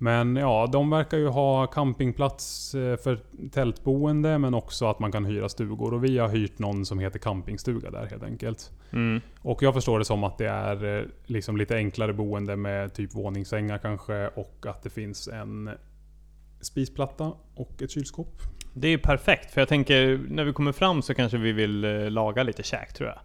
Men 0.00 0.36
ja, 0.36 0.68
de 0.72 0.90
verkar 0.90 1.18
ju 1.18 1.28
ha 1.28 1.66
campingplats 1.66 2.74
eh, 2.74 2.96
för 2.96 3.18
tältboende, 3.52 4.38
men 4.38 4.54
också 4.54 4.86
att 4.86 4.98
man 4.98 5.12
kan 5.12 5.24
hyra 5.24 5.48
stugor. 5.48 5.94
Och 5.94 6.04
vi 6.04 6.18
har 6.18 6.28
hyrt 6.28 6.58
någon 6.58 6.86
som 6.86 6.98
heter 6.98 7.18
campingstuga 7.18 7.90
där 7.90 8.06
helt 8.06 8.22
enkelt. 8.22 8.70
mm. 8.90 9.20
Och 9.40 9.62
jag 9.62 9.74
förstår 9.74 9.98
det 9.98 10.04
som 10.04 10.24
att 10.24 10.38
det 10.38 10.48
är 10.48 10.98
eh, 10.98 11.04
liksom 11.26 11.56
lite 11.56 11.76
enklare 11.76 12.12
boende 12.12 12.56
med 12.56 12.94
typ 12.94 13.14
våningssängar 13.14 13.78
kanske 13.78 14.28
och 14.28 14.66
att 14.68 14.82
det 14.82 14.90
finns 14.90 15.28
en 15.28 15.70
spisplatta 16.60 17.32
och 17.54 17.82
ett 17.82 17.90
kylskåp. 17.90 18.42
Det 18.74 18.88
är 18.88 18.98
perfekt, 18.98 19.50
för 19.50 19.60
jag 19.60 19.68
tänker 19.68 20.20
när 20.28 20.44
vi 20.44 20.52
kommer 20.52 20.72
fram 20.72 21.02
så 21.02 21.14
kanske 21.14 21.38
vi 21.38 21.52
vill 21.52 21.84
eh, 21.84 22.10
laga 22.10 22.42
lite 22.42 22.62
käk 22.62 22.92
tror 22.92 23.08
jag. 23.08 23.18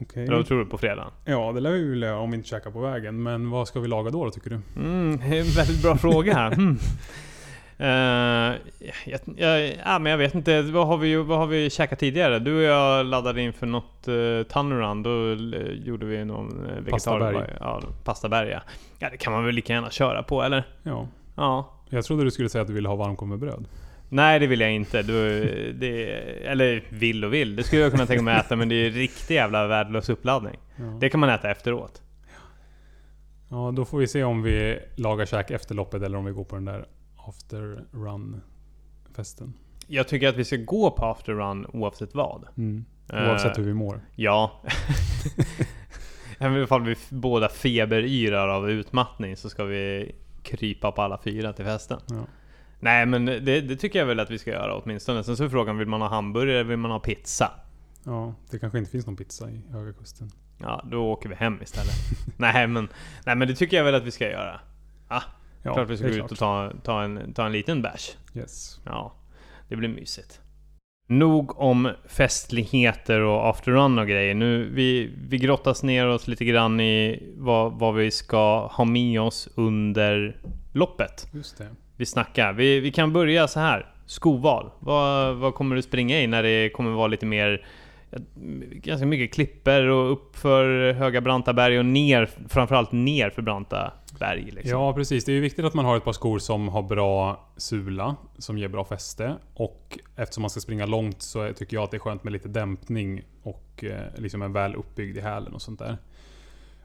Okej. 0.00 0.24
Eller 0.24 0.36
vad 0.36 0.46
tror 0.46 0.58
du 0.58 0.66
på 0.66 0.78
fredagen? 0.78 1.10
Ja, 1.24 1.52
det 1.52 1.60
lär 1.60 1.70
vi 1.70 1.98
göra 1.98 2.18
om 2.18 2.30
vi 2.30 2.36
inte 2.36 2.48
käkar 2.48 2.70
på 2.70 2.80
vägen. 2.80 3.22
Men 3.22 3.50
vad 3.50 3.68
ska 3.68 3.80
vi 3.80 3.88
laga 3.88 4.10
då, 4.10 4.24
då 4.24 4.30
tycker 4.30 4.50
du? 4.50 4.60
Mm, 4.76 5.18
det 5.18 5.36
är 5.36 5.40
en 5.40 5.46
väldigt 5.46 5.82
bra 5.82 5.96
fråga. 5.96 6.38
Mm. 6.38 6.78
Eh, 7.80 8.54
jag, 9.06 9.20
jag, 9.36 9.76
ja, 9.84 9.98
men 9.98 10.10
jag 10.10 10.18
vet 10.18 10.34
inte, 10.34 10.62
vad 10.62 10.86
har, 10.86 10.96
vi, 10.96 11.16
vad 11.16 11.38
har 11.38 11.46
vi 11.46 11.70
käkat 11.70 11.98
tidigare? 11.98 12.38
Du 12.38 12.56
och 12.56 12.62
jag 12.62 13.06
laddade 13.06 13.42
in 13.42 13.52
för 13.52 13.66
något 13.66 14.08
uh, 14.08 14.42
Tunnerun, 14.42 15.02
då 15.02 15.30
eh, 15.56 15.72
gjorde 15.72 16.06
vi 16.06 16.24
någon 16.24 16.66
uh, 16.66 16.90
Pastaberg. 16.90 17.56
Ja, 17.60 17.82
pastaberg 18.04 18.48
ja. 18.48 18.60
ja. 18.98 19.10
det 19.10 19.16
kan 19.16 19.32
man 19.32 19.44
väl 19.44 19.54
lika 19.54 19.72
gärna 19.72 19.90
köra 19.90 20.22
på 20.22 20.42
eller? 20.42 20.64
Ja. 20.82 21.08
Ja. 21.36 21.77
Jag 21.90 22.04
trodde 22.04 22.24
du 22.24 22.30
skulle 22.30 22.48
säga 22.48 22.62
att 22.62 22.68
du 22.68 22.74
ville 22.74 22.88
ha 22.88 22.96
varmkorv 22.96 23.28
med 23.28 23.38
bröd. 23.38 23.68
Nej 24.08 24.38
det 24.38 24.46
vill 24.46 24.60
jag 24.60 24.72
inte. 24.72 25.02
Du, 25.02 25.42
det, 25.72 26.04
eller 26.46 26.84
vill 26.88 27.24
och 27.24 27.34
vill, 27.34 27.56
det 27.56 27.62
skulle 27.62 27.82
jag 27.82 27.90
kunna 27.92 28.06
tänka 28.06 28.22
mig 28.22 28.34
att 28.34 28.46
äta 28.46 28.56
men 28.56 28.68
det 28.68 28.74
är 28.74 28.90
riktig 28.90 29.34
jävla 29.34 29.66
värdelös 29.66 30.08
uppladdning. 30.08 30.58
Ja. 30.76 30.84
Det 30.84 31.08
kan 31.10 31.20
man 31.20 31.28
äta 31.30 31.50
efteråt. 31.50 32.02
ja, 33.48 33.72
då 33.76 33.84
får 33.84 33.98
vi 33.98 34.06
se 34.06 34.24
om 34.24 34.42
vi 34.42 34.78
lagar 34.96 35.26
käk 35.26 35.50
efter 35.50 35.74
loppet 35.74 36.02
eller 36.02 36.18
om 36.18 36.24
vi 36.24 36.32
går 36.32 36.44
på 36.44 36.54
den 36.54 36.64
där 36.64 36.86
after 37.28 37.84
run 37.92 38.40
festen. 39.16 39.54
Jag 39.86 40.08
tycker 40.08 40.28
att 40.28 40.36
vi 40.36 40.44
ska 40.44 40.56
gå 40.56 40.90
på 40.90 41.04
after 41.04 41.32
run 41.32 41.66
oavsett 41.66 42.14
vad. 42.14 42.44
Mm. 42.56 42.84
Eh, 43.12 43.28
Oavsett 43.30 43.58
hur 43.58 43.62
vi 43.64 43.74
mår. 43.74 44.00
Ja. 44.16 44.62
Även 46.38 46.62
ifall 46.62 46.82
vi 46.82 46.96
båda 47.08 47.48
feberyrar 47.48 48.48
av 48.48 48.70
utmattning 48.70 49.36
så 49.36 49.50
ska 49.50 49.64
vi 49.64 50.14
krypa 50.48 50.92
på 50.92 51.02
alla 51.02 51.18
fyra 51.24 51.52
till 51.52 51.64
festen. 51.64 52.00
Ja. 52.08 52.26
Nej 52.80 53.06
men 53.06 53.24
det, 53.24 53.60
det 53.60 53.76
tycker 53.76 53.98
jag 53.98 54.06
väl 54.06 54.20
att 54.20 54.30
vi 54.30 54.38
ska 54.38 54.50
göra 54.50 54.74
åtminstone. 54.74 55.24
Sen 55.24 55.36
så 55.36 55.44
är 55.44 55.48
frågan, 55.48 55.78
vill 55.78 55.88
man 55.88 56.00
ha 56.00 56.08
hamburgare 56.08 56.58
eller 56.60 56.68
vill 56.68 56.78
man 56.78 56.90
ha 56.90 56.98
pizza? 56.98 57.50
ja, 58.04 58.34
det 58.50 58.58
kanske 58.58 58.78
inte 58.78 58.90
finns 58.90 59.06
någon 59.06 59.16
pizza 59.16 59.50
i 59.50 59.60
Höga 59.70 59.92
Kusten. 59.92 60.30
Ja, 60.58 60.82
då 60.90 61.12
åker 61.12 61.28
vi 61.28 61.34
hem 61.34 61.62
istället. 61.62 61.94
nej, 62.36 62.66
men, 62.66 62.88
nej 63.26 63.36
men 63.36 63.48
det 63.48 63.54
tycker 63.54 63.76
jag 63.76 63.84
väl 63.84 63.94
att 63.94 64.04
vi 64.04 64.10
ska 64.10 64.30
göra. 64.30 64.60
Ah, 65.08 65.22
Ja, 65.62 65.74
klart 65.74 65.88
vi 65.88 65.96
ska 65.96 66.08
gå 66.08 66.14
ut 66.14 66.32
och 66.32 66.38
ta, 66.38 66.72
ta, 66.84 67.02
en, 67.02 67.34
ta 67.34 67.46
en 67.46 67.52
liten 67.52 67.82
bärs. 67.82 68.16
Yes. 68.34 68.80
Ja, 68.84 69.14
det 69.68 69.76
blir 69.76 69.88
mysigt. 69.88 70.40
Nog 71.10 71.60
om 71.60 71.90
festligheter 72.08 73.20
och 73.20 73.48
afterrun 73.48 73.98
och 73.98 74.08
grejer. 74.08 74.34
Nu, 74.34 74.70
vi, 74.72 75.10
vi 75.28 75.38
grottas 75.38 75.82
ner 75.82 76.06
oss 76.06 76.28
lite 76.28 76.44
grann 76.44 76.80
i 76.80 77.22
vad, 77.36 77.72
vad 77.72 77.94
vi 77.94 78.10
ska 78.10 78.66
ha 78.66 78.84
med 78.84 79.20
oss 79.20 79.48
under 79.54 80.36
loppet. 80.72 81.26
Just 81.32 81.58
det. 81.58 81.66
Vi 81.96 82.06
snackar. 82.06 82.52
Vi, 82.52 82.80
vi 82.80 82.90
kan 82.90 83.12
börja 83.12 83.48
så 83.48 83.60
här. 83.60 83.86
Skoval. 84.06 84.70
Vad, 84.80 85.36
vad 85.36 85.54
kommer 85.54 85.76
du 85.76 85.82
springa 85.82 86.20
i 86.20 86.26
när 86.26 86.42
det 86.42 86.70
kommer 86.70 86.90
vara 86.90 87.06
lite 87.06 87.26
mer 87.26 87.66
ganska 88.72 89.06
mycket 89.06 89.34
klipper 89.34 89.86
och 89.86 90.12
uppför 90.12 90.92
höga 90.92 91.20
branta 91.20 91.52
berg 91.52 91.78
och 91.78 91.86
ner, 91.86 92.30
framförallt 92.48 92.92
ner 92.92 93.30
för 93.30 93.42
branta 93.42 93.92
berg. 94.18 94.44
Liksom. 94.44 94.70
Ja, 94.70 94.92
precis. 94.92 95.24
Det 95.24 95.32
är 95.32 95.34
ju 95.34 95.40
viktigt 95.40 95.64
att 95.64 95.74
man 95.74 95.84
har 95.84 95.96
ett 95.96 96.04
par 96.04 96.12
skor 96.12 96.38
som 96.38 96.68
har 96.68 96.82
bra 96.82 97.48
sula, 97.56 98.16
som 98.38 98.58
ger 98.58 98.68
bra 98.68 98.84
fäste. 98.84 99.36
Och 99.54 99.98
eftersom 100.16 100.42
man 100.42 100.50
ska 100.50 100.60
springa 100.60 100.86
långt 100.86 101.22
så 101.22 101.52
tycker 101.52 101.76
jag 101.76 101.84
att 101.84 101.90
det 101.90 101.96
är 101.96 101.98
skönt 101.98 102.24
med 102.24 102.32
lite 102.32 102.48
dämpning 102.48 103.22
och 103.42 103.84
eh, 103.84 104.02
liksom 104.16 104.42
en 104.42 104.52
väl 104.52 104.74
uppbyggd 104.74 105.16
i 105.16 105.20
hälen 105.20 105.54
och 105.54 105.62
sånt 105.62 105.78
där. 105.78 105.98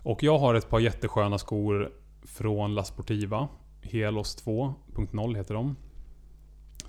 Och 0.04 0.24
jag 0.24 0.38
har 0.38 0.56
ett 0.56 0.70
par 0.70 0.80
jättesköna 0.80 1.38
skor 1.38 1.92
från 2.24 2.76
La 2.76 2.84
Sportiva. 2.84 3.48
Helos 3.82 4.46
2.0 4.46 5.36
heter 5.36 5.54
de. 5.54 5.76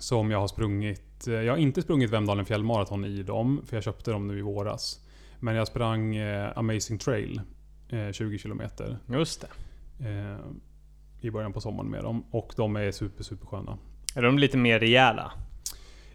Som 0.05 0.31
jag 0.31 0.39
har 0.39 0.47
sprungit. 0.47 1.27
eh, 1.27 1.33
Jag 1.33 1.53
har 1.53 1.57
inte 1.57 1.81
sprungit 1.81 2.09
Vemdalen 2.09 2.45
fjällmaraton 2.45 3.05
i 3.05 3.23
dem, 3.23 3.61
för 3.65 3.75
jag 3.77 3.83
köpte 3.83 4.11
dem 4.11 4.27
nu 4.27 4.37
i 4.39 4.41
våras. 4.41 4.99
Men 5.39 5.55
jag 5.55 5.67
sprang 5.67 6.15
eh, 6.15 6.51
Amazing 6.55 6.97
Trail, 6.99 7.41
eh, 7.89 8.11
20 8.11 8.37
km. 8.37 8.61
Just 9.07 9.41
det. 9.41 9.47
Eh, 10.09 10.37
I 11.21 11.31
början 11.31 11.53
på 11.53 11.61
sommaren 11.61 11.89
med 11.89 12.03
dem. 12.03 12.25
Och 12.31 12.53
de 12.55 12.75
är 12.75 12.91
super, 12.91 13.23
super 13.23 13.45
sköna. 13.47 13.77
Är 14.15 14.21
de 14.21 14.39
lite 14.39 14.57
mer 14.57 14.79
rejäla? 14.79 15.31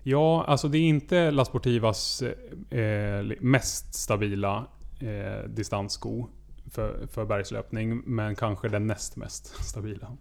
Ja, 0.03 0.45
alltså 0.45 0.69
det 0.69 0.79
är 0.79 0.83
inte 0.89 1.31
La 1.31 1.45
Sportivas 1.45 2.23
eh, 2.71 3.25
mest 3.41 3.95
stabila 3.95 4.67
eh, 5.01 5.49
distanssko 5.49 6.29
för, 6.71 7.07
för 7.07 7.25
bergslöpning. 7.25 8.03
Men 8.07 8.35
kanske 8.37 8.69
den 8.69 8.87
näst 8.87 9.17
mest 9.17 9.65
stabila. 9.65 10.17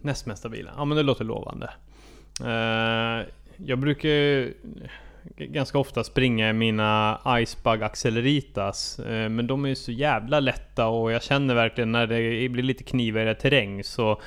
Näst 0.00 0.26
mest 0.26 0.38
stabila? 0.38 0.70
Ja 0.76 0.84
men 0.84 0.96
det 0.96 1.02
låter 1.02 1.24
lovande. 1.24 1.70
Eh, 2.40 3.26
jag 3.56 3.78
brukar 3.78 4.08
ju 4.08 4.54
ganska 5.36 5.78
ofta 5.78 6.04
springa 6.04 6.50
i 6.50 6.52
mina 6.52 7.20
Icebug 7.40 7.82
Acceleritas. 7.82 8.98
Eh, 8.98 9.28
men 9.28 9.46
de 9.46 9.64
är 9.64 9.68
ju 9.68 9.74
så 9.74 9.92
jävla 9.92 10.40
lätta 10.40 10.86
och 10.86 11.12
jag 11.12 11.22
känner 11.22 11.54
verkligen 11.54 11.92
när 11.92 12.06
det 12.06 12.48
blir 12.48 12.62
lite 12.62 12.84
knivigare 12.84 13.34
terräng 13.34 13.84
så 13.84 14.20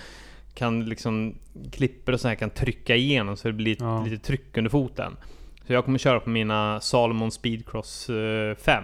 kan 0.54 0.86
liksom 0.86 1.36
klipper 1.72 2.13
och 2.13 2.19
så 2.19 2.28
här 2.28 2.36
kan 2.36 2.50
trycka 2.50 2.95
igenom 2.95 3.38
så 3.38 3.48
det 3.48 3.54
blir 3.54 3.78
Ja. 3.80 4.04
lite 4.06 4.26
tryck 4.26 4.58
under 4.58 4.69
foten. 4.69 5.17
Så 5.69 5.73
jag 5.73 5.86
kommer 5.86 5.97
köra 5.97 6.19
på 6.19 6.29
mina 6.29 6.82
Salomon 6.82 7.32
Speedcross 7.32 8.10
eh, 8.10 8.55
5. 8.55 8.84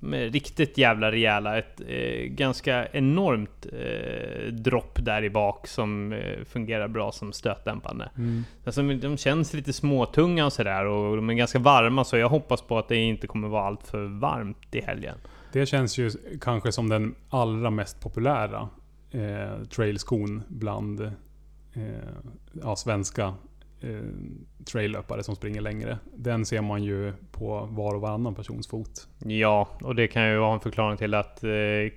Med 0.00 0.32
riktigt 0.32 0.78
jävla 0.78 1.12
rejäla, 1.12 1.58
ett 1.58 1.80
eh, 1.88 2.24
ganska 2.26 2.86
enormt 2.86 3.66
eh, 3.72 4.52
dropp 4.52 4.98
där 5.04 5.24
i 5.24 5.30
bak 5.30 5.66
som 5.66 6.12
eh, 6.12 6.44
fungerar 6.44 6.88
bra 6.88 7.12
som 7.12 7.32
stötdämpande. 7.32 8.10
Mm. 8.16 8.44
Alltså, 8.64 8.82
de 8.82 9.16
känns 9.16 9.54
lite 9.54 9.72
småtunga 9.72 10.46
och 10.46 10.52
sådär 10.52 10.84
och 10.84 11.16
de 11.16 11.30
är 11.30 11.34
ganska 11.34 11.58
varma 11.58 12.04
så 12.04 12.16
jag 12.16 12.28
hoppas 12.28 12.62
på 12.62 12.78
att 12.78 12.88
det 12.88 12.96
inte 12.96 13.26
kommer 13.26 13.48
vara 13.48 13.66
allt 13.66 13.86
för 13.86 14.04
varmt 14.04 14.74
i 14.74 14.80
helgen. 14.80 15.16
Det 15.52 15.66
känns 15.66 15.98
ju 15.98 16.10
kanske 16.40 16.72
som 16.72 16.88
den 16.88 17.14
allra 17.28 17.70
mest 17.70 18.00
populära 18.00 18.68
eh, 19.10 19.64
trailskon 19.64 20.42
bland 20.48 21.00
eh, 21.00 21.12
ja, 22.62 22.76
svenska 22.76 23.34
eh, 23.80 24.00
traillöpare 24.64 25.22
som 25.22 25.36
springer 25.36 25.60
längre. 25.60 25.98
Den 26.16 26.46
ser 26.46 26.60
man 26.62 26.82
ju 26.82 27.12
på 27.32 27.68
var 27.70 27.94
och 27.94 28.00
varannan 28.00 28.34
persons 28.34 28.68
fot. 28.68 29.08
Ja, 29.18 29.68
och 29.82 29.94
det 29.94 30.08
kan 30.08 30.28
ju 30.30 30.38
vara 30.38 30.54
en 30.54 30.60
förklaring 30.60 30.96
till 30.96 31.14
att 31.14 31.44
eh, 31.44 31.50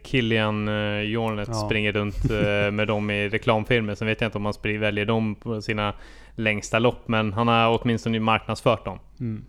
Kilian 0.03 0.67
eh, 0.67 1.01
Jornet 1.01 1.47
Ja. 1.47 1.53
springer 1.53 1.91
runt 1.91 2.31
eh, 2.31 2.71
med 2.71 2.87
dem 2.87 3.09
i 3.09 3.29
reklamfilmer. 3.29 3.95
Sen 3.95 4.07
vet 4.07 4.21
jag 4.21 4.27
inte 4.27 4.37
om 4.37 4.45
han 4.45 4.53
väljer 4.79 5.05
dem 5.05 5.35
på 5.35 5.61
sina 5.61 5.93
längsta 6.35 6.79
lopp, 6.79 7.07
men 7.07 7.33
han 7.33 7.47
har 7.47 7.79
åtminstone 7.81 8.19
marknadsfört 8.19 8.85
dem. 8.85 8.99
Mm. 9.19 9.45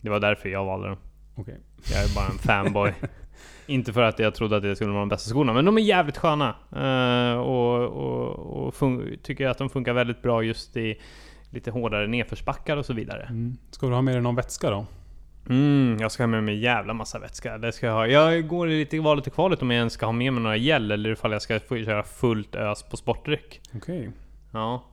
Det 0.00 0.10
var 0.10 0.20
därför 0.20 0.48
jag 0.48 0.64
valde 0.64 0.88
dem. 0.88 0.96
Okej. 1.34 1.58
Jag 1.92 2.04
är 2.04 2.14
bara 2.14 2.26
en 2.26 2.38
fanboy. 2.38 2.92
Inte 3.66 3.92
för 3.92 4.02
att 4.02 4.18
jag 4.18 4.34
trodde 4.34 4.56
att 4.56 4.62
det 4.62 4.76
skulle 4.76 4.90
vara 4.90 5.00
de 5.02 5.08
bästa 5.08 5.30
skorna, 5.30 5.52
men 5.52 5.64
de 5.64 5.78
är 5.78 5.82
jävligt 5.82 6.16
sköna. 6.16 6.54
Eh, 6.76 7.40
och 7.40 7.82
och, 7.82 8.66
och 8.66 8.74
tycker 9.22 9.48
att 9.48 9.58
de 9.58 9.70
funkar 9.70 9.92
väldigt 9.92 10.22
bra 10.22 10.42
just 10.42 10.76
i 10.76 11.00
lite 11.50 11.70
hårdare 11.70 12.06
nedförsbackar 12.06 12.76
och 12.76 12.86
så 12.86 12.92
vidare. 12.92 13.22
Mm. 13.22 13.56
Ska 13.70 13.86
du 13.86 13.94
ha 13.94 14.02
med 14.02 14.14
dig 14.14 14.22
någon 14.22 14.36
vätska 14.36 14.70
då? 14.70 14.86
Mm, 15.48 15.96
jag 16.00 16.12
ska 16.12 16.22
ha 16.22 16.28
med 16.28 16.44
mig 16.44 16.54
en 16.54 16.60
jävla 16.60 16.94
massa 16.94 17.18
vätska. 17.18 17.58
Det 17.58 17.72
ska 17.72 17.86
jag 17.86 17.94
ha. 17.94 18.06
Jag 18.06 18.48
går 18.48 18.70
i 18.70 18.78
lite 18.78 19.00
valet 19.00 19.26
och 19.26 19.32
kvalet 19.32 19.62
om 19.62 19.70
jag 19.70 19.78
ens 19.78 19.92
ska 19.92 20.06
ha 20.06 20.12
med 20.12 20.32
mig 20.32 20.42
några 20.42 20.56
gel 20.56 20.90
eller 20.90 21.10
ifall 21.10 21.32
jag 21.32 21.42
ska 21.42 21.58
köra 21.58 22.02
fullt 22.02 22.54
ös 22.54 22.82
på 22.82 22.96
sportdryck. 22.96 23.60
Okej. 23.76 24.10
Ja. 24.52 24.84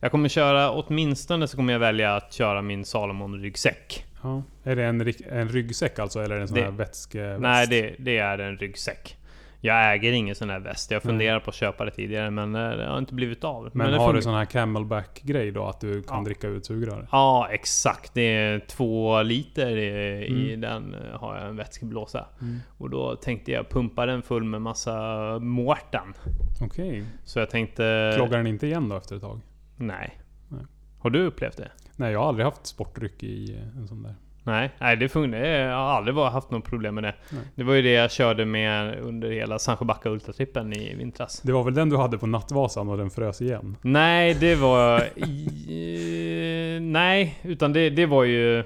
Jag 0.00 0.10
kommer 0.10 0.28
köra, 0.28 0.70
åtminstone 0.70 1.48
så 1.48 1.56
kommer 1.56 1.72
jag 1.72 1.80
välja 1.80 2.16
att 2.16 2.32
köra 2.32 2.62
min 2.62 2.84
Salomon 2.84 3.40
ryggsäck. 3.40 4.04
Ja. 4.22 4.42
Är 4.64 4.76
det 4.76 4.84
en, 4.84 5.12
en 5.30 5.48
ryggsäck 5.48 5.98
alltså? 5.98 6.20
Eller 6.20 6.34
är 6.34 6.38
det 6.38 6.42
en 6.42 6.48
sån 6.48 6.56
Det- 6.56 6.64
här 6.64 6.70
vätskeväst? 6.70 7.40
Nej, 7.40 7.66
det, 7.66 7.94
det 7.98 8.18
är 8.18 8.38
en 8.38 8.56
ryggsäck. 8.56 9.16
Jag 9.64 9.92
äger 9.94 10.12
ingen 10.12 10.34
sån 10.34 10.50
här 10.50 10.60
väst. 10.60 10.90
Jag 10.90 11.02
funderar 11.02 11.40
på 11.40 11.50
att 11.50 11.54
köpa 11.56 11.84
det 11.84 11.90
tidigare 11.90 12.30
men 12.30 12.54
eh, 12.54 12.70
det 12.70 12.86
har 12.86 12.98
inte 12.98 13.14
blivit 13.14 13.44
av. 13.44 13.70
Men, 13.72 13.90
det 13.92 13.98
har 13.98 14.12
du 14.14 14.22
sån 14.22 14.34
här 14.34 14.44
camelback-grej 14.44 15.50
då? 15.50 15.64
Att 15.66 15.80
du 15.80 16.02
kan 16.02 16.18
Ja. 16.18 16.24
dricka 16.24 16.46
ut 16.48 16.66
sugrör? 16.66 17.08
Ja, 17.12 17.48
exakt. 17.50 18.14
Det 18.14 18.20
är 18.22 18.58
två 18.58 19.22
liter 19.22 19.76
i, 19.76 19.86
i 20.26 20.54
Mm. 20.54 20.60
den 20.60 20.94
eh, 20.94 21.20
har 21.20 21.36
jag 21.38 21.48
en 21.48 21.56
vätskeblåsa. 21.56 22.26
Mm. 22.40 22.58
Och 22.78 22.90
då 22.90 23.16
tänkte 23.16 23.52
jag 23.52 23.68
pumpa 23.70 24.06
den 24.06 24.22
full 24.22 24.44
med 24.44 24.62
massa 24.62 24.98
Mårten. 25.38 26.14
Okej. 26.62 27.04
Så 27.24 27.38
jag 27.38 27.50
tänkte... 27.50 28.12
Kloggar 28.16 28.36
den 28.38 28.46
inte 28.46 28.66
igen 28.66 28.88
då 28.88 28.96
efter 28.96 29.16
ett 29.16 29.22
tag? 29.22 29.40
Nej. 29.76 30.18
Nej. 30.48 30.62
Har 30.98 31.10
du 31.10 31.26
upplevt 31.26 31.56
det? 31.56 31.70
Nej, 31.96 32.12
jag 32.12 32.20
har 32.20 32.28
aldrig 32.28 32.44
haft 32.46 32.66
sportdryck 32.66 33.22
i 33.22 33.54
eh, 33.56 33.78
en 33.80 33.88
sån 33.88 34.02
där. 34.02 34.14
Nej, 34.44 34.70
nej 34.78 34.96
det 34.96 35.08
funkar. 35.08 35.38
Jag 35.38 35.76
har 35.76 35.90
aldrig 35.90 36.16
haft 36.16 36.50
något 36.50 36.64
problem 36.64 36.94
med 36.94 37.04
det. 37.04 37.14
Nej. 37.30 37.40
Det 37.54 37.62
var 37.62 37.74
ju 37.74 37.82
det 37.82 37.90
jag 37.92 38.10
körde 38.10 38.44
med 38.44 38.98
under 39.00 39.30
hela 39.30 39.58
Sandsjöbacka 39.58 40.08
Ultratrippen 40.10 40.72
i 40.72 40.94
vintras. 40.94 41.40
Det 41.40 41.52
var 41.52 41.64
väl 41.64 41.74
den 41.74 41.88
du 41.88 41.96
hade 41.96 42.18
på 42.18 42.26
Nattvasan 42.26 42.88
och 42.88 42.96
den 42.98 43.10
frös 43.10 43.42
igen? 43.42 43.76
Nej, 43.82 44.34
det 44.34 44.54
var... 44.54 45.00
i- 45.18 46.78
nej, 46.82 47.38
utan 47.42 47.72
det, 47.72 47.90
det 47.90 48.06
var 48.06 48.24
ju... 48.24 48.58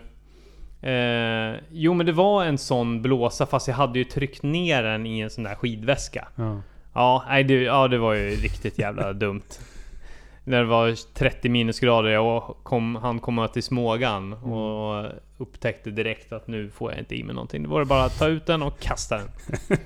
Eh, 0.82 1.54
jo 1.70 1.94
men 1.94 2.06
det 2.06 2.12
var 2.12 2.44
en 2.44 2.58
sån 2.58 3.02
blåsa 3.02 3.46
fast 3.46 3.68
jag 3.68 3.74
hade 3.74 3.98
ju 3.98 4.04
tryckt 4.04 4.42
ner 4.42 4.82
den 4.82 5.06
i 5.06 5.20
en 5.20 5.30
sån 5.30 5.44
där 5.44 5.54
skidväska. 5.54 6.28
Ja. 6.36 6.62
Ja, 6.94 7.24
nej, 7.28 7.44
det, 7.44 7.54
ja, 7.62 7.88
det 7.88 7.98
var 7.98 8.14
ju 8.14 8.30
riktigt 8.30 8.78
jävla 8.78 9.12
dumt. 9.24 9.42
När 10.48 10.58
det 10.58 10.64
var 10.66 11.14
30 11.14 11.48
minusgrader, 11.48 12.10
jag 12.10 12.54
kom, 12.62 12.96
han 12.96 13.18
komma 13.20 13.48
till 13.48 13.62
Smågan 13.62 14.32
och 14.32 15.06
upptäckte 15.38 15.90
direkt 15.90 16.32
att 16.32 16.46
nu 16.48 16.70
får 16.70 16.90
jag 16.92 16.98
inte 17.00 17.14
i 17.16 17.24
mig 17.24 17.34
någonting. 17.34 17.62
Det 17.62 17.68
var 17.68 17.80
det 17.80 17.86
bara 17.86 18.04
att 18.04 18.18
ta 18.18 18.26
ut 18.28 18.46
den 18.46 18.62
och 18.62 18.78
kasta 18.80 19.16
den. 19.18 19.28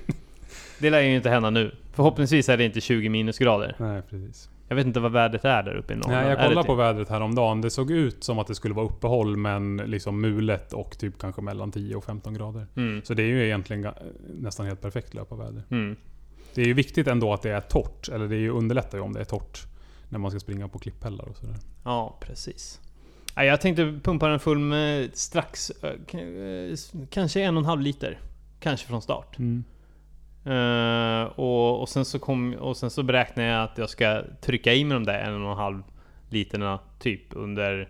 Det 0.78 0.90
lär 0.90 1.00
ju 1.00 1.16
inte 1.16 1.30
hända 1.30 1.50
nu. 1.50 1.74
Förhoppningsvis 1.92 2.48
är 2.48 2.56
det 2.56 2.64
inte 2.64 2.80
20 2.80 3.08
minusgrader. 3.08 3.74
Nej, 3.78 4.02
precis. 4.02 4.50
Jag 4.68 4.76
vet 4.76 4.86
inte 4.86 5.00
vad 5.00 5.12
vädret 5.12 5.44
är 5.44 5.62
där 5.62 5.74
uppe 5.74 5.92
i 5.92 5.96
Norrland. 5.96 6.16
Nej, 6.20 6.28
jag 6.30 6.38
kollade 6.38 6.56
typ- 6.62 6.66
på 6.66 6.74
vädret 6.74 7.08
häromdagen. 7.08 7.60
Det 7.60 7.70
såg 7.70 7.90
ut 7.90 8.24
som 8.24 8.38
att 8.38 8.46
det 8.46 8.54
skulle 8.54 8.74
vara 8.74 8.86
uppehåll 8.86 9.36
men 9.36 9.76
liksom 9.76 10.20
mulet 10.20 10.72
och 10.72 10.98
typ 10.98 11.18
kanske 11.20 11.42
mellan 11.42 11.72
10 11.72 11.96
och 11.96 12.04
15 12.04 12.34
grader. 12.34 12.66
Mm, 12.76 13.02
Så 13.04 13.14
det 13.14 13.22
är 13.22 13.26
ju 13.26 13.44
egentligen 13.44 13.86
nästan 14.34 14.66
helt 14.66 14.80
perfekt 14.80 15.14
löparväder. 15.14 15.62
mm. 15.70 15.96
Det 16.54 16.62
är 16.62 16.66
ju 16.66 16.74
viktigt 16.74 17.06
ändå 17.06 17.32
att 17.32 17.42
det 17.42 17.50
är 17.50 17.60
torrt. 17.60 18.08
Eller 18.08 18.28
det 18.28 18.36
är 18.36 18.40
ju 18.40 18.50
underlättar 18.50 18.98
ju 18.98 19.04
om 19.04 19.12
det 19.12 19.20
är 19.20 19.24
torrt. 19.24 19.66
När 20.10 20.18
man 20.18 20.30
ska 20.30 20.40
springa 20.40 20.68
på 20.68 20.78
klipphällar 20.78 21.28
och 21.28 21.36
sådär. 21.36 21.56
Ja, 21.84 22.16
precis. 22.20 22.80
Jag 23.36 23.60
tänkte 23.60 23.98
pumpa 24.04 24.28
den 24.28 24.40
full 24.40 24.58
med 24.58 25.10
strax, 25.16 25.70
eh, 25.70 26.20
eh, 26.20 26.76
kanske 27.10 27.42
en 27.42 27.56
och 27.56 27.60
en 27.60 27.66
halv 27.66 27.80
liter. 27.80 28.18
Kanske 28.60 28.86
från 28.86 29.02
start. 29.02 29.36
Eh, 30.44 31.22
och, 31.38 31.80
och, 31.80 31.88
sen 31.88 32.04
så 32.04 32.18
kom, 32.18 32.54
och 32.54 32.76
sen 32.76 32.90
så 32.90 33.02
beräknar 33.02 33.44
jag 33.44 33.62
att 33.64 33.78
jag 33.78 33.90
ska 33.90 34.22
trycka 34.40 34.74
i 34.74 34.84
mig 34.84 34.94
de 34.94 35.04
där 35.04 35.18
en 35.18 35.44
och 35.44 35.50
en 35.50 35.56
halv 35.56 35.82
literna 36.28 36.78
typ 36.98 37.22
under 37.30 37.88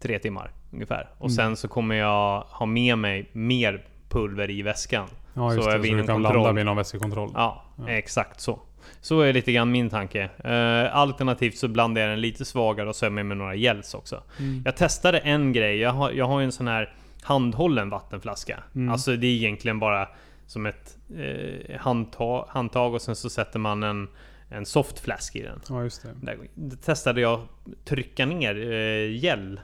tre 0.00 0.18
timmar 0.18 0.52
ungefär. 0.72 1.10
Och 1.18 1.26
Mm. 1.30 1.36
sen 1.36 1.56
så 1.56 1.68
kommer 1.68 1.94
jag 1.94 2.40
ha 2.40 2.66
med 2.66 2.98
mig 2.98 3.30
mer 3.32 3.86
pulver 4.08 4.50
i 4.50 4.62
väskan. 4.62 5.06
Ja 5.34 5.50
Så 5.50 5.56
just 5.56 5.68
är 5.68 5.72
det, 5.72 5.78
vi 5.78 5.88
så 5.88 5.94
du 5.94 5.98
kan 6.06 6.06
kontroll. 6.06 6.34
landa 6.34 6.52
vid 6.52 6.66
någon 6.66 6.76
vätskekontroll. 6.76 7.30
Ja, 7.34 7.64
Ja. 7.78 7.88
exakt 7.88 8.40
så. 8.40 8.58
Så 9.02 9.20
är 9.20 9.32
lite 9.32 9.52
grann 9.52 9.70
min 9.70 9.90
tanke. 9.90 10.30
Eh, 10.44 10.96
alternativt 10.96 11.56
så 11.56 11.68
blandar 11.68 12.02
jag 12.02 12.10
den 12.10 12.20
lite 12.20 12.44
svagare 12.44 12.88
och 12.88 12.96
så 12.96 13.06
har 13.06 13.10
jag 13.10 13.26
med 13.26 13.36
några 13.36 13.54
gels 13.54 13.94
också. 13.94 14.22
Mm. 14.38 14.62
Jag 14.64 14.76
testade 14.76 15.18
en 15.18 15.52
grej. 15.52 15.76
Jag 15.78 15.92
har, 15.92 16.10
jag 16.10 16.26
har 16.26 16.42
en 16.42 16.52
sån 16.52 16.68
här 16.68 16.94
handhållen 17.22 17.90
vattenflaska. 17.90 18.62
Mm. 18.74 18.92
Alltså 18.92 19.16
det 19.16 19.26
är 19.26 19.30
egentligen 19.30 19.78
bara 19.78 20.08
som 20.46 20.66
ett 20.66 20.96
eh, 21.16 21.80
handtag, 21.80 22.46
handtag 22.48 22.94
och 22.94 23.02
sen 23.02 23.16
så 23.16 23.30
sätter 23.30 23.58
man 23.58 23.82
en, 23.82 24.08
en 24.48 24.66
soft 24.66 24.98
flask 24.98 25.36
i 25.36 25.42
den. 25.42 25.60
Ja 25.68 25.82
just 25.82 26.02
det. 26.02 26.08
Där 26.20 26.38
där 26.54 26.76
testade 26.76 27.20
jag 27.20 27.40
trycka 27.84 28.26
ner 28.26 28.72
eh, 28.72 29.16
gel 29.16 29.60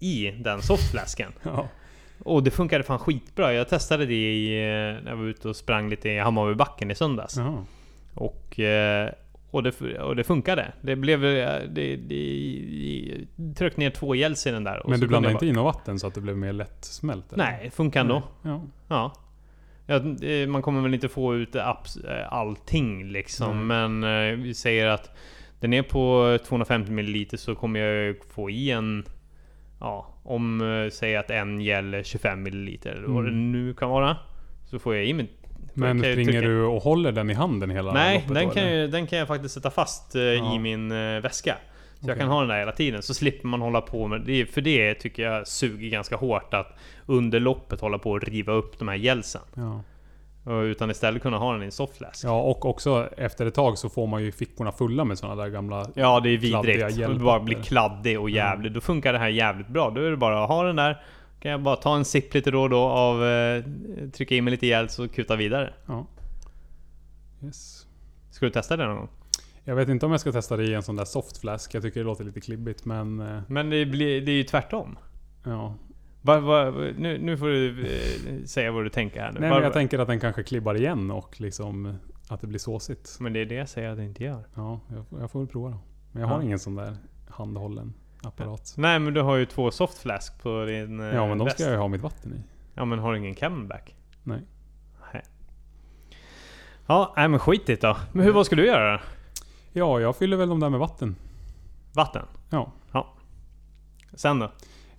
i 0.00 0.30
den 0.30 0.62
softflasken. 0.62 1.32
Ja. 1.42 1.68
Och 2.24 2.42
det 2.42 2.50
funkade 2.50 2.84
fan 2.84 2.98
skitbra. 2.98 3.54
Jag 3.54 3.68
testade 3.68 4.06
det 4.06 4.14
i, 4.14 4.58
eh, 4.58 5.02
när 5.04 5.10
jag 5.10 5.16
var 5.16 5.24
ute 5.24 5.48
och 5.48 5.56
sprang 5.56 5.88
lite 5.88 6.08
i 6.08 6.18
Hammarbybacken 6.18 6.90
i 6.90 6.94
söndags. 6.94 7.36
Jaha. 7.36 7.64
Och, 8.18 8.60
eh, 8.60 9.10
Och 9.50 9.62
det, 9.62 9.98
och 10.00 10.16
det 10.16 10.24
funkade. 10.24 10.72
Det 10.80 10.96
blev... 10.96 11.20
Det, 11.20 11.66
det, 11.70 11.96
det 11.96 13.54
tryck 13.54 13.76
ner 13.76 13.90
två 13.90 14.14
den 14.52 14.64
där. 14.64 14.82
Men 14.88 15.00
du 15.00 15.08
blandade 15.08 15.32
inte 15.32 15.46
in 15.46 15.54
något 15.54 15.74
vatten 15.76 15.98
så 15.98 16.06
att 16.06 16.14
det 16.14 16.20
blev 16.20 16.36
mer 16.36 16.52
lättsmält? 16.52 17.32
eller? 17.32 17.44
Nej, 17.44 17.60
det 17.64 17.70
funkar 17.70 18.00
ändå. 18.00 18.22
Ja. 18.42 18.62
Ja. 18.88 19.12
ja. 19.86 20.00
Man 20.48 20.62
kommer 20.62 20.80
väl 20.80 20.94
inte 20.94 21.08
få 21.08 21.34
ut 21.34 21.54
eh, 21.54 22.32
allting 22.32 23.08
liksom. 23.08 23.66
Men 23.66 24.04
eh, 24.04 24.36
vi 24.36 24.54
säger 24.54 24.86
att 24.86 25.10
den 25.60 25.72
är 25.72 25.82
på 25.82 26.38
250 26.44 26.92
ml 26.92 27.26
så 27.38 27.54
kommer 27.54 27.80
jag 27.80 28.16
få 28.30 28.50
i 28.50 28.70
en... 28.70 29.04
Ja, 29.80 30.14
om 30.22 30.60
eh, 30.60 30.90
säg 30.90 31.16
att 31.16 31.30
en 31.30 31.60
gäller 31.60 32.02
25 32.02 32.42
ml 32.42 32.78
eller 32.84 33.06
vad 33.06 33.24
det 33.24 33.30
Mm. 33.30 33.52
nu 33.52 33.74
kan 33.74 33.90
vara. 33.90 34.16
Så 34.64 34.78
får 34.78 34.94
jag 34.94 35.06
i 35.06 35.12
mig... 35.12 35.30
Men 35.78 36.00
kan 36.02 36.10
jag 36.10 36.14
springer 36.24 36.42
du 36.42 36.62
och 36.64 36.82
håller 36.82 37.12
den 37.12 37.30
i 37.30 37.34
handen 37.34 37.70
hela 37.70 37.92
Nej, 37.92 38.14
loppet 38.18 38.34
den 38.34 38.50
kan, 38.50 38.62
eller? 38.62 38.76
jag, 38.78 38.90
den 38.90 39.06
kan 39.06 39.18
jag 39.18 39.28
faktiskt 39.28 39.54
sätta 39.54 39.70
fast 39.70 40.14
eh, 40.14 40.22
Ja. 40.22 40.54
i 40.54 40.58
min 40.58 40.92
eh, 40.92 41.20
väska. 41.20 41.56
Så 42.00 42.08
jag 42.08 42.14
Okej. 42.14 42.20
kan 42.20 42.28
ha 42.28 42.40
den 42.40 42.48
där 42.48 42.58
hela 42.58 42.72
tiden, 42.72 43.02
så 43.02 43.14
slipper 43.14 43.48
man 43.48 43.60
hålla 43.60 43.80
på 43.80 44.06
med 44.06 44.20
det. 44.20 44.46
För 44.46 44.60
det 44.60 44.94
tycker 44.94 45.22
jag 45.22 45.46
suger 45.48 45.88
ganska 45.88 46.16
hårt 46.16 46.54
att 46.54 46.78
under 47.06 47.40
loppet 47.40 47.80
hålla 47.80 47.98
på 47.98 48.10
och 48.10 48.22
riva 48.22 48.52
upp 48.52 48.78
de 48.78 48.88
här 48.88 48.96
gelsen. 48.96 49.40
Ja. 49.54 49.82
Utan 50.62 50.90
istället 50.90 51.22
kunna 51.22 51.36
ha 51.38 51.52
den 51.52 51.62
i 51.62 51.64
en 51.64 51.72
softflask. 51.72 52.24
ja, 52.24 52.40
och 52.40 52.64
också 52.66 53.08
efter 53.16 53.46
ett 53.46 53.54
tag 53.54 53.78
så 53.78 53.88
får 53.88 54.06
man 54.06 54.22
ju 54.24 54.32
fickorna 54.32 54.72
fulla 54.72 55.04
med 55.04 55.18
sådana 55.18 55.42
där 55.42 55.50
gamla... 55.50 55.86
Ja, 55.94 56.20
det 56.20 56.28
är 56.30 56.38
vidrigt. 56.38 56.96
Gelpapper. 56.96 57.24
bara 57.24 57.40
blir 57.40 57.62
kladdig 57.62 58.20
och 58.20 58.30
jävlig. 58.30 58.72
Då 58.72 58.80
funkar 58.80 59.12
det 59.12 59.18
här 59.18 59.28
jävligt 59.28 59.68
bra. 59.68 59.90
Då 59.90 60.00
är 60.00 60.10
det 60.10 60.16
bara 60.16 60.42
att 60.42 60.48
ha 60.48 60.62
den 60.62 60.76
där. 60.76 61.02
Kan 61.40 61.50
jag 61.50 61.62
bara 61.62 61.76
ta 61.76 61.96
en 61.96 62.04
sipp 62.04 62.34
lite 62.34 62.50
då 62.50 62.62
och 62.62 62.70
då 62.70 62.78
av... 62.80 63.24
Eh, 63.24 63.64
trycka 64.12 64.34
in 64.34 64.44
mig 64.44 64.50
lite 64.50 64.66
gel 64.66 64.88
så 64.88 65.08
kuta 65.08 65.36
vidare. 65.36 65.74
Ja. 65.86 66.06
Yes. 67.44 67.86
Ska 68.30 68.46
du 68.46 68.50
testa 68.52 68.76
det 68.76 68.86
någon 68.86 68.96
gång? 68.96 69.08
Jag 69.64 69.76
vet 69.76 69.88
inte 69.88 70.06
om 70.06 70.12
jag 70.12 70.20
ska 70.20 70.32
testa 70.32 70.56
det 70.56 70.64
i 70.64 70.74
en 70.74 70.82
sån 70.82 70.96
där 70.96 71.04
softflask. 71.04 71.74
Jag 71.74 71.82
tycker 71.82 72.00
det 72.00 72.06
låter 72.06 72.24
lite 72.24 72.40
klibbigt 72.40 72.84
men... 72.84 73.20
eh, 73.20 73.40
Men 73.48 73.70
det, 73.70 73.86
blir, 73.86 74.20
det 74.20 74.32
är 74.32 74.36
ju 74.36 74.42
tvärtom. 74.44 74.98
Ja. 75.44 75.74
Va, 76.22 76.40
va, 76.40 76.70
nu, 76.98 77.18
nu 77.18 77.36
får 77.36 77.46
du 77.48 77.86
eh, 77.86 78.44
säga 78.44 78.72
vad 78.72 78.84
du 78.84 78.88
tänker 78.90 79.20
här 79.20 79.32
nu. 79.32 79.40
Nej 79.40 79.50
men 79.50 79.62
jag 79.62 79.72
tänker 79.72 79.98
att 79.98 80.08
den 80.08 80.20
kanske 80.20 80.42
klibbar 80.42 80.74
igen 80.74 81.10
och 81.10 81.40
liksom... 81.40 81.94
Att 82.30 82.40
det 82.40 82.46
blir 82.46 82.58
såsigt. 82.58 83.16
men 83.20 83.32
det 83.32 83.40
är 83.40 83.46
det 83.46 83.54
jag 83.54 83.68
säger 83.68 83.88
att 83.90 83.96
det 83.96 84.04
inte 84.04 84.24
gör. 84.24 84.44
Ja, 84.54 84.80
jag, 84.92 85.20
jag 85.20 85.30
får 85.30 85.38
väl 85.40 85.48
prova 85.48 85.70
då. 85.70 85.78
Men 86.12 86.22
jag 86.22 86.28
har 86.28 86.36
Ja. 86.38 86.42
ingen 86.44 86.58
sån 86.58 86.74
där 86.74 86.96
handhållen 87.28 87.94
apparat. 88.22 88.74
Nej 88.76 88.98
men 88.98 89.14
du 89.14 89.20
har 89.22 89.36
ju 89.36 89.46
två 89.46 89.70
softflask 89.70 90.42
på 90.42 90.64
din 90.64 91.00
eh, 91.00 91.06
Ja 91.06 91.26
men 91.26 91.38
de 91.38 91.44
väst. 91.44 91.56
ska 91.56 91.64
jag 91.64 91.72
ju 91.72 91.78
ha 91.78 91.88
mitt 91.88 92.00
vatten 92.00 92.32
i. 92.34 92.40
Ja 92.74 92.84
men 92.84 92.98
har 92.98 93.12
du 93.12 93.18
ingen 93.18 93.34
camelback? 93.34 93.94
Nej. 94.22 94.42
Nej. 95.12 95.22
Ja, 96.86 97.12
nej 97.16 97.28
men 97.28 97.40
skit 97.40 97.68
i 97.68 97.74
det 97.74 97.80
då. 97.80 97.96
Men 98.12 98.24
hur, 98.24 98.32
vad 98.32 98.46
ska 98.46 98.56
du 98.56 98.66
göra 98.66 98.92
då? 98.92 99.00
Ja, 99.72 100.00
jag 100.00 100.16
fyller 100.16 100.36
väl 100.36 100.48
de 100.48 100.60
där 100.60 100.68
med 100.70 100.80
vatten. 100.80 101.16
Vatten? 101.92 102.24
Ja. 102.50 102.72
Sen 104.14 104.38
då? 104.38 104.50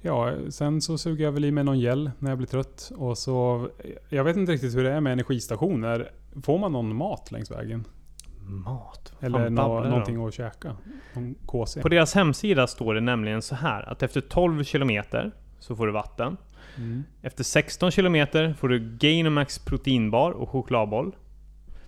Ja, 0.02 0.34
sen 0.50 0.82
så 0.82 0.98
suger 0.98 1.26
jag 1.26 1.32
väl 1.32 1.46
i 1.46 1.52
mig 1.52 1.64
någon 1.64 1.80
gel 1.80 2.12
när 2.20 2.32
jag 2.32 2.38
blir 2.38 2.48
trött. 2.48 2.92
Och 2.98 3.18
så... 3.18 3.70
Jag 4.10 4.24
vet 4.24 4.38
inte 4.38 4.52
riktigt 4.52 4.76
hur 4.76 4.84
det 4.84 4.92
är 4.92 5.02
med 5.02 5.14
energistationer. 5.14 6.12
Får 6.44 6.58
man 6.60 6.72
någon 6.72 6.96
mat 6.96 7.32
längs 7.32 7.52
vägen? 7.52 7.86
Mat? 8.50 9.14
Vad 9.20 9.26
Eller 9.42 9.50
nå, 9.50 9.80
någonting 9.84 10.26
att 10.28 10.34
käka? 10.34 10.76
Någon 11.14 11.36
KC? 11.46 11.82
På 11.82 11.90
deras 11.90 12.16
hemsida 12.16 12.68
står 12.68 12.94
det 12.94 13.02
nämligen 13.02 13.42
så 13.42 13.56
här 13.56 13.90
att 13.90 14.04
efter 14.04 14.22
12 14.22 14.64
kilometer 14.64 15.32
så 15.60 15.76
får 15.76 15.86
du 15.88 15.92
vatten. 15.94 16.38
Mm. 16.78 17.04
Efter 17.22 17.44
16 17.44 17.92
kilometer 17.92 18.54
får 18.54 18.68
du 18.70 18.80
Gainomax 18.98 19.60
proteinbar 19.60 20.32
och 20.32 20.50
chokladboll. 20.50 21.16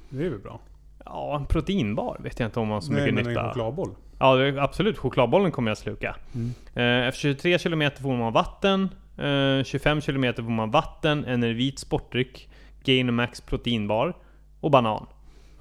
Det 0.10 0.26
är 0.26 0.30
väl 0.30 0.39
bra? 0.39 0.60
Ja, 1.06 1.36
en 1.39 1.45
proteinbar 1.45 2.17
vet 2.24 2.39
jag 2.39 2.47
inte 2.47 2.60
om 2.60 2.67
man 2.67 2.74
har 2.74 2.82
så 2.82 2.91
mycket 2.91 3.13
men 3.13 3.24
en 3.26 3.30
nytta 3.30 3.41
av. 3.41 3.47
chokladboll. 3.47 3.89
Ja, 4.19 4.63
absolut. 4.63 4.97
Chokladbollen 4.97 5.52
kommer 5.52 5.71
jag 5.71 5.78
sluka. 5.78 6.15
Mm. 6.36 6.52
Eh, 6.74 7.08
Efter 7.08 7.19
23 7.21 7.58
km 7.58 7.91
får 8.02 8.17
man 8.17 8.34
vatten. 8.34 8.89
eh, 9.17 9.63
25 9.63 10.02
km 10.02 10.34
får 10.36 10.43
man 10.43 10.71
vatten, 10.71 11.26
en 11.26 11.41
vit 11.41 11.80
sportdryck, 11.80 12.50
Gainomax 12.84 13.41
proteinbar 13.41 14.13
och 14.60 14.71
banan. 14.71 15.06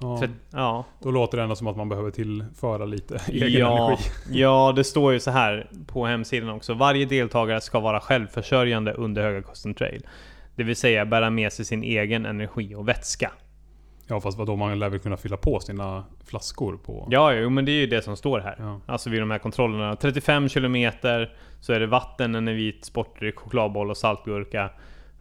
Ja, 0.01 0.23
ja. 0.51 0.85
då 0.99 1.11
låter 1.11 1.37
det 1.37 1.43
ändå 1.43 1.55
som 1.55 1.67
att 1.67 1.77
man 1.77 1.89
behöver 1.89 2.11
tillföra 2.11 2.85
lite 2.85 3.21
egen 3.27 3.59
Ja, 3.59 3.87
energi. 3.87 4.09
ja, 4.39 4.73
det 4.75 4.83
står 4.83 5.13
ju 5.13 5.19
så 5.19 5.31
här 5.31 5.69
på 5.87 6.05
hemsidan 6.05 6.49
också. 6.49 6.73
Varje 6.73 7.05
deltagare 7.05 7.61
ska 7.61 7.79
vara 7.79 7.99
självförsörjande 7.99 8.93
under 8.93 9.23
Höga 9.23 9.41
Kusten 9.41 9.73
Trail. 9.73 10.07
Det 10.55 10.63
vill 10.63 10.75
säga 10.75 11.05
bära 11.05 11.29
med 11.29 11.53
sig 11.53 11.65
sin 11.65 11.83
egen 11.83 12.25
energi 12.25 12.75
och 12.75 12.87
vätska. 12.87 13.31
Ja 14.07 14.21
fast 14.21 14.37
vadå, 14.37 14.55
man 14.55 14.79
lär 14.79 14.89
väl 14.89 14.99
kunna 14.99 15.17
fylla 15.17 15.37
på 15.37 15.59
sina 15.59 16.03
flaskor 16.25 16.77
på... 16.77 17.07
Ja, 17.11 17.33
jo, 17.33 17.49
men 17.49 17.65
det 17.65 17.71
är 17.71 17.79
ju 17.79 17.87
det 17.87 18.01
som 18.01 18.17
står 18.17 18.39
här. 18.39 18.55
Ja. 18.59 18.81
Alltså 18.85 19.09
vid 19.09 19.21
de 19.21 19.31
här 19.31 19.39
kontrollerna. 19.39 19.95
35 19.95 20.49
km 20.49 20.91
så 21.59 21.73
är 21.73 21.79
det 21.79 21.87
vatten, 21.87 22.35
en 22.35 22.45
vit 22.45 22.85
sportdryck, 22.85 23.39
chokladboll 23.39 23.89
och 23.89 23.97
saltgurka. 23.97 24.69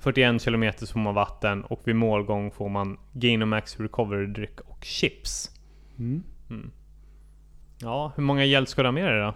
41 0.01 0.45
km 0.45 0.73
så 0.77 0.87
får 0.87 1.01
man 1.01 1.15
vatten 1.15 1.65
och 1.65 1.81
vid 1.85 1.97
målgång 1.97 2.51
får 2.51 2.69
man 2.69 2.99
Gainomax 3.13 3.81
Recovery-dryck 3.81 4.61
och 4.81 4.85
chips. 4.85 5.51
Mm. 5.99 6.23
Ja, 7.79 8.13
hur 8.17 8.23
många 8.23 8.45
gel 8.45 8.67
ska 8.67 8.83
du 8.83 8.89
ha 8.89 8.93
med 8.93 9.13
dig 9.13 9.21
då? 9.21 9.35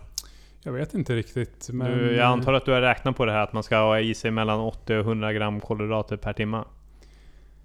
Jag 0.62 0.72
vet 0.72 0.94
inte 0.94 1.16
riktigt 1.16 1.68
men... 1.72 1.98
Du, 1.98 2.16
jag 2.16 2.26
antar 2.26 2.52
att 2.52 2.64
du 2.64 2.72
har 2.72 2.80
räknat 2.80 3.16
på 3.16 3.24
det 3.24 3.32
här 3.32 3.40
att 3.40 3.52
man 3.52 3.62
ska 3.62 3.76
ha 3.76 4.00
i 4.00 4.14
sig 4.14 4.30
mellan 4.30 4.60
80 4.60 4.94
och 4.94 5.00
100 5.00 5.32
gram 5.32 5.60
kolhydrater 5.60 6.16
per 6.16 6.32
timme. 6.32 6.64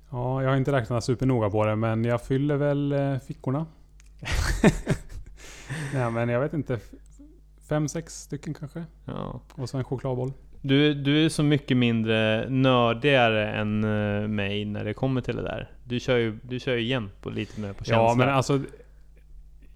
Ja, 0.10 0.44
jag 0.44 0.50
har 0.50 0.58
inte 0.58 0.72
räknat 0.72 1.04
supernoga 1.04 1.50
på 1.50 1.66
det 1.66 1.76
men 1.76 2.06
jag 2.06 2.22
fyller 2.22 2.56
väl 2.56 2.92
eh, 2.92 3.18
fickorna. 3.18 3.66
Nej 5.94 6.12
men 6.12 6.30
jag 6.30 6.40
vet 6.40 6.54
inte. 6.54 6.80
Fem, 7.70 7.88
sex 7.88 8.22
stycken 8.22 8.54
kanske? 8.54 8.84
Ja. 9.06 9.42
Och 9.52 9.70
så 9.70 9.78
en 9.78 9.84
chokladboll. 9.84 10.34
Du, 10.62 10.94
du 10.94 11.26
är 11.26 11.30
så 11.30 11.44
mycket 11.44 11.78
mindre 11.78 12.50
nördigare 12.50 13.52
än 13.52 13.84
eh, 13.84 14.28
mig 14.28 14.66
när 14.66 14.84
det 14.86 14.94
kommer 14.94 15.22
till 15.22 15.36
det 15.36 15.42
där. 15.42 15.72
Du 15.90 16.00
kör 16.00 16.18
ju, 16.18 16.38
du 16.44 16.60
kör 16.60 16.76
ju 16.76 16.84
jämt 16.84 17.22
på 17.22 17.30
lite 17.30 17.62
mer 17.62 17.74
på 17.74 17.84
känsla. 17.84 17.96
Ja 17.96 18.16
men 18.16 18.30
alltså... 18.30 18.60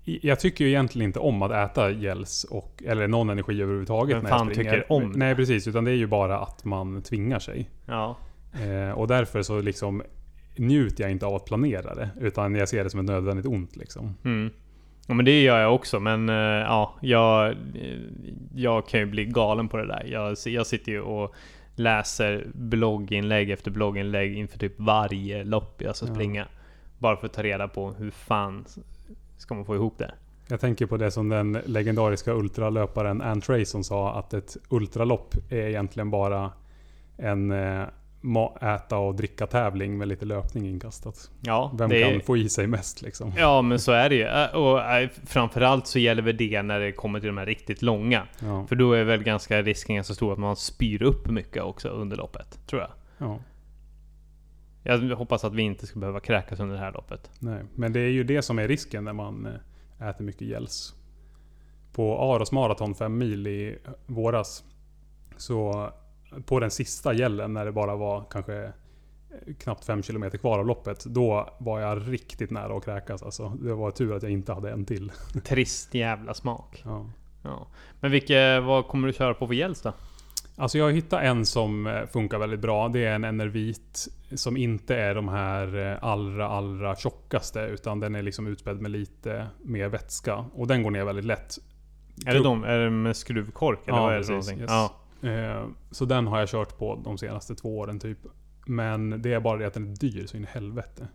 Jag 0.06 0.40
tycker 0.40 0.66
ju 0.66 0.70
egentligen 0.70 1.06
inte 1.06 1.20
om 1.20 1.42
att 1.42 1.52
äta 1.52 1.92
gels 1.92 2.44
och, 2.44 2.84
eller 2.86 3.08
någon 3.08 3.30
energi 3.30 3.62
överhuvudtaget 3.62 4.16
Vem 4.16 4.24
när 4.24 4.30
jag 4.30 4.40
fan 4.40 4.52
springer. 4.52 4.72
tycker 4.72 4.92
om 4.92 5.12
det? 5.12 5.20
Nej 5.20 5.36
precis, 5.36 5.68
utan 5.68 5.84
det 5.84 5.92
är 5.92 5.96
ju 5.96 6.08
bara 6.08 6.40
att 6.40 6.66
man 6.66 7.02
tvingar 7.02 7.40
sig. 7.40 7.70
Ja. 7.86 8.18
Eh, 8.54 8.92
och 8.92 9.08
därför 9.08 9.42
så 9.42 9.62
liksom 9.62 10.04
njuter 10.56 11.04
jag 11.04 11.12
inte 11.12 11.26
av 11.26 11.36
att 11.36 11.46
planera 11.46 11.96
det. 11.96 12.10
Utan 12.22 12.56
jag 12.56 12.70
ser 12.70 12.84
det 12.84 12.90
som 12.90 13.00
ett 13.00 13.06
nödvändigt 13.06 13.46
ont 13.46 13.76
liksom. 13.76 14.16
Mm. 14.26 14.50
Ja 15.08 15.14
men 15.14 15.26
det 15.26 15.42
gör 15.42 15.60
jag 15.60 15.76
också 15.76 16.00
men 16.00 16.30
eh, 16.30 16.36
ja, 16.36 16.96
jag, 17.02 17.56
jag 18.56 18.88
kan 18.88 19.00
ju 19.00 19.06
bli 19.06 19.26
galen 19.26 19.68
på 19.68 19.78
det 19.78 19.88
där. 19.88 20.06
Jag, 20.12 20.38
jag 20.46 20.68
sitter 20.68 20.92
ju 20.92 21.02
och 21.02 21.36
läser 21.76 22.48
blogginlägg 22.54 23.50
efter 23.52 23.72
blogginlägg 23.72 24.38
inför 24.38 24.60
typ 24.60 24.74
varje 24.80 25.44
lopp 25.44 25.82
jag 25.82 25.96
ska 25.96 26.06
Ja. 26.08 26.14
springa. 26.14 26.48
Bara 26.98 27.18
för 27.18 27.26
att 27.28 27.34
ta 27.34 27.44
reda 27.44 27.68
på 27.68 27.92
hur 27.92 28.12
fan 28.12 28.66
ska 29.38 29.56
man 29.56 29.66
få 29.66 29.76
ihop 29.76 29.98
det. 29.98 30.14
Jag 30.48 30.60
tänker 30.60 30.86
på 30.86 30.98
det 30.98 31.12
som 31.12 31.30
den 31.30 31.58
legendariska 31.66 32.34
ultralöparen 32.34 33.22
Ann 33.22 33.42
Trayson 33.42 33.84
sa 33.84 34.14
att 34.20 34.34
ett 34.34 34.58
ultralopp 34.70 35.36
är 35.50 35.68
egentligen 35.68 36.10
bara 36.12 36.52
en 37.18 37.52
eh, 37.52 37.84
äta 38.62 38.98
och 38.98 39.16
dricka 39.16 39.48
tävling 39.48 39.98
med 39.98 40.08
lite 40.08 40.26
löpning 40.26 40.70
inkastat. 40.70 41.32
Ja, 41.42 41.72
Vem 41.78 41.90
det 41.90 42.12
kan 42.12 42.22
få 42.22 42.38
i 42.38 42.50
sig 42.50 42.68
mest 42.68 43.02
liksom? 43.02 43.34
ja 43.38 43.62
men 43.62 43.80
så 43.80 43.92
är 43.92 44.10
det 44.10 44.16
ju. 44.16 44.58
Och 44.58 44.80
framförallt 45.26 45.88
så 45.88 46.00
gäller 46.00 46.22
väl 46.22 46.38
det 46.38 46.62
när 46.62 46.80
det 46.80 46.92
kommer 46.92 47.20
till 47.20 47.28
de 47.28 47.38
här 47.38 47.46
riktigt 47.46 47.82
långa. 47.82 48.28
Ja. 48.40 48.68
För 48.68 48.76
då 48.76 48.94
är 48.94 49.04
väl 49.04 49.24
ganska 49.24 49.62
risken 49.62 49.96
ganska 49.96 50.14
stor 50.14 50.34
att 50.34 50.40
man 50.40 50.56
spyr 50.56 51.04
upp 51.04 51.28
mycket 51.28 51.64
också 51.64 51.90
under 51.90 52.18
loppet. 52.18 52.60
Tror 52.68 52.82
jag. 52.82 52.92
ja. 53.18 53.40
Jag 54.86 55.16
hoppas 55.16 55.44
att 55.44 55.54
vi 55.54 55.62
inte 55.62 55.88
ska 55.88 56.00
behöva 56.00 56.20
kräkas 56.20 56.60
under 56.60 56.76
det 56.76 56.82
här 56.82 56.92
loppet. 56.92 57.32
Nej. 57.40 57.64
Men 57.76 57.94
det 57.94 58.00
är 58.00 58.10
ju 58.10 58.24
det 58.24 58.42
som 58.42 58.60
är 58.60 58.68
risken 58.68 59.04
när 59.04 59.14
man 59.14 59.48
äter 60.00 60.24
mycket 60.24 60.48
gels. 60.48 60.94
På 61.94 62.22
Aros 62.22 62.52
maraton 62.52 62.96
5 62.96 63.18
mil 63.18 63.48
i 63.48 63.78
våras. 64.06 64.64
Så 65.38 65.90
på 66.46 66.60
den 66.60 66.72
sista 66.72 67.14
gällen 67.14 67.54
när 67.54 67.66
det 67.66 67.72
bara 67.72 67.96
var 67.96 68.24
kanske 68.32 68.64
eh, 68.64 68.72
knappt 69.60 69.86
5 69.86 70.02
km 70.02 70.32
kvar 70.32 70.60
av 70.60 70.66
loppet. 70.66 71.06
Då 71.06 71.50
var 71.58 71.80
jag 71.80 72.14
riktigt 72.14 72.52
nära 72.52 72.78
att 72.78 72.86
kräkas 72.86 73.24
alltså. 73.24 73.50
Det 73.50 73.74
var 73.74 73.92
tur 73.92 74.16
att 74.16 74.24
jag 74.24 74.32
inte 74.32 74.54
hade 74.54 74.72
en 74.72 74.86
till. 74.86 75.12
Trist 75.44 75.94
jävla 75.94 76.34
smak. 76.34 76.82
Ja. 76.86 77.06
Ja. 77.42 77.68
Men 78.00 78.12
vilka, 78.12 78.62
vad 78.62 78.88
kommer 78.88 79.08
du 79.08 79.14
köra 79.14 79.34
på 79.34 79.48
för 79.48 79.54
gels 79.54 79.82
då? 79.82 79.94
Alltså 80.56 80.78
jag 80.78 80.86
har 80.86 80.92
hittat 80.92 81.24
en 81.24 81.46
som 81.46 81.88
eh, 81.88 82.06
funkar 82.06 82.38
väldigt 82.38 82.60
bra. 82.60 82.88
Det 82.88 83.06
är 83.06 83.16
en 83.16 83.24
Enervit 83.24 84.08
som 84.36 84.58
inte 84.58 84.96
är 84.96 85.16
de 85.16 85.28
här 85.28 85.92
eh, 85.92 86.04
allra, 86.04 86.48
allra 86.48 86.96
tjockaste. 86.96 87.60
Utan 87.60 88.00
den 88.00 88.16
är 88.16 88.22
liksom 88.22 88.48
utspädd 88.48 88.82
med 88.82 88.92
lite 88.92 89.48
mer 89.62 89.90
vätska. 89.90 90.46
Och 90.54 90.68
den 90.68 90.84
går 90.84 90.92
ner 90.92 91.04
väldigt 91.04 91.26
lätt. 91.26 91.58
Är 92.26 92.34
det 92.34 92.44
de? 92.44 92.64
Är 92.64 92.80
det 92.80 92.90
med 92.90 93.16
skruvkork? 93.16 93.80
Eller 93.88 93.98
Ja, 93.98 94.04
vad 94.04 94.14
är 94.14 94.20
det 94.20 94.28
precis, 94.28 94.60
yes. 94.60 94.66
Ja. 94.68 94.96
Eh, 95.24 95.68
Så 95.92 96.06
den 96.06 96.28
har 96.28 96.40
jag 96.40 96.50
kört 96.50 96.78
på 96.78 97.02
de 97.04 97.18
senaste 97.18 97.56
två 97.56 97.78
åren 97.78 98.00
typ. 98.00 98.18
Men 98.68 99.22
det 99.22 99.34
är 99.34 99.40
bara 99.40 99.58
det 99.58 99.68
att 99.68 99.74
den 99.74 99.92
är 99.92 99.96
dyr 99.96 100.26
så 100.28 100.38
in 100.38 100.44
i 100.44 100.48
helvete. 100.48 101.08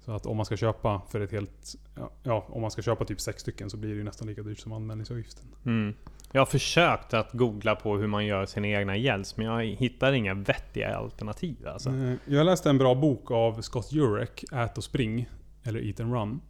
Så 0.00 0.12
att 0.12 0.26
om 0.26 0.36
man 0.36 0.46
ska 0.46 0.56
köpa 0.56 1.02
för 1.10 1.20
ett 1.20 1.32
helt... 1.32 1.74
Ja, 1.96 2.10
ja, 2.22 2.46
om 2.48 2.62
man 2.62 2.70
ska 2.70 2.82
köpa 2.82 3.04
typ 3.04 3.20
sex 3.20 3.42
stycken 3.42 3.70
så 3.70 3.76
blir 3.76 3.90
det 3.90 3.96
ju 3.96 4.04
nästan 4.04 4.28
lika 4.28 4.42
dyrt 4.42 4.58
som 4.58 4.72
anmälningsavgiften. 4.72 5.44
Mm. 5.66 5.94
Jag 6.32 6.40
har 6.40 6.46
försökt 6.46 7.14
att 7.14 7.32
googla 7.32 7.74
på 7.74 7.96
hur 7.96 8.06
man 8.06 8.26
gör 8.26 8.46
sina 8.46 8.68
egna 8.68 8.96
gels, 8.96 9.36
men 9.36 9.46
jag 9.46 9.64
hittar 9.64 10.12
inga 10.12 10.34
vettiga 10.34 10.96
alternativ 10.96 11.68
alltså. 11.68 11.90
Eh, 11.90 12.14
Jag 12.26 12.46
läste 12.46 12.70
en 12.70 12.78
bra 12.78 12.94
bok 12.94 13.30
av 13.30 13.60
Scott 13.60 13.92
Jurek, 13.92 14.44
Ät 14.52 14.78
och 14.78 14.84
spring, 14.84 15.28
eller 15.62 15.86
Eat 15.86 16.00
and 16.00 16.12
Run. 16.14 16.40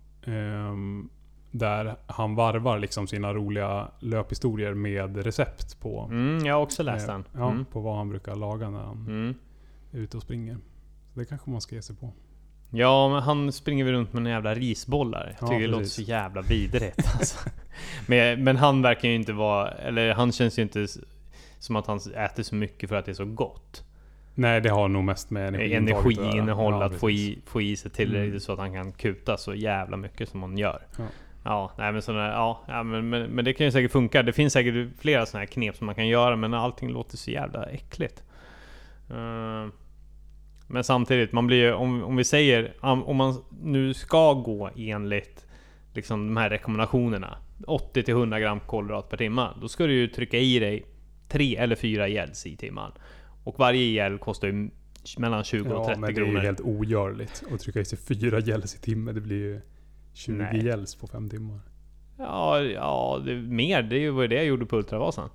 Där 1.50 1.96
han 2.06 2.34
varvar 2.34 2.78
liksom 2.78 3.06
sina 3.06 3.34
roliga 3.34 3.88
löphistorier 4.00 4.74
med 4.74 5.16
recept 5.16 5.80
på, 5.80 6.08
Mm, 6.10 6.46
jag 6.46 6.54
har 6.54 6.62
också 6.62 6.82
läst 6.82 7.08
eh, 7.08 7.14
den. 7.14 7.24
ja, 7.32 7.50
Mm. 7.50 7.64
på 7.64 7.80
vad 7.80 7.96
han 7.96 8.08
brukar 8.08 8.34
laga 8.36 8.70
när 8.70 8.78
han 8.82 8.96
Mm. 9.06 9.34
är 9.92 9.98
ute 9.98 10.16
och 10.16 10.22
springer. 10.22 10.56
Så 11.14 11.18
det 11.20 11.24
kanske 11.24 11.50
man 11.50 11.60
ska 11.60 11.74
ge 11.74 11.82
sig 11.82 11.96
på. 11.96 12.12
Ja, 12.70 13.08
men 13.08 13.22
han 13.22 13.52
springer 13.52 13.84
väl 13.84 13.94
runt 13.94 14.12
med 14.12 14.22
några 14.22 14.34
jävla 14.34 14.54
risbollar. 14.54 15.26
Jag 15.40 15.46
Ja, 15.48 15.52
tycker 15.52 15.60
det 15.60 15.66
låter 15.66 15.84
så 15.84 16.02
jävla 16.02 16.42
vidrigt 16.42 16.98
alltså. 17.18 17.48
men, 18.06 18.44
men 18.44 18.56
han 18.56 18.82
verkar 18.82 19.08
ju 19.08 19.14
inte 19.14 19.32
vara... 19.32 19.70
Eller 19.70 20.12
han 20.14 20.32
känns 20.32 20.58
ju 20.58 20.62
inte 20.62 20.86
som 21.58 21.76
att 21.76 21.86
han 21.86 22.00
äter 22.16 22.42
så 22.42 22.54
mycket 22.54 22.88
för 22.88 22.96
att 22.96 23.04
det 23.04 23.12
är 23.12 23.14
så 23.14 23.24
gott. 23.24 23.82
Nej, 24.34 24.60
det 24.60 24.68
har 24.68 24.88
nog 24.88 25.04
mest 25.04 25.30
med 25.30 25.54
göra. 25.54 25.64
Energiinnehåll, 25.76 26.72
Ja, 26.74 26.84
att 26.84 26.94
få 26.94 27.10
i, 27.10 27.38
få 27.46 27.60
i 27.62 27.76
sig 27.76 27.90
tillräckligt 27.90 28.28
Mm. 28.28 28.40
så 28.40 28.52
att 28.52 28.58
han 28.58 28.72
kan 28.72 28.92
kuta 28.92 29.36
så 29.36 29.54
jävla 29.54 29.96
mycket 29.96 30.28
som 30.28 30.42
han 30.42 30.58
gör. 30.58 30.82
Ja. 30.98 31.04
Ja, 31.46 31.72
nej 31.78 31.92
men 31.92 32.02
sådana, 32.02 32.26
ja, 32.26 32.64
ja 32.68 32.82
men, 32.82 33.08
men, 33.08 33.30
men 33.30 33.44
det 33.44 33.52
kan 33.52 33.66
ju 33.66 33.72
säkert 33.72 33.92
funka. 33.92 34.22
Det 34.22 34.32
finns 34.32 34.52
säkert 34.52 34.88
flera 34.98 35.26
sådana 35.26 35.40
här 35.40 35.46
knep 35.46 35.76
som 35.76 35.86
man 35.86 35.94
kan 35.94 36.08
göra 36.08 36.36
men 36.36 36.54
allting 36.54 36.90
låter 36.90 37.16
så 37.16 37.30
jävla 37.30 37.64
äckligt. 37.64 38.22
Eh, 39.10 39.66
men 40.66 40.84
samtidigt, 40.84 41.32
man 41.32 41.46
blir 41.46 41.72
om, 41.72 42.02
om 42.04 42.16
vi 42.16 42.24
säger, 42.24 42.74
om 42.80 43.16
man 43.16 43.44
nu 43.62 43.94
ska 43.94 44.32
gå 44.32 44.70
enligt 44.76 45.46
liksom 45.92 46.26
de 46.26 46.36
här 46.36 46.50
rekommendationerna 46.50 47.38
80-100 47.58 48.40
gram 48.40 48.60
kolhydrat 48.60 49.08
per 49.08 49.16
timme. 49.16 49.48
Då 49.60 49.68
ska 49.68 49.86
du 49.86 49.94
ju 49.94 50.08
trycka 50.08 50.38
i 50.38 50.58
dig 50.58 50.86
tre 51.28 51.56
eller 51.56 51.76
fyra 51.76 52.08
gels 52.08 52.46
i 52.46 52.56
timmen. 52.56 52.92
Och 53.44 53.58
varje 53.58 53.84
gel 53.84 54.18
kostar 54.18 54.48
ju 54.48 54.70
mellan 55.18 55.44
20 55.44 55.68
och 55.70 55.80
Ja, 55.80 55.86
30 55.86 56.00
men 56.00 56.14
det 56.14 56.20
är 56.20 56.24
kronor. 56.24 56.40
ju 56.40 56.46
helt 56.46 56.60
ogörligt 56.60 57.42
att 57.52 57.60
trycka 57.60 57.80
i 57.80 57.84
sig 57.84 57.98
fyra 57.98 58.40
gels 58.40 58.74
i 58.74 58.78
timmen. 58.78 59.14
Det 59.14 59.20
blir 59.20 59.36
ju 59.36 59.60
20 60.16 60.32
Nej. 60.36 60.84
på 61.00 61.06
fem 61.06 61.30
timmar. 61.30 61.60
Ja, 62.18 62.60
ja 62.60 63.22
det 63.26 63.34
mer. 63.34 63.82
Det 63.82 63.96
är 63.96 64.00
ju 64.00 64.26
det 64.26 64.34
jag 64.34 64.44
gjorde 64.44 64.66
på 64.66 64.76
Ultravasan. 64.76 65.28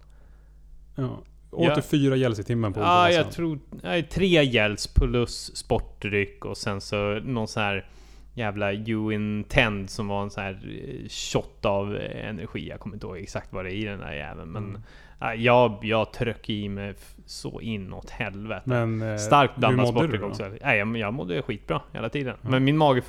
Ja. 0.95 1.19
Åt 1.51 1.67
Ja. 1.67 1.75
du 1.75 1.81
fyra 1.81 2.15
gels 2.15 2.39
i 2.39 2.43
timmen 2.43 2.73
på 2.73 2.79
Ja, 2.79 2.83
Ultravasan? 2.83 3.13
jag 3.25 3.31
tror... 3.31 3.59
Nej, 3.83 4.03
tre 4.03 4.43
gels 4.45 4.87
plus 4.87 5.55
sportdryck 5.55 6.45
och 6.45 6.57
sen 6.57 6.81
så 6.81 7.19
någon 7.19 7.47
sån 7.47 7.63
här 7.63 7.89
jävla 8.33 8.73
You 8.73 9.13
Intend 9.13 9.89
som 9.89 10.07
var 10.07 10.23
en 10.23 10.29
sån 10.29 10.43
här 10.43 10.79
eh, 10.83 11.07
shot 11.09 11.65
av 11.65 11.95
eh, 11.95 12.29
energi. 12.29 12.69
Jag 12.69 12.79
kommer 12.79 12.95
inte 12.95 13.05
ihåg 13.07 13.17
exakt 13.17 13.53
vad 13.53 13.65
det 13.65 13.71
är 13.71 13.75
i 13.75 13.83
den 13.83 13.99
där 13.99 14.13
jäveln. 14.13 14.49
Men 14.51 14.63
Mm. 14.63 14.81
ja, 15.19 15.35
jag, 15.35 15.79
jag 15.81 16.13
tryck 16.13 16.49
i 16.49 16.69
mig 16.69 16.93
så 17.31 17.61
inåt 17.61 18.09
helvete. 18.09 18.61
Men, 18.65 19.01
eh, 19.01 19.17
Starkt 19.17 19.55
blandat 19.55 20.11
då? 20.11 20.25
också. 20.25 20.51
Nej, 20.61 20.77
jag, 20.77 20.97
jag 20.97 21.13
mådde 21.13 21.41
skitbra 21.41 21.81
hela 21.93 22.09
tiden. 22.09 22.35
Ja. 22.41 22.49
Men 22.49 22.63
min 22.63 22.77
mage 22.77 23.01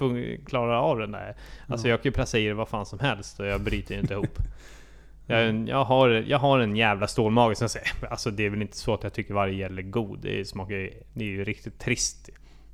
klarar 0.46 0.74
av 0.76 0.98
den 0.98 1.12
där. 1.12 1.34
Alltså 1.66 1.86
Ja. 1.86 1.90
jag 1.90 2.02
kan 2.02 2.10
ju 2.10 2.14
pressa 2.14 2.38
i 2.38 2.52
vad 2.52 2.68
fan 2.68 2.86
som 2.86 2.98
helst 2.98 3.40
och 3.40 3.46
jag 3.46 3.60
bryter 3.60 3.94
ju 3.94 4.00
inte 4.00 4.14
ihop. 4.14 4.38
Jag, 5.26 5.68
jag, 5.68 5.84
har, 5.84 6.08
jag 6.08 6.38
har 6.38 6.58
en 6.60 6.76
jävla 6.76 7.06
stålmage. 7.06 7.56
Sen 7.56 7.68
säger 7.68 7.88
alltså 8.10 8.30
det 8.30 8.46
är 8.46 8.50
väl 8.50 8.62
inte 8.62 8.76
så 8.76 8.94
att 8.94 9.02
jag 9.02 9.12
tycker 9.12 9.34
varje 9.34 9.54
gel 9.54 9.78
är 9.78 9.82
god. 9.82 10.18
Det 10.22 10.48
smakar 10.48 10.74
ju, 10.74 10.90
det 11.12 11.24
är 11.24 11.28
ju 11.28 11.44
riktigt 11.44 11.78
trist 11.78 12.30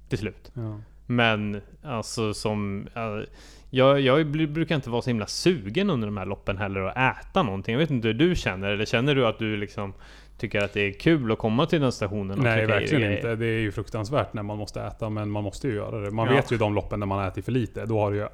till 0.09 0.18
slut. 0.18 0.51
Ja. 0.55 0.80
Men 1.07 1.61
alltså 1.82 2.34
som... 2.34 2.88
ja, 2.94 3.22
jag, 3.70 4.01
jag 4.01 4.26
brukar 4.26 4.74
inte 4.74 4.90
vara 4.90 5.03
så 5.03 5.11
himla 5.11 5.26
sugen 5.26 5.90
under 5.90 6.09
de 6.09 6.16
här 6.16 6.26
loppen 6.26 6.57
heller 6.59 6.80
att 6.80 6.96
äta 7.20 7.42
någonting. 7.42 7.72
Jag 7.72 7.78
vet 7.78 7.90
inte 7.90 8.09
hur 8.09 8.14
du 8.14 8.36
känner, 8.36 8.68
eller 8.70 8.84
känner 8.84 9.14
du 9.14 9.26
att 9.26 9.38
du 9.38 9.57
liksom 9.57 9.94
tycker 10.39 10.61
att 10.64 10.72
det 10.72 10.80
är 10.80 10.93
kul 10.93 11.32
att 11.32 11.39
komma 11.39 11.66
till 11.66 11.80
den 11.80 11.93
stationen 11.93 12.39
och 12.39 12.45
Nej, 12.45 12.66
verkligen 12.66 13.01
grejer? 13.03 13.16
inte. 13.16 13.34
Det 13.36 13.47
är 13.47 13.59
ju 13.61 13.72
fruktansvärt 13.72 14.32
när 14.32 14.43
man 14.43 14.59
måste 14.59 14.82
äta, 14.82 15.11
men 15.11 15.30
man 15.30 15.45
måste 15.45 15.68
ju 15.68 15.74
göra 15.74 16.01
det. 16.01 16.11
Man 16.11 16.26
Ja. 16.26 16.32
vet 16.32 16.53
ju 16.53 16.57
de 16.57 16.74
loppen 16.74 17.01
när 17.01 17.07
man 17.07 17.26
äter 17.28 17.43
för 17.43 17.53
lite. 17.53 17.86
Då 17.86 18.01
har 18.01 18.11
det 18.11 18.16
ju 18.16 18.26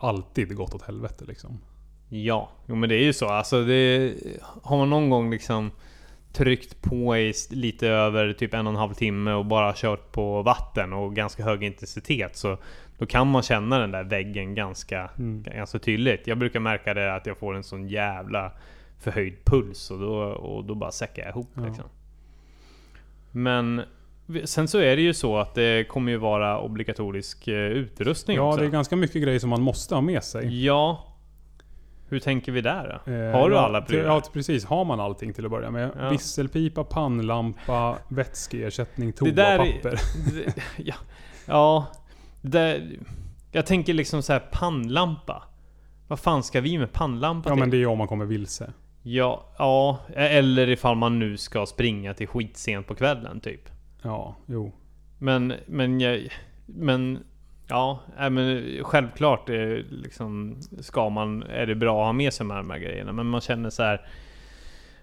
alltid 0.00 0.56
gått 0.56 0.74
åt 0.74 0.82
helvete 0.82 1.24
liksom. 1.28 1.58
Ja, 2.08 2.48
jo 2.66 2.74
men 2.74 2.88
det 2.88 2.94
är 2.94 3.04
ju 3.04 3.12
så. 3.12 3.28
Alltså 3.28 3.64
det, 3.64 4.12
har 4.62 4.76
man 4.76 4.90
någon 4.90 5.10
gång 5.10 5.30
liksom 5.30 5.70
tryckt 6.32 6.82
på 6.82 7.16
i 7.16 7.32
lite 7.50 7.88
över 7.88 8.32
typ 8.32 8.54
en 8.54 8.66
och 8.66 8.72
en 8.72 8.78
halv 8.78 8.94
timme 8.94 9.32
och 9.32 9.46
bara 9.46 9.72
kört 9.76 10.12
på 10.12 10.42
vatten 10.42 10.92
och 10.92 11.14
ganska 11.16 11.44
hög 11.44 11.62
intensitet 11.64 12.36
så 12.36 12.56
då 12.98 13.06
kan 13.06 13.26
man 13.30 13.42
känna 13.42 13.78
den 13.78 13.90
där 13.90 14.04
väggen 14.04 14.54
ganska, 14.54 15.10
Mm. 15.18 15.42
ganska 15.42 15.78
tydligt. 15.78 16.26
Jag 16.26 16.38
brukar 16.38 16.60
märka 16.60 16.94
det 16.94 17.14
att 17.14 17.26
jag 17.26 17.38
får 17.38 17.54
en 17.54 17.62
sån 17.64 17.88
jävla 17.88 18.52
förhöjd 18.98 19.44
puls 19.44 19.90
och 19.90 19.98
då, 19.98 20.14
och 20.22 20.64
då 20.64 20.74
bara 20.74 20.90
säckar 20.90 21.22
jag 21.22 21.30
ihop 21.30 21.50
Ja. 21.54 21.66
liksom. 21.66 21.84
Men 23.32 23.82
sen 24.44 24.68
så 24.68 24.78
är 24.78 24.96
det 24.96 25.02
ju 25.02 25.14
så 25.14 25.38
att 25.38 25.54
det 25.54 25.88
kommer 25.88 26.12
ju 26.12 26.18
vara 26.18 26.60
obligatorisk 26.60 27.48
eh, 27.48 27.54
utrustning 27.54 28.36
Ja, 28.36 28.48
också. 28.48 28.60
det 28.60 28.66
är 28.66 28.70
ganska 28.70 28.96
mycket 28.96 29.22
grejer 29.22 29.38
som 29.38 29.50
man 29.50 29.62
måste 29.62 29.94
ha 29.94 30.02
med 30.02 30.24
sig. 30.24 30.64
Ja. 30.64 31.04
Hur 32.08 32.20
tänker 32.20 32.52
vi 32.52 32.60
där 32.60 33.00
då? 33.06 33.12
Eh, 33.12 33.32
Har 33.32 33.48
du 33.50 33.54
ja, 33.56 33.60
alla 33.60 33.82
prylar? 33.82 34.04
Ja, 34.04 34.22
precis. 34.32 34.64
Har 34.64 34.84
man 34.84 35.00
allting 35.00 35.32
till 35.32 35.44
att 35.44 35.50
börja 35.50 35.70
med. 35.70 35.90
Ja. 35.98 36.10
Visselpipa, 36.10 36.84
pannlampa, 36.84 37.98
vätskeersättning, 38.08 39.12
toapapper. 39.12 40.00
Ja, 40.76 40.94
ja 41.46 41.86
det 42.42 42.82
jag 43.52 43.66
tänker 43.66 43.94
liksom 43.94 44.22
så 44.22 44.32
här 44.32 44.40
pannlampa. 44.52 45.42
Vad 46.08 46.18
fan 46.20 46.42
ska 46.42 46.60
vi 46.60 46.78
med 46.78 46.92
pannlampa 46.92 47.48
Ja, 47.50 47.54
till? 47.54 47.60
men 47.60 47.70
det 47.70 47.76
är 47.76 47.86
om 47.86 47.98
man 47.98 48.08
kommer 48.08 48.24
vilse. 48.24 48.72
Ja, 49.10 49.44
ja, 49.58 49.98
eller 50.14 50.68
ifall 50.68 50.96
man 50.96 51.18
nu 51.18 51.36
ska 51.36 51.66
springa 51.66 52.14
till 52.14 52.28
skitsent 52.28 52.86
på 52.86 52.94
kvällen 52.94 53.40
typ. 53.40 53.68
Ja, 54.02 54.36
jo. 54.46 54.72
Men, 55.18 55.54
men 55.66 56.00
jag, 56.00 56.28
men 56.66 57.18
Ja, 57.70 58.00
äh, 58.20 58.30
men 58.30 58.64
självklart 58.84 59.48
är, 59.48 59.84
liksom, 59.90 60.56
ska 60.80 61.08
man, 61.08 61.42
är 61.42 61.66
det 61.66 61.74
bra 61.74 62.00
att 62.00 62.06
ha 62.06 62.12
med 62.12 62.32
sig 62.32 62.46
de 62.46 62.70
här 62.70 62.78
grejerna. 62.78 63.12
Men 63.12 63.26
man 63.26 63.40
känner 63.40 63.70
så 63.70 63.82
här. 63.82 64.06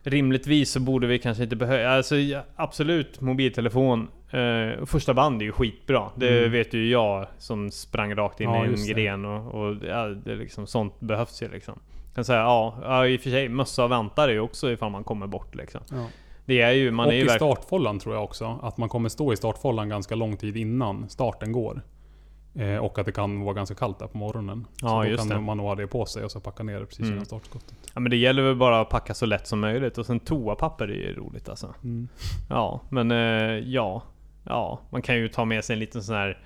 Rimligtvis 0.03 0.71
så 0.71 0.79
borde 0.79 1.07
vi 1.07 1.19
kanske 1.19 1.43
inte 1.43 1.55
behöva... 1.55 1.89
Alltså 1.89 2.15
absolut, 2.55 3.21
mobiltelefon. 3.21 4.07
Eh, 4.31 4.85
första 4.85 5.13
band 5.13 5.41
är 5.41 5.45
ju 5.45 5.51
skitbra. 5.51 6.09
Det 6.15 6.37
Mm. 6.39 6.51
vet 6.51 6.73
ju 6.73 6.89
jag 6.89 7.27
som 7.37 7.71
sprang 7.71 8.15
rakt 8.15 8.41
in 8.41 8.49
Ja, 8.49 8.65
i 8.65 8.69
en 8.69 8.87
gren. 8.87 9.25
Och, 9.25 9.61
och 9.67 9.75
ja, 9.87 10.07
det 10.07 10.35
liksom, 10.35 10.67
sånt 10.67 10.99
behövs 10.99 11.41
ju 11.43 11.49
liksom. 11.49 11.79
Kan 12.15 12.25
säga, 12.25 12.39
ja, 12.39 12.77
ja, 12.81 13.07
i 13.07 13.17
och 13.17 13.21
för 13.21 13.29
sig, 13.29 13.49
mössa 13.49 13.83
är 14.17 14.27
ju 14.27 14.39
också 14.39 14.71
ifall 14.71 14.91
man 14.91 15.03
kommer 15.03 15.27
bort 15.27 15.55
liksom. 15.55 15.81
Ja. 15.91 16.07
Det 16.45 16.61
är 16.61 16.71
ju, 16.71 16.91
man 16.91 17.05
och 17.05 17.13
är 17.13 17.17
ju 17.17 17.25
i 17.25 17.29
startfållan 17.29 17.99
tror 17.99 18.15
jag 18.15 18.23
också. 18.23 18.59
Att 18.61 18.77
man 18.77 18.89
kommer 18.89 19.09
stå 19.09 19.33
i 19.33 19.37
startfållan 19.37 19.89
ganska 19.89 20.15
lång 20.15 20.37
tid 20.37 20.57
innan 20.57 21.09
starten 21.09 21.51
går. 21.51 21.81
Eh, 22.55 22.77
och 22.77 22.99
att 22.99 23.05
det 23.05 23.11
kan 23.11 23.41
vara 23.41 23.53
ganska 23.53 23.75
kallt 23.75 23.99
där 23.99 24.07
på 24.07 24.17
morgonen. 24.17 24.67
Ja, 24.81 24.87
så 24.87 24.95
då 25.01 25.05
just 25.05 25.19
kan 25.19 25.29
det. 25.29 25.39
man 25.39 25.57
nog 25.57 25.65
ha 25.65 25.75
det 25.75 25.87
på 25.87 26.05
sig 26.05 26.23
och 26.23 26.31
så 26.31 26.39
packa 26.39 26.63
ner 26.63 26.79
det 26.79 26.85
precis 26.85 26.99
Mm. 26.99 27.13
innan 27.13 27.25
startskottet. 27.25 27.75
Ja 27.93 27.99
men 27.99 28.09
det 28.09 28.17
gäller 28.17 28.43
väl 28.43 28.55
bara 28.55 28.81
att 28.81 28.89
packa 28.89 29.13
så 29.13 29.25
lätt 29.25 29.47
som 29.47 29.59
möjligt. 29.59 29.97
Och 29.97 30.05
sen 30.05 30.19
toapapper 30.19 30.87
är 30.87 31.07
ju 31.07 31.13
roligt 31.15 31.49
alltså. 31.49 31.73
Mm. 31.83 32.07
Ja, 32.49 32.81
men 32.89 33.11
eh, 33.11 33.17
ja. 33.59 34.03
Ja, 34.43 34.79
man 34.89 35.01
kan 35.01 35.15
ju 35.15 35.27
ta 35.27 35.45
med 35.45 35.65
sig 35.65 35.73
en 35.73 35.79
liten 35.79 36.03
sån 36.03 36.15
här 36.15 36.39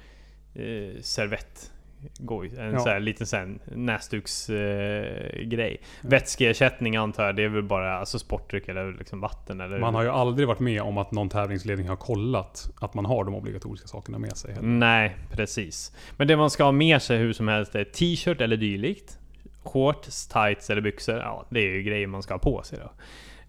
eh, 0.53 1.01
servett. 1.01 1.72
Goj, 2.18 2.52
en 2.58 2.74
Ja. 2.74 2.80
sån 2.80 2.91
här 2.91 3.00
liten 3.00 3.28
sån 3.28 3.60
näsduksgrej. 3.66 5.82
Eh. 5.82 6.08
Vätskeersättning 6.10 6.95
antar 6.95 7.26
jag, 7.26 7.36
det 7.36 7.43
är 7.43 7.50
väl 7.50 7.64
bara 7.64 7.97
alltså 7.97 8.20
sportdryck 8.20 8.68
eller 8.68 8.93
liksom 8.93 9.20
vatten 9.22 9.62
eller... 9.62 9.80
Man 9.80 9.95
har 9.95 10.04
ju 10.04 10.10
aldrig 10.10 10.47
varit 10.47 10.60
med 10.60 10.82
om 10.82 10.97
att 10.97 11.12
någon 11.12 11.30
tävlingsledning 11.30 11.88
har 11.88 11.95
kollat 11.95 12.70
att 12.82 12.93
man 12.93 13.06
har 13.06 13.24
de 13.26 13.36
obligatoriska 13.36 13.88
sakerna 13.88 14.20
med 14.20 14.38
sig. 14.38 14.54
heller. 14.54 14.68
Nej, 14.68 15.16
precis. 15.32 15.95
Men 16.18 16.28
det 16.28 16.38
man 16.38 16.50
ska 16.50 16.64
ha 16.64 16.72
med 16.72 17.02
sig 17.02 17.18
hur 17.18 17.34
som 17.34 17.47
helst 17.47 17.76
är 17.76 17.84
t-shirt 17.84 18.41
eller 18.41 18.58
dylikt. 18.58 19.20
Shorts, 19.64 20.28
tights 20.28 20.70
eller 20.70 20.82
byxor. 20.82 21.18
Ja, 21.18 21.45
det 21.50 21.60
är 21.60 21.70
ju 21.74 21.84
grejer 21.84 22.08
man 22.08 22.24
ska 22.24 22.34
ha 22.34 22.39
på 22.39 22.64
sig 22.64 22.80
då. 22.80 22.91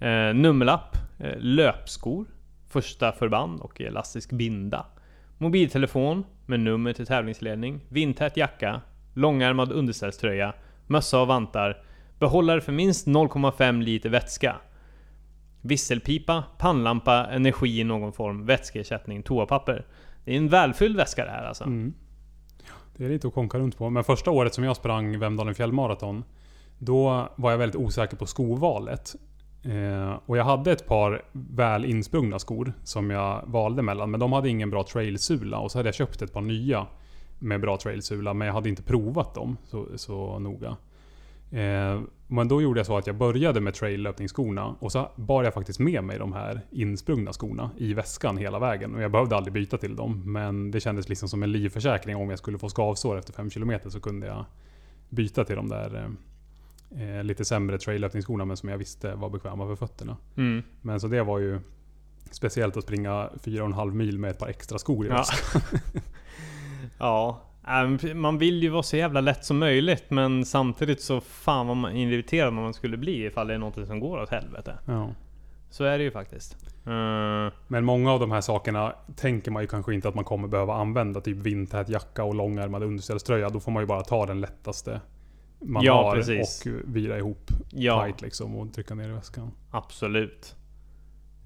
Eh, 0.07 0.35
nummerlapp, 0.35 0.97
eh, 1.19 1.39
löpskor, 1.39 2.25
första 2.69 3.13
förband 3.13 3.61
och 3.61 3.81
elastisk 3.81 4.31
binda. 4.33 4.87
Mobiltelefon 5.43 6.25
med 6.47 6.61
nummer 6.61 6.93
till 6.93 7.07
tävlingsledning, 7.07 7.81
vindtät 7.89 8.37
jacka, 8.37 8.81
långärmad 9.15 9.73
underställströja, 9.73 10.55
mössa 10.87 11.21
och 11.21 11.27
vantar, 11.27 11.83
behållare 12.19 12.61
för 12.61 12.73
minst 12.73 13.07
0,5 13.07 13.83
liter 13.83 14.09
vätska. 14.11 14.57
Visselpipa, 15.61 16.45
pannlampa, 16.59 17.27
energi 17.27 17.81
i 17.81 17.85
någon 17.85 18.13
form, 18.13 18.47
vätskeersättning, 18.47 19.23
toapapper. 19.23 19.87
Det 20.25 20.33
är 20.33 20.37
en 20.37 20.49
välfylld 20.49 20.97
väska 20.97 21.25
det 21.25 21.31
här 21.31 21.45
alltså. 21.45 21.65
Mm. 21.65 21.95
Det 22.97 23.05
är 23.05 23.09
lite 23.09 23.29
att 23.29 23.35
konka 23.35 23.59
runt 23.59 23.79
på. 23.79 23.91
Men 23.91 24.05
första 24.05 24.31
året 24.31 24.55
som 24.55 24.65
jag 24.65 24.77
sprang 24.77 25.19
Vemdalen 25.19 25.55
fjällmaraton. 25.55 26.25
Då 26.79 27.29
var 27.37 27.51
jag 27.51 27.59
väldigt 27.59 27.81
osäker 27.81 28.17
på 28.17 28.27
skovalet. 28.27 29.15
Eh, 29.63 30.19
och 30.27 30.37
jag 30.37 30.45
hade 30.45 30.73
ett 30.73 30.87
par 30.87 31.23
väl 31.33 31.85
insprungna 31.85 32.39
skor 32.39 32.73
som 32.85 33.11
jag 33.11 33.43
valde 33.47 33.83
mellan. 33.83 34.11
Men 34.11 34.21
de 34.21 34.33
hade 34.33 34.49
ingen 34.49 34.71
bra 34.71 34.85
trailsula. 34.85 35.59
Och 35.59 35.71
så 35.71 35.79
hade 35.79 35.89
jag 35.89 35.95
köpt 35.95 36.23
ett 36.23 36.33
par 36.33 36.41
nya 36.41 36.87
med 37.39 37.61
bra 37.61 37.77
trailsula, 37.77 38.35
men 38.35 38.47
jag 38.47 38.55
hade 38.55 38.69
inte 38.69 38.83
provat 38.83 39.35
dem 39.35 39.57
så, 39.65 39.87
så 39.97 40.39
noga. 40.39 40.77
Eh, 41.51 42.01
men 42.27 42.49
då 42.49 42.63
gjorde 42.63 42.81
jag 42.81 42.87
så 42.87 42.97
att 42.97 43.07
jag 43.07 43.17
började 43.17 43.61
med 43.61 43.75
traillöpningsskorna 43.75 44.75
och 44.79 44.93
så 44.93 45.11
bar 45.17 45.45
jag 45.45 45.55
faktiskt 45.55 45.79
med 45.79 46.05
mig 46.05 46.19
de 46.19 46.33
här 46.33 46.61
insprungna 46.71 47.33
skorna 47.33 47.71
i 47.77 47.95
väskan 47.95 48.37
hela 48.37 48.59
vägen. 48.59 48.95
Och 48.95 49.03
jag 49.03 49.11
behövde 49.11 49.37
aldrig 49.37 49.53
byta 49.53 49.79
till 49.79 49.97
dem, 49.97 50.33
men 50.33 50.71
det 50.71 50.81
kändes 50.81 51.09
liksom 51.09 51.29
som 51.29 51.43
en 51.43 51.53
livförsäkring. 51.53 52.17
Om 52.17 52.31
jag 52.31 52.39
skulle 52.39 52.59
få 52.59 52.69
skavsår 52.69 53.19
efter 53.19 53.33
5 53.33 53.51
km 53.51 53.73
så 53.87 54.01
kunde 54.01 54.27
jag 54.27 54.45
byta 55.09 55.45
till 55.45 55.57
de 55.57 55.69
där 55.69 55.97
eh, 55.97 56.11
eh, 56.99 57.25
lite 57.25 57.45
sämre 57.45 57.79
traillöpningsskorna 57.79 58.45
men 58.45 58.57
som 58.57 58.69
jag 58.69 58.79
visste 58.79 59.15
var 59.15 59.31
bekväma 59.31 59.67
för 59.67 59.77
fötterna. 59.77 60.17
Mm. 60.37 60.63
Men 60.83 61.01
så 61.01 61.09
det 61.09 61.23
var 61.23 61.39
ju 61.39 61.61
speciellt 62.31 62.77
att 62.77 62.85
springa 62.85 63.29
4,5 63.43 63.91
mil 63.95 64.19
med 64.19 64.31
ett 64.31 64.39
par 64.39 64.49
extra 64.49 64.79
skor 64.79 65.07
i 65.07 65.09
Ja. 65.09 65.25
Ja, 66.99 67.41
ähm, 67.69 67.99
man 68.21 68.39
vill 68.39 68.63
ju 68.63 68.69
vara 68.69 68.83
så 68.83 68.97
jävla 68.97 69.21
lätt 69.21 69.45
som 69.45 69.59
möjligt 69.59 70.05
men 70.11 70.45
samtidigt 70.45 71.01
så 71.03 71.21
fan 71.21 71.67
vad 71.67 71.77
man 71.77 71.97
irriterad 71.97 72.53
man 72.53 72.75
skulle 72.75 72.97
bli 72.97 73.27
ifall 73.27 73.47
det 73.47 73.55
är 73.55 73.59
något 73.59 73.87
som 73.87 74.01
går 74.01 74.19
åt 74.23 74.31
helvete. 74.31 74.79
Ja. 74.87 75.09
Så 75.71 75.85
är 75.85 75.99
det 75.99 76.05
ju 76.05 76.11
faktiskt. 76.11 76.57
Eh, 76.87 77.53
Men 77.69 77.85
många 77.85 78.13
av 78.13 78.21
de 78.21 78.31
här 78.31 78.41
sakerna 78.41 78.95
tänker 79.17 79.51
man 79.51 79.63
ju 79.63 79.67
kanske 79.69 79.95
inte 79.95 80.09
att 80.09 80.15
man 80.15 80.25
kommer 80.25 80.49
behöva 80.49 80.75
använda. 80.75 81.21
Typ 81.21 81.37
vindtät 81.37 81.89
jacka 81.89 82.25
och 82.25 82.35
långärmad 82.35 82.83
underställströja. 82.83 83.49
Då 83.49 83.61
får 83.61 83.73
man 83.73 83.83
ju 83.83 83.87
bara 83.87 84.03
ta 84.03 84.27
den 84.27 84.41
lättaste 84.41 85.01
man 85.61 85.85
Ja, 85.85 86.03
har 86.03 86.15
precis. 86.17 86.67
och 86.67 86.73
vira 86.97 87.19
ihop 87.19 87.51
ja, 87.71 88.05
tight 88.05 88.23
liksom 88.23 88.57
och 88.57 88.73
trycka 88.75 88.95
ner 88.95 89.09
i 89.09 89.13
väskan. 89.13 89.51
absolut. 89.71 90.57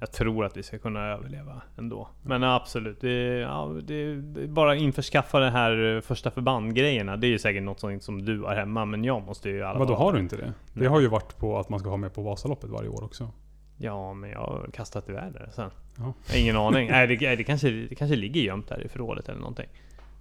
Jag 0.00 0.12
tror 0.12 0.44
att 0.44 0.56
vi 0.56 0.62
ska 0.62 0.78
kunna 0.78 1.00
överleva 1.06 1.62
ändå. 1.78 2.08
Men 2.22 2.44
absolut, 2.44 3.00
det, 3.00 3.38
ja, 3.38 3.76
det, 3.82 4.14
det 4.16 4.46
bara 4.48 4.76
införskaffa 4.76 5.38
det 5.38 5.50
här 5.50 5.94
eh, 5.96 6.00
första 6.00 6.30
förband-grejerna. 6.30 7.16
Det 7.16 7.26
är 7.26 7.28
ju 7.28 7.38
säkert 7.38 7.62
något 7.62 8.02
som 8.02 8.24
du 8.24 8.42
har 8.42 8.54
hemma, 8.54 8.84
men 8.84 9.04
jag 9.04 9.22
måste 9.22 9.48
ju 9.48 9.56
i 9.58 9.62
alla 9.62 9.78
Vadå, 9.78 9.94
fall- 9.96 10.02
har 10.04 10.12
du 10.12 10.18
inte 10.20 10.36
det? 10.36 10.42
Det 10.72 10.80
Nej. 10.80 10.88
har 10.88 11.00
ju 11.00 11.06
varit 11.08 11.38
på 11.38 11.58
att 11.58 11.68
man 11.68 11.80
ska 11.80 11.88
ha 11.88 11.96
med 11.96 12.14
på 12.14 12.22
Vasaloppet 12.22 12.70
varje 12.70 12.88
år 12.88 13.04
också. 13.04 13.30
Ja, 13.76 14.14
men 14.14 14.30
jag 14.30 14.38
har 14.38 14.70
kastat 14.72 15.08
iväg 15.08 15.32
det 15.32 15.50
sen. 15.52 15.70
Ja. 15.98 16.14
Ingen 16.36 16.56
aning. 16.56 16.88
Nej, 16.90 17.06
det, 17.06 17.36
det, 17.36 17.44
kanske, 17.44 17.70
det 17.70 17.94
kanske 17.94 18.16
ligger 18.16 18.40
gömt 18.40 18.68
där 18.68 18.80
i 18.86 18.88
förrådet 18.88 19.28
eller 19.28 19.40
någonting. 19.40 19.66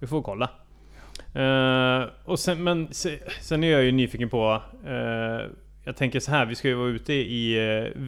Vi 0.00 0.06
får 0.06 0.22
kolla. 0.22 0.50
Eh, 1.34 2.08
och 2.24 2.38
sen, 2.38 2.64
men 2.64 2.88
se, 2.94 3.18
sen 3.40 3.64
är 3.64 3.72
jag 3.72 3.84
ju 3.84 3.92
nyfiken 3.92 4.30
på... 4.30 4.62
eh, 4.86 5.50
jag 5.86 5.96
tänker 5.96 6.20
så 6.20 6.30
här, 6.30 6.46
vi 6.46 6.54
ska 6.54 6.68
ju 6.68 6.74
vara 6.74 6.88
ute 6.88 7.12
i 7.12 7.60
uh, 7.60 8.02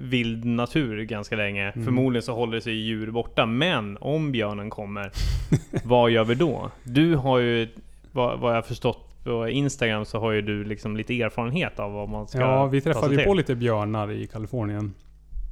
vild 0.00 0.44
natur 0.44 1.02
ganska 1.02 1.36
länge. 1.36 1.70
Mm. 1.70 1.84
Förmodligen 1.84 2.22
så 2.22 2.34
håller 2.34 2.60
sig 2.60 2.72
djur 2.72 3.10
borta. 3.10 3.46
Men 3.46 3.98
om 4.00 4.32
björnen 4.32 4.70
kommer, 4.70 5.10
vad 5.84 6.10
gör 6.10 6.24
vi 6.24 6.34
då? 6.34 6.70
Du 6.82 7.14
har 7.16 7.38
ju, 7.38 7.68
vad, 8.12 8.38
vad 8.38 8.56
jag 8.56 8.66
förstått 8.66 9.24
på 9.24 9.48
Instagram, 9.48 10.04
så 10.04 10.18
har 10.18 10.32
ju 10.32 10.42
du 10.42 10.64
liksom 10.64 10.96
lite 10.96 11.22
erfarenhet 11.22 11.78
av 11.78 11.92
vad 11.92 12.08
man 12.08 12.28
ska 12.28 12.38
Ja, 12.38 12.66
vi 12.66 12.80
träffade 12.80 13.14
ju 13.14 13.24
på 13.24 13.34
lite 13.34 13.54
björnar 13.54 14.12
i 14.12 14.26
Kalifornien. 14.26 14.94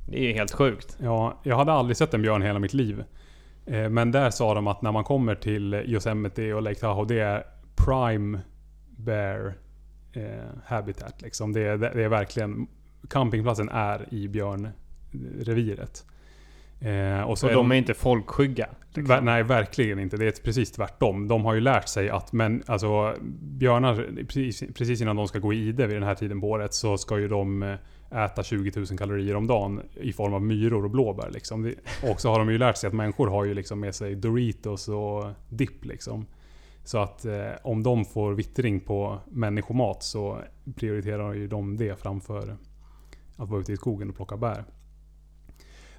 Det 0.09 0.19
är 0.19 0.29
ju 0.29 0.33
helt 0.33 0.53
sjukt. 0.53 0.97
Ja, 1.03 1.41
jag 1.43 1.57
hade 1.57 1.73
aldrig 1.73 1.97
sett 1.97 2.15
en 2.15 2.23
björn 2.23 2.43
hela 2.43 2.59
mitt 2.59 2.75
liv. 2.75 3.05
Eh, 3.67 3.89
Men 3.89 4.13
där 4.13 4.31
sa 4.31 4.55
de 4.55 4.67
att 4.67 4.83
när 4.83 4.93
man 4.93 5.05
kommer 5.05 5.35
till 5.35 5.75
Yosemite 5.75 6.55
och 6.55 6.63
Lake 6.63 6.81
Tahoe, 6.81 7.07
det 7.09 7.21
är 7.21 7.45
prime 7.77 8.41
bear 8.97 9.55
eh, 10.13 10.23
habitat. 10.67 11.23
Liksom. 11.23 11.53
Det, 11.53 11.61
är, 11.61 11.77
det 11.77 12.05
är 12.05 12.09
verkligen... 12.09 12.67
Campingplatsen 13.11 13.69
är 13.69 14.15
i 14.15 14.29
björnreviret. 14.29 16.05
Eh, 16.81 17.21
och 17.23 17.39
så 17.39 17.47
Och 17.47 17.53
är 17.53 17.57
de 17.57 17.73
är 17.73 17.77
inte 17.77 17.95
folkskygga. 17.95 18.69
liksom. 18.95 19.25
Nej, 19.25 19.43
verkligen 19.43 19.99
inte. 19.99 20.17
Det 20.17 20.27
är 20.27 20.43
precis 20.45 20.73
tvärtom. 20.73 21.29
De 21.29 21.45
har 21.45 21.55
ju 21.55 21.61
lärt 21.61 21.89
sig 21.89 22.11
att 22.11 22.33
men, 22.33 22.63
alltså, 22.67 23.15
björnar, 23.41 24.25
precis, 24.29 24.63
precis 24.75 25.01
innan 25.01 25.17
de 25.17 25.29
ska 25.29 25.39
gå 25.39 25.53
i 25.53 25.57
ide 25.69 25.87
vid 25.87 25.97
den 25.97 26.03
här 26.03 26.15
tiden 26.15 26.41
på 26.41 26.51
året 26.51 26.75
så 26.75 26.99
ska 26.99 27.19
ju 27.19 27.29
de 27.29 27.63
eh, 27.63 27.75
äta 28.11 28.43
20 28.43 28.73
000 28.77 28.87
kalorier 28.87 29.37
om 29.37 29.47
dagen 29.47 29.83
i 29.95 30.13
form 30.13 30.35
av 30.35 30.43
myror 30.43 30.85
och 30.85 30.91
blåbär. 30.91 31.31
Liksom. 31.31 31.75
Och 32.11 32.21
så 32.21 32.31
har 32.31 32.39
de 32.39 32.51
ju 32.51 32.59
lärt 32.59 32.77
sig 32.77 32.89
att 32.89 32.95
människor 32.95 33.27
har 33.27 33.45
ju 33.45 33.55
liksom 33.55 33.81
med 33.81 33.95
sig 33.95 34.15
Doritos 34.15 34.89
och 34.89 35.25
dipp. 35.49 35.85
Liksom. 35.85 36.27
Så 36.85 36.99
att 36.99 37.25
eh, 37.25 37.51
om 37.63 37.83
de 37.83 38.05
får 38.05 38.33
vittring 38.33 38.81
på 38.81 39.19
människomat 39.29 40.03
så 40.03 40.41
prioriterar 40.77 41.33
ju 41.33 41.49
de 41.49 41.77
det 41.77 42.01
framför 42.01 42.57
att 43.37 43.49
vara 43.49 43.61
ute 43.61 43.73
i 43.73 43.77
skogen 43.77 44.09
och 44.09 44.17
plocka 44.17 44.37
bär. 44.37 44.65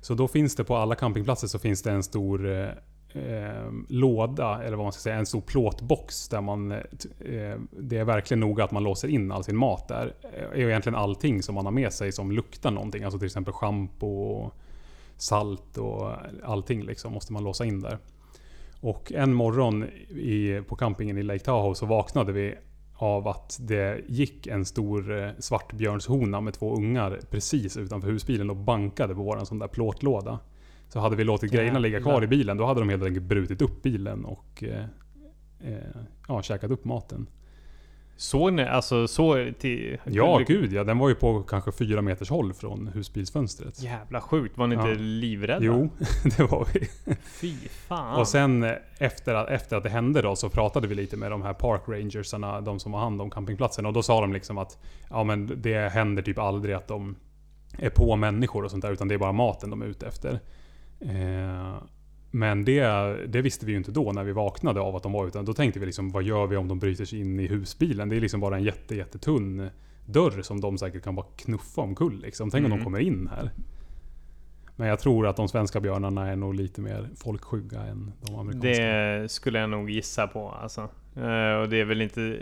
Så 0.01 0.13
då 0.13 0.27
finns 0.27 0.55
det 0.55 0.63
på 0.63 0.75
alla 0.75 0.95
campingplatser 0.95 1.47
så 1.47 1.59
finns 1.59 1.83
det 1.83 1.91
en 1.91 2.03
stor 2.03 2.49
eh, 2.51 2.67
eh, 3.13 3.71
låda, 3.87 4.63
eller 4.63 4.77
vad 4.77 4.85
man 4.85 4.93
ska 4.93 5.01
säga, 5.01 5.15
en 5.15 5.25
stor 5.25 5.41
plåtbox 5.41 6.29
där 6.29 6.41
man... 6.41 6.71
eh, 6.71 6.77
eh 7.19 7.59
det 7.79 7.97
är 7.97 8.03
verkligen 8.03 8.39
noga 8.39 8.63
att 8.63 8.71
man 8.71 8.83
låser 8.83 9.07
in 9.07 9.31
all 9.31 9.43
sin 9.43 9.57
mat 9.57 9.87
där. 9.87 10.13
Eh, 10.33 10.61
är 10.63 10.69
egentligen 10.69 10.95
allting 10.95 11.43
som 11.43 11.55
man 11.55 11.65
har 11.65 11.71
med 11.71 11.93
sig 11.93 12.11
som 12.11 12.31
luktar 12.31 12.71
någonting. 12.71 13.03
Alltså 13.03 13.19
till 13.19 13.25
exempel 13.25 13.53
schampo, 13.53 14.07
och 14.07 14.53
salt 15.17 15.77
och 15.77 16.11
allting 16.43 16.83
liksom 16.83 17.13
måste 17.13 17.33
man 17.33 17.43
låsa 17.43 17.65
in 17.65 17.81
där. 17.81 17.97
Och 18.79 19.11
en 19.11 19.33
morgon 19.33 19.83
i, 20.09 20.61
på 20.67 20.75
campingen 20.75 21.17
i 21.17 21.23
Lake 21.23 21.39
Tahoe 21.39 21.75
så 21.75 21.85
vaknade 21.85 22.31
vi 22.31 22.55
av 22.97 23.27
att 23.27 23.57
det 23.61 24.01
gick 24.07 24.47
en 24.47 24.65
stor 24.65 25.23
eh, 25.23 25.29
svartbjörnshona 25.39 26.41
med 26.41 26.53
två 26.53 26.75
ungar 26.75 27.19
precis 27.29 27.77
utanför 27.77 28.07
husbilen 28.07 28.49
och 28.49 28.55
bankade 28.55 29.15
på 29.15 29.21
våran 29.21 29.45
sån 29.45 29.59
där 29.59 29.67
plåtlåda. 29.67 30.39
Så 30.89 30.99
hade 30.99 31.15
vi 31.15 31.23
låtit 31.23 31.51
grejerna 31.51 31.79
ligga 31.79 32.01
kvar 32.01 32.23
i 32.23 32.27
bilen, 32.27 32.57
då 32.57 32.65
hade 32.65 32.79
de 32.79 32.89
helt 32.89 33.03
enkelt 33.03 33.25
brutit 33.25 33.61
upp 33.61 33.83
bilen 33.83 34.25
och 34.25 34.63
eh, 34.63 34.83
eh, 35.73 35.77
ja, 36.27 36.41
käkat 36.41 36.71
upp 36.71 36.85
maten. 36.85 37.27
Såg 38.19 38.53
ni, 38.53 38.63
alltså 38.63 39.07
så 39.07 39.51
till... 39.59 39.97
Ja, 40.05 40.41
gud 40.47 40.73
ja. 40.73 40.83
Den 40.83 40.97
var 40.97 41.09
ju 41.09 41.15
på 41.15 41.43
kanske 41.43 41.71
fyra 41.71 42.01
meters 42.01 42.29
håll 42.29 42.53
från 42.53 42.87
husbilsfönstret. 42.87 43.81
Jävla 43.81 44.21
sjukt, 44.21 44.57
var 44.57 44.67
ni 44.67 44.75
inte 44.75 44.87
Ja. 44.87 44.95
livrädda? 44.97 45.65
Jo, 45.65 45.89
det 46.37 46.43
var 46.43 46.67
vi. 46.73 46.87
Fy 47.23 47.53
fan. 47.69 48.19
Och 48.19 48.27
sen 48.27 48.63
eh, 48.63 48.71
efter 48.97 49.35
att, 49.35 49.49
efter 49.49 49.77
att 49.77 49.83
det 49.83 49.89
hände 49.89 50.21
då 50.21 50.35
så 50.35 50.49
pratade 50.49 50.87
vi 50.87 50.95
lite 50.95 51.17
med 51.17 51.31
de 51.31 51.41
här 51.41 51.53
park 51.53 51.81
rangersarna, 51.87 52.61
de 52.61 52.79
som 52.79 52.93
har 52.93 52.99
hand 52.99 53.21
om 53.21 53.29
campingplatsen. 53.29 53.85
Och 53.85 53.93
då 53.93 54.03
sa 54.03 54.21
de 54.21 54.33
liksom 54.33 54.57
att 54.57 54.77
ja 55.09 55.23
men 55.23 55.61
det 55.61 55.89
händer 55.91 56.23
typ 56.23 56.39
aldrig 56.39 56.75
att 56.75 56.87
de 56.87 57.15
är 57.77 57.89
på 57.89 58.15
människor 58.15 58.63
och 58.63 58.71
sånt 58.71 58.81
där. 58.81 58.91
Utan 58.91 59.07
det 59.07 59.13
är 59.13 59.19
bara 59.19 59.31
maten 59.31 59.69
de 59.69 59.81
är 59.81 59.85
ute 59.85 60.07
efter. 60.07 60.39
Eh, 60.99 61.75
men 62.31 62.65
det, 62.65 62.81
det 63.27 63.41
visste 63.41 63.65
vi 63.65 63.71
ju 63.71 63.77
inte 63.77 63.91
då 63.91 64.11
när 64.11 64.23
vi 64.23 64.31
vaknade 64.31 64.81
av 64.81 64.95
att 64.95 65.03
de 65.03 65.11
var 65.11 65.27
ute. 65.27 65.41
Då 65.41 65.53
tänkte 65.53 65.79
vi 65.79 65.85
liksom, 65.85 66.09
vad 66.11 66.23
gör 66.23 66.47
vi 66.47 66.57
om 66.57 66.67
de 66.67 66.79
bryter 66.79 67.05
sig 67.05 67.19
in 67.19 67.39
i 67.39 67.47
husbilen? 67.47 68.09
Det 68.09 68.15
är 68.15 68.21
liksom 68.21 68.39
bara 68.39 68.57
en 68.57 68.63
jätte, 68.63 68.95
jättetunn 68.95 69.69
dörr 70.05 70.41
som 70.41 70.61
de 70.61 70.77
säkert 70.77 71.03
kan 71.03 71.15
bara 71.15 71.25
knuffa 71.35 71.81
omkull 71.81 72.21
liksom. 72.21 72.49
Tänk 72.49 72.61
om 72.61 72.71
Mm. 72.71 72.77
de 72.79 72.83
kommer 72.83 72.99
in 72.99 73.29
här. 73.35 73.51
Men 74.79 74.87
jag 74.87 74.99
tror 74.99 75.27
att 75.27 75.35
de 75.35 75.47
svenska 75.47 75.79
björnarna 75.79 76.27
är 76.27 76.35
nog 76.35 76.55
lite 76.55 76.81
mer 76.81 77.09
folkskygga 77.15 77.79
än 77.79 78.13
de 78.21 78.35
amerikanska. 78.35 78.83
Det 78.83 79.31
skulle 79.31 79.59
jag 79.59 79.69
nog 79.69 79.89
gissa 79.89 80.27
på 80.27 80.49
alltså. 80.49 80.81
Eh, 81.15 81.61
och 81.61 81.69
det 81.69 81.81
är 81.81 81.85
väl 81.85 82.01
inte... 82.01 82.41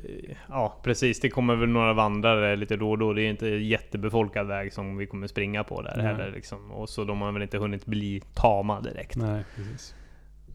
Ja 0.49 0.79
precis, 0.83 1.19
det 1.19 1.29
kommer 1.29 1.55
väl 1.55 1.69
några 1.69 1.93
vandrare 1.93 2.55
lite 2.55 2.77
då 2.77 2.91
och 2.91 2.97
då. 2.97 3.13
Det 3.13 3.21
är 3.21 3.29
inte 3.29 3.47
jättebefolkad 3.47 4.47
väg 4.47 4.73
som 4.73 4.97
vi 4.97 5.07
kommer 5.07 5.27
springa 5.27 5.63
på 5.63 5.81
där 5.81 5.93
Nej. 5.97 6.05
heller 6.05 6.31
liksom. 6.31 6.71
Och 6.71 6.89
så 6.89 7.03
de 7.03 7.21
har 7.21 7.31
väl 7.31 7.41
inte 7.41 7.57
hunnit 7.57 7.85
bli 7.85 8.21
tama 8.33 8.81
direkt. 8.81 9.15
Nej, 9.15 9.43
precis. 9.55 9.95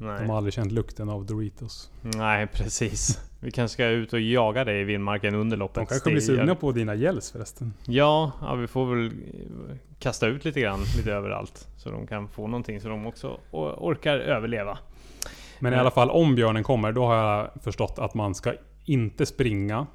Nej, 0.02 0.20
De 0.20 0.30
har 0.30 0.36
aldrig 0.36 0.54
känt 0.54 0.72
lukten 0.72 1.08
av 1.08 1.26
Doritos. 1.26 1.90
Nej 2.02 2.46
precis. 2.46 3.20
Vi 3.40 3.50
kanske 3.50 3.72
ska 3.72 3.86
ut 3.86 4.12
och 4.12 4.20
jaga 4.20 4.64
dig 4.64 4.80
i 4.80 4.84
vildmarken 4.84 5.34
under 5.34 5.56
loppet. 5.56 5.74
De 5.74 5.86
kanske 5.86 6.10
blir 6.10 6.20
sugna 6.20 6.54
på 6.54 6.72
dina 6.72 6.94
gels 6.94 7.30
förresten. 7.30 7.74
Ja, 7.86 8.32
ja, 8.40 8.54
vi 8.54 8.66
får 8.66 8.94
väl 8.94 9.06
eh, 9.06 9.76
kasta 9.98 10.26
ut 10.26 10.44
lite 10.44 10.60
grann, 10.60 10.80
lite 10.96 11.12
överallt. 11.12 11.68
Så 11.76 11.90
de 11.90 12.06
kan 12.06 12.28
få 12.28 12.46
någonting 12.46 12.80
så 12.80 12.88
de 12.88 13.06
också 13.06 13.38
orkar 13.50 14.18
överleva. 14.18 14.78
Men 15.58 15.72
i 15.72 15.76
Nej. 15.76 15.80
alla 15.80 15.90
fall, 15.90 16.10
om 16.10 16.34
björnen 16.34 16.62
kommer, 16.62 16.92
då 16.92 17.06
har 17.06 17.16
jag 17.16 17.50
förstått 17.62 17.98
att 17.98 18.14
man 18.14 18.34
ska 18.34 18.54
inte 18.84 19.26
springa. 19.26 19.86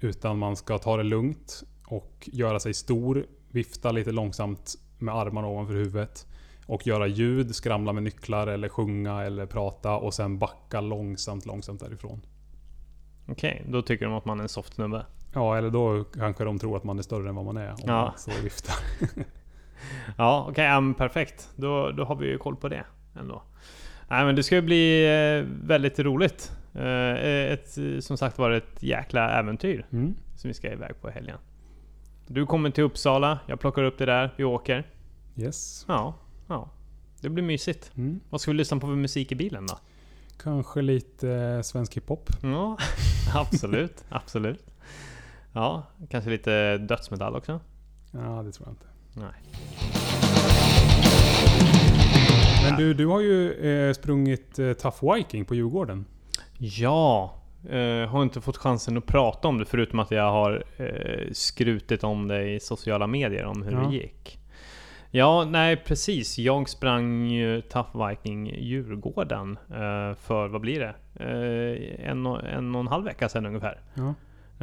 Utan 0.00 0.38
man 0.38 0.56
ska 0.56 0.78
ta 0.78 0.96
det 0.96 1.02
lugnt 1.02 1.62
och 1.86 2.28
göra 2.32 2.60
sig 2.60 2.74
stor. 2.74 3.26
Vifta 3.50 3.92
lite 3.92 4.12
långsamt 4.12 4.74
med 4.98 5.14
armarna 5.14 5.48
ovanför 5.48 5.74
huvudet. 5.74 6.26
Och 6.66 6.86
göra 6.86 7.06
ljud, 7.06 7.54
skramla 7.54 7.92
med 7.92 8.02
nycklar 8.02 8.46
eller 8.46 8.68
sjunga 8.68 9.22
eller 9.22 9.46
prata. 9.46 9.96
Och 9.96 10.14
sen 10.14 10.38
backa 10.38 10.80
långsamt, 10.80 11.46
långsamt 11.46 11.80
därifrån. 11.80 12.20
Okej, 13.28 13.64
då 13.68 13.82
tycker 13.82 14.04
de 14.06 14.14
att 14.14 14.24
man 14.24 14.38
är 14.38 14.42
en 14.42 14.48
soft 14.48 14.74
snubbe. 14.74 15.06
Ja, 15.34 15.56
eller 15.58 15.70
då 15.70 16.04
kanske 16.04 16.44
de 16.44 16.58
tror 16.58 16.76
att 16.76 16.84
man 16.84 16.98
är 16.98 17.02
större 17.02 17.28
än 17.28 17.34
vad 17.34 17.44
man 17.44 17.56
är. 17.56 17.70
Om 17.70 17.76
Ja. 17.86 17.92
man 18.02 18.12
så 18.16 18.30
viftar. 18.42 18.74
Ja, 20.18 20.46
okej, 20.50 20.64
ja, 20.64 20.80
men 20.80 20.94
perfekt. 20.94 21.48
Då, 21.56 21.90
då 21.90 22.04
har 22.04 22.16
vi 22.16 22.26
ju 22.26 22.38
koll 22.38 22.56
på 22.56 22.68
det 22.68 22.84
ändå. 23.20 23.42
Nej 24.08 24.24
men 24.24 24.36
det 24.36 24.42
ska 24.42 24.62
bli 24.62 25.04
eh, 25.06 25.66
väldigt 25.66 25.98
roligt. 25.98 26.52
Eh, 26.74 27.52
ett, 27.52 27.78
eh, 27.78 27.98
som 28.00 28.16
sagt 28.16 28.38
var 28.38 28.50
ett 28.50 28.82
jäkla 28.82 29.30
äventyr 29.38 29.86
Mm. 29.92 30.14
som 30.36 30.48
vi 30.48 30.54
ska 30.54 30.72
iväg 30.72 31.00
på 31.00 31.08
i 31.08 31.12
helgen. 31.12 31.38
Du 32.26 32.46
kommer 32.46 32.70
till 32.70 32.84
Uppsala, 32.84 33.38
jag 33.46 33.60
plockar 33.60 33.82
upp 33.84 33.98
det 33.98 34.06
där, 34.06 34.34
vi 34.36 34.44
åker. 34.44 34.86
Yes. 35.36 35.84
Ja, 35.88 36.14
ja. 36.46 36.70
Det 37.20 37.28
blir 37.28 37.44
mysigt. 37.44 37.90
Mm. 37.96 38.20
Vad 38.30 38.40
ska 38.40 38.50
vi 38.50 38.56
lyssna 38.56 38.76
på 38.80 38.86
för 38.86 38.94
musik 38.94 39.32
i 39.32 39.34
bilen 39.34 39.66
då? 39.66 39.78
kanske 40.42 40.82
lite 40.82 41.30
eh, 41.30 41.62
svensk 41.62 41.96
hiphop. 41.96 42.30
Ja, 42.42 42.78
absolut. 43.34 44.04
absolut. 44.08 44.66
Ja, 45.52 45.82
kanske 46.10 46.30
lite 46.30 46.78
dödsmetall 46.78 47.36
också? 47.36 47.60
Ja, 48.10 48.42
det 48.42 48.52
tror 48.52 48.68
jag 48.68 48.72
inte. 48.72 48.86
Nej. 49.12 49.32
Men 52.62 52.76
du, 52.78 52.94
du 52.94 53.06
har 53.06 53.20
ju 53.20 53.52
eh, 53.52 53.92
sprungit 53.92 54.58
eh, 54.58 54.72
Tough 54.72 55.14
Viking 55.14 55.44
på 55.44 55.54
Djurgården. 55.54 56.04
Ja, 56.58 57.34
eh, 57.68 58.08
har 58.08 58.22
inte 58.22 58.40
fått 58.40 58.56
chansen 58.56 58.96
att 58.98 59.06
prata 59.06 59.48
om 59.48 59.58
det 59.58 59.64
förutom 59.64 59.98
att 59.98 60.10
jag 60.10 60.30
har 60.30 60.64
eh, 60.76 61.32
skrutit 61.32 62.04
om 62.04 62.28
det 62.28 62.50
i 62.54 62.60
sociala 62.60 63.06
medier 63.06 63.44
om 63.44 63.62
hur 63.62 63.72
Ja. 63.72 63.78
det 63.78 63.94
gick. 63.96 64.38
Ja, 65.16 65.44
nej 65.44 65.76
precis. 65.76 66.38
Jag 66.38 66.68
sprang 66.68 67.28
ju 67.28 67.60
Tough 67.60 68.08
Viking 68.08 68.46
Djurgården 68.46 69.58
eh, 69.70 70.16
för, 70.16 70.48
vad 70.48 70.60
blir 70.60 70.80
det? 70.80 70.94
Eh, 71.24 72.10
en, 72.10 72.26
och, 72.26 72.44
en 72.44 72.74
och 72.74 72.80
en 72.80 72.86
halv 72.86 73.04
vecka 73.04 73.28
sedan 73.28 73.46
ungefär. 73.46 73.80
Ja. 73.94 74.14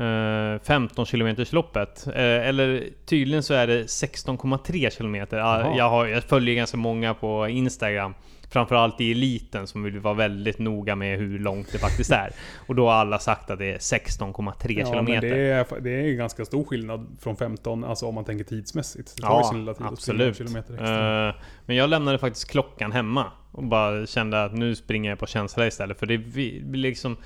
Eh, 0.03 0.59
15 0.61 1.05
km 1.05 1.35
loppet. 1.51 2.07
Eh, 2.07 2.47
eller 2.47 2.89
tydligen 3.05 3.43
så 3.43 3.53
är 3.53 3.67
det 3.67 3.83
16,3 3.83 4.97
km. 4.97 5.27
Jaha. 5.31 5.77
Jag, 5.77 5.89
har, 5.89 6.05
jag 6.05 6.23
följer 6.23 6.55
ganska 6.55 6.77
många 6.77 7.13
på 7.13 7.47
Instagram. 7.47 8.13
Framförallt 8.51 9.01
i 9.01 9.11
eliten 9.11 9.67
som 9.67 9.83
vill 9.83 9.99
vara 9.99 10.13
väldigt 10.13 10.59
noga 10.59 10.95
med 10.95 11.17
hur 11.17 11.39
långt 11.39 11.71
det 11.71 11.77
faktiskt 11.77 12.11
är. 12.11 12.31
Och 12.67 12.75
då 12.75 12.87
har 12.87 12.93
alla 12.93 13.19
sagt 13.19 13.49
att 13.49 13.59
det 13.59 13.65
är 13.65 13.77
16,3 13.77 14.79
Ja, 14.79 15.01
men 15.01 15.21
det 15.21 15.27
är, 15.27 15.81
det 15.81 15.91
är 15.91 16.13
ganska 16.13 16.45
stor 16.45 16.63
skillnad 16.63 17.17
från 17.21 17.35
15, 17.35 17.83
alltså 17.83 18.05
om 18.05 18.15
man 18.15 18.25
tänker 18.25 18.45
tidsmässigt. 18.45 19.15
Det 19.15 19.21
tar 19.21 19.37
ju 19.37 19.43
sin 19.43 19.59
lilla 19.59 19.73
tid 19.73 19.85
absolut. 19.85 20.37
kilometer 20.37 20.73
extra. 20.73 21.29
Eh, 21.29 21.35
men 21.65 21.75
jag 21.75 21.89
lämnade 21.89 22.17
faktiskt 22.17 22.51
klockan 22.51 22.91
hemma 22.91 23.25
och 23.51 23.63
bara 23.63 24.05
kände 24.05 24.43
att 24.43 24.53
nu 24.53 24.75
springer 24.75 25.09
jag 25.09 25.19
på 25.19 25.27
känsla 25.27 25.67
istället. 25.67 25.99
För 25.99 26.05
det 26.05 26.17
blir 26.17 26.77
liksom... 26.77 27.17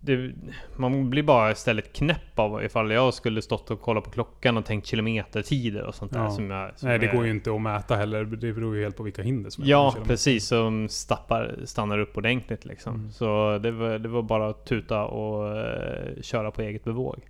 Det, 0.00 0.32
man 0.76 1.10
blir 1.10 1.22
bara 1.22 1.50
istället 1.50 1.92
knäpp 1.92 2.38
av 2.38 2.64
ifall 2.64 2.90
jag 2.90 3.14
skulle 3.14 3.42
stått 3.42 3.70
och 3.70 3.80
kollat 3.80 4.04
på 4.04 4.10
klockan 4.10 4.56
och 4.56 4.64
tänkt 4.64 4.86
kilometertider 4.86 5.82
och 5.82 5.94
sånt 5.94 6.12
där. 6.12 6.20
Ja. 6.20 6.30
Som 6.30 6.50
jag, 6.50 6.78
som 6.78 6.88
Nej, 6.88 6.98
det 6.98 7.06
är- 7.06 7.14
går 7.14 7.24
ju 7.24 7.30
inte 7.30 7.54
att 7.54 7.60
mäta 7.60 7.96
heller. 7.96 8.24
Det 8.24 8.52
beror 8.52 8.76
ju 8.76 8.82
helt 8.82 8.96
på 8.96 9.02
vilka 9.02 9.22
hinder 9.22 9.50
som 9.50 9.64
är 9.64 9.68
Ja, 9.68 9.94
precis. 10.04 10.46
Som 10.46 10.88
stappar, 10.88 11.56
stannar 11.64 11.98
upp 11.98 12.16
ordentligt 12.16 12.64
liksom. 12.64 12.94
Mm. 12.94 13.10
Så 13.12 13.58
det 13.58 13.70
var, 13.70 13.98
det 13.98 14.08
var 14.08 14.22
bara 14.22 14.48
att 14.48 14.66
tuta 14.66 15.04
och 15.04 15.56
eh, 15.58 16.22
köra 16.22 16.50
på 16.50 16.62
eget 16.62 16.84
bevåg. 16.84 17.20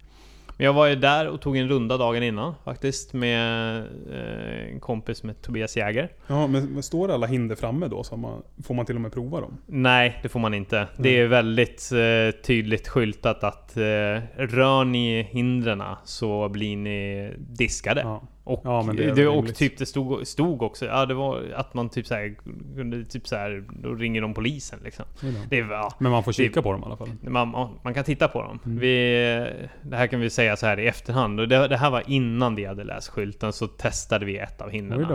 Men 0.58 0.64
jag 0.64 0.72
var 0.72 0.86
ju 0.86 0.94
där 0.94 1.28
och 1.28 1.40
tog 1.40 1.56
en 1.56 1.68
runda 1.68 1.96
dagen 1.96 2.22
innan 2.22 2.54
faktiskt 2.64 3.12
med 3.12 3.78
eh, 4.12 4.72
en 4.72 4.80
kompis 4.80 5.22
med 5.22 5.42
Tobias 5.42 5.76
Jäger. 5.76 6.12
Ja, 6.26 6.46
men, 6.46 6.82
står 6.82 7.10
alla 7.10 7.26
hinder 7.26 7.56
framme 7.56 7.88
då? 7.88 8.04
Så 8.04 8.16
man, 8.16 8.42
får 8.64 8.74
man 8.74 8.86
till 8.86 8.94
och 8.94 9.00
med 9.00 9.12
prova 9.12 9.40
dem? 9.40 9.58
Nej, 9.66 10.18
det 10.22 10.28
får 10.28 10.40
man 10.40 10.54
inte. 10.54 10.86
Det 10.96 11.20
är 11.20 11.26
väldigt 11.26 11.90
eh, 11.92 12.40
tydligt 12.42 12.88
skyltat 12.88 13.44
att 13.44 13.76
eh, 13.76 13.82
rör 14.36 14.84
ni 14.84 15.22
hindren 15.22 15.82
så 16.04 16.48
blir 16.48 16.76
ni 16.76 17.32
diskade. 17.38 18.00
Ja. 18.00 18.22
Och, 18.48 18.60
Ja, 18.64 18.90
det 18.96 19.12
det, 19.12 19.28
och 19.28 19.54
typ 19.54 19.78
det 19.78 19.86
stod, 19.86 20.26
stod 20.26 20.62
också, 20.62 20.86
ja 20.86 21.06
det 21.06 21.14
var 21.14 21.42
att 21.54 21.74
man 21.74 21.88
typ 21.88 22.06
såhär, 22.06 22.34
kunde 22.76 23.04
typ 23.04 23.28
såhär, 23.28 23.64
då 23.82 23.94
ringer 23.94 24.20
de 24.20 24.34
polisen 24.34 24.78
liksom. 24.84 25.04
det 25.48 25.56
ja, 25.56 25.92
Men 25.98 26.12
man 26.12 26.24
får 26.24 26.32
kika 26.32 26.62
på 26.62 26.72
dem 26.72 26.82
i 26.82 26.84
alla 26.84 26.96
fall. 26.96 27.08
man, 27.22 27.68
man 27.82 27.94
kan 27.94 28.04
titta 28.04 28.28
på 28.28 28.42
dem. 28.42 28.58
Mm. 28.66 28.78
Vi, 28.78 28.88
det 29.82 29.96
här 29.96 30.06
kan 30.06 30.20
vi 30.20 30.30
säga 30.30 30.56
så 30.56 30.66
här 30.66 30.80
i 30.80 30.86
efterhand. 30.86 31.40
Och 31.40 31.48
det, 31.48 31.68
det 31.68 31.76
här 31.76 31.90
var 31.90 32.02
innan 32.06 32.54
vi 32.54 32.64
hade 32.64 32.84
läst 32.84 33.08
skylten, 33.08 33.52
så 33.52 33.66
testade 33.66 34.26
vi 34.26 34.38
ett 34.38 34.60
av 34.60 34.70
hindren. 34.70 35.06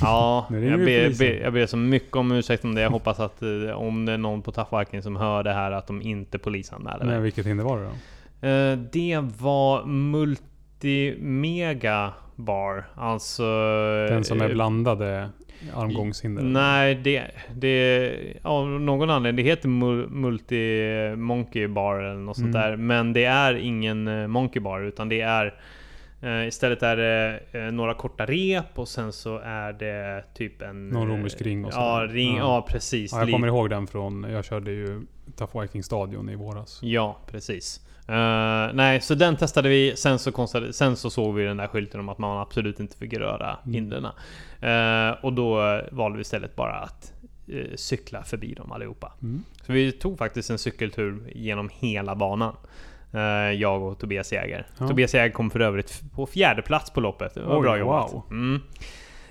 Ja, 0.00 0.46
jag 0.50 0.78
ber, 0.78 1.18
ber, 1.18 1.40
jag 1.42 1.52
ber 1.52 1.66
så 1.66 1.76
mycket 1.76 2.16
om 2.16 2.32
ursäkt 2.32 2.64
om 2.64 2.74
det. 2.74 2.80
Jag 2.80 2.90
hoppas 2.90 3.20
att 3.20 3.42
eh, 3.42 3.70
om 3.74 4.04
det 4.04 4.12
är 4.12 4.18
någon 4.18 4.42
på 4.42 4.52
Taffvarken 4.52 5.02
som 5.02 5.16
hör 5.16 5.42
det 5.42 5.52
här, 5.52 5.72
att 5.72 5.86
de 5.86 6.02
inte 6.02 6.38
polisanmäler 6.38 7.04
mig. 7.04 7.14
Men 7.14 7.22
vilket 7.22 7.46
hinder 7.46 7.64
var 7.64 7.78
det 7.78 7.84
då? 7.84 7.90
Eh, 8.48 8.78
Det 8.92 9.18
var 9.38 9.84
Multimega 10.82 12.12
Bar. 12.36 12.84
Alltså... 12.94 13.42
Den 14.08 14.24
som 14.24 14.40
är 14.40 14.48
eh, 14.48 14.52
blandade 14.54 15.28
armgångshinder? 15.74 16.42
Nej, 16.42 16.94
det... 16.94 17.24
det 17.56 18.12
av 18.42 18.68
någon 18.68 19.10
anledning. 19.10 19.44
Det 19.44 19.50
heter 19.50 19.68
Mul- 19.68 20.08
Multi 20.10 21.16
Monkey 21.16 21.66
Bar 21.66 21.96
eller 21.98 22.20
något 22.20 22.36
sånt 22.36 22.54
Mm. 22.54 22.60
där. 22.70 22.76
Men 22.76 23.12
det 23.12 23.24
är 23.24 23.54
ingen 23.54 24.08
eh, 24.08 24.26
Monkey 24.26 24.60
Bar 24.62 24.80
utan 24.80 25.08
det 25.08 25.20
är... 25.20 25.54
eh, 26.22 26.46
istället 26.48 26.82
är 26.82 26.96
det 26.96 27.40
eh, 27.52 27.60
några 27.62 27.94
korta 27.94 28.26
rep 28.26 28.78
och 28.78 28.88
sen 28.88 29.12
så 29.12 29.38
är 29.38 29.72
det 29.72 30.24
typ 30.34 30.62
en... 30.62 30.88
Någon 30.88 31.10
eh, 31.10 31.14
romersk 31.16 31.42
ring 31.42 31.64
och 31.64 31.72
Ja, 31.74 32.00
sådär. 32.00 32.14
ring, 32.14 32.36
Ja. 32.36 32.42
ja. 32.42 32.66
precis. 32.68 33.12
Ja, 33.12 33.18
jag 33.20 33.30
kommer 33.30 33.46
ihåg 33.48 33.70
den 33.70 33.86
från, 33.86 34.22
jag 34.30 34.44
körde 34.44 34.70
ju 34.70 35.00
Tough 35.36 35.60
Viking 35.60 35.82
stadion 35.82 36.28
i 36.28 36.34
våras. 36.36 36.78
Ja, 36.82 37.16
precis. 37.26 37.80
Eh, 38.08 38.70
nej, 38.74 39.00
så 39.00 39.14
den 39.14 39.36
testade 39.36 39.68
vi. 39.68 39.96
Sen 39.96 40.18
så, 40.18 40.32
konstade, 40.32 40.72
sen 40.72 40.96
så 40.96 41.10
såg 41.10 41.34
vi 41.34 41.44
den 41.44 41.56
där 41.56 41.66
skylten 41.66 42.00
om 42.00 42.08
att 42.08 42.18
man 42.18 42.38
absolut 42.40 42.80
inte 42.80 42.96
fick 42.96 43.14
röra 43.14 43.56
Mm. 43.64 43.74
hindren. 43.74 44.04
Eh, 44.60 45.24
och 45.24 45.32
då 45.32 45.80
valde 45.90 46.16
vi 46.18 46.22
istället 46.22 46.56
bara 46.56 46.74
att 46.74 47.12
eh, 47.48 47.74
cykla 47.76 48.22
förbi 48.22 48.54
dem 48.54 48.72
allihopa. 48.72 49.12
Mm. 49.22 49.42
Så 49.66 49.72
vi 49.72 49.92
tog 49.92 50.18
faktiskt 50.18 50.50
en 50.50 50.58
cykeltur 50.58 51.32
genom 51.34 51.70
hela 51.72 52.14
banan. 52.14 52.56
Eh, 53.14 53.20
jag 53.60 53.82
och 53.82 53.98
Tobias 53.98 54.32
Jäger. 54.32 54.66
Ja. 54.78 54.88
Tobias 54.88 55.14
Jäger 55.14 55.34
kom 55.34 55.50
för 55.50 55.60
övrigt 55.60 56.02
på 56.14 56.26
fjärde 56.26 56.62
plats 56.62 56.90
på 56.90 57.00
loppet. 57.00 57.34
Det 57.34 57.42
var 57.42 57.56
Oj, 57.56 57.62
bra 57.62 57.78
jobbat. 57.78 58.12
wow. 58.12 58.22
Mm. 58.30 58.60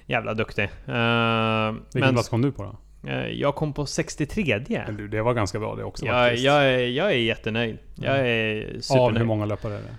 Jävla 0.05 0.33
duktig. 0.33 0.63
Uh, 0.63 0.69
Vilken 0.85 1.75
men 1.93 2.13
plats 2.13 2.29
kom 2.29 2.41
du 2.41 2.51
på 2.51 2.63
då? 2.63 3.09
eh, 3.09 3.27
jag 3.27 3.55
kom 3.55 3.73
på 3.73 3.85
63 3.85 4.61
Men 4.87 4.97
du, 4.97 5.07
det 5.07 5.21
var 5.21 5.33
ganska 5.33 5.59
bra 5.59 5.75
det 5.75 5.83
också 5.83 6.05
jag, 6.05 6.15
faktiskt. 6.25 6.43
jag, 6.45 6.65
är, 6.65 6.87
jag 6.87 7.11
är 7.11 7.15
jättenöjd. 7.15 7.77
Jag 7.95 8.27
är 8.27 8.75
Av 8.75 8.81
supernöjd. 8.81 9.17
hur 9.17 9.25
många 9.25 9.45
löpare 9.45 9.73
är 9.73 9.81
det? 9.81 9.95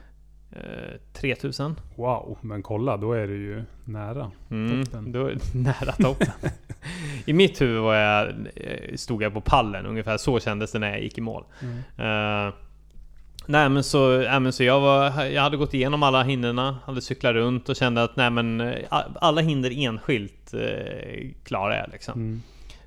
Eh, 0.57 1.01
3000. 1.13 1.77
Wow, 1.97 2.39
men 2.41 2.63
kolla 2.63 2.97
då 2.97 3.13
är 3.13 3.27
du 3.27 3.37
ju 3.37 3.63
nära. 3.85 4.31
Mm, 4.51 4.85
Toppen. 4.85 5.13
då 5.13 5.27
är 5.27 5.37
nära 5.57 5.93
toppen. 5.93 6.29
I 7.27 7.33
mitt 7.33 7.61
huvud 7.61 7.81
var 7.83 7.95
jag, 7.95 8.29
eh, 8.55 8.95
stod 8.97 9.23
jag 9.23 9.35
på 9.35 9.41
pallen, 9.41 9.87
ungefär 9.87 10.17
så 10.17 10.41
kändes 10.41 10.73
det 10.73 10.79
när 10.79 10.91
jag 10.91 11.03
gick 11.03 11.19
i 11.19 11.21
mål. 11.21 11.45
Mm. 11.63 12.47
Eh, 12.49 12.55
nej 13.47 13.69
men 13.69 13.85
så, 13.85 14.19
nej, 14.19 14.41
men 14.41 14.53
så 14.53 14.65
jag, 14.65 14.81
var, 14.81 15.25
jag 15.25 15.43
hade 15.43 15.57
gått 15.57 15.75
igenom 15.75 16.03
alla 16.03 16.23
hindren, 16.23 16.59
hade 16.59 17.01
cyklat 17.01 17.35
runt 17.35 17.69
och 17.69 17.77
kände 17.77 18.03
att 18.03 18.17
nej 18.17 18.31
men 18.31 18.61
eh, 18.61 18.75
alla 19.21 19.41
hinder 19.41 19.71
enskilt 19.85 20.55
eh, 20.55 21.29
klarar 21.45 21.77
jag 21.77 21.89
liksom. 21.93 22.15
Mm. 22.15 22.43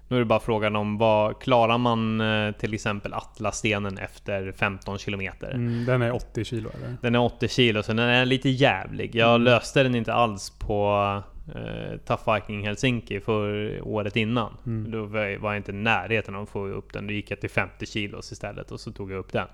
Nu 0.08 0.16
är 0.16 0.20
det 0.20 0.26
bara 0.26 0.39
frågan 0.39 0.76
om 0.76 0.97
vad 0.97 1.39
klarar 1.41 1.78
man 1.78 2.22
eh, 2.22 2.51
till 2.51 2.74
exempel 2.74 3.14
Atlasstenen 3.14 3.97
efter 3.97 4.51
15 4.51 4.97
kilometer? 4.97 5.51
Mm, 5.51 5.86
den 5.86 6.01
är 6.01 6.12
80 6.16 6.43
kilo 6.43 6.70
eller? 6.78 6.97
Den 7.01 7.16
är 7.16 7.20
80 7.20 7.47
kilo 7.47 7.84
så 7.84 7.93
den 7.93 8.10
är 8.10 8.26
lite 8.26 8.49
jävlig. 8.49 9.16
Jag 9.16 9.30
Mm. 9.30 9.41
löste 9.41 9.84
den 9.84 9.95
inte 9.95 10.14
alls 10.14 10.49
på 10.60 11.22
eh, 11.56 11.97
Tough 12.08 12.34
Viking 12.36 12.66
Helsinki 12.66 13.20
för 13.20 13.80
året 13.88 14.16
innan. 14.16 14.58
Mm. 14.66 14.91
Då 14.91 15.06
var 15.06 15.20
jag 15.20 15.39
var 15.39 15.49
jag 15.51 15.60
inte 15.60 15.72
i 15.72 15.76
närheten 15.76 16.36
av 16.36 16.43
att 16.43 16.49
få 16.49 16.68
upp 16.68 16.93
den. 16.93 17.08
Då 17.08 17.14
gick 17.14 17.32
jag 17.32 17.39
till 17.41 17.49
50 17.49 17.86
kilos 17.86 18.32
istället 18.32 18.72
och 18.72 18.80
så 18.80 18.91
tog 18.91 19.12
jag 19.12 19.18
upp 19.20 19.32
den. 19.34 19.47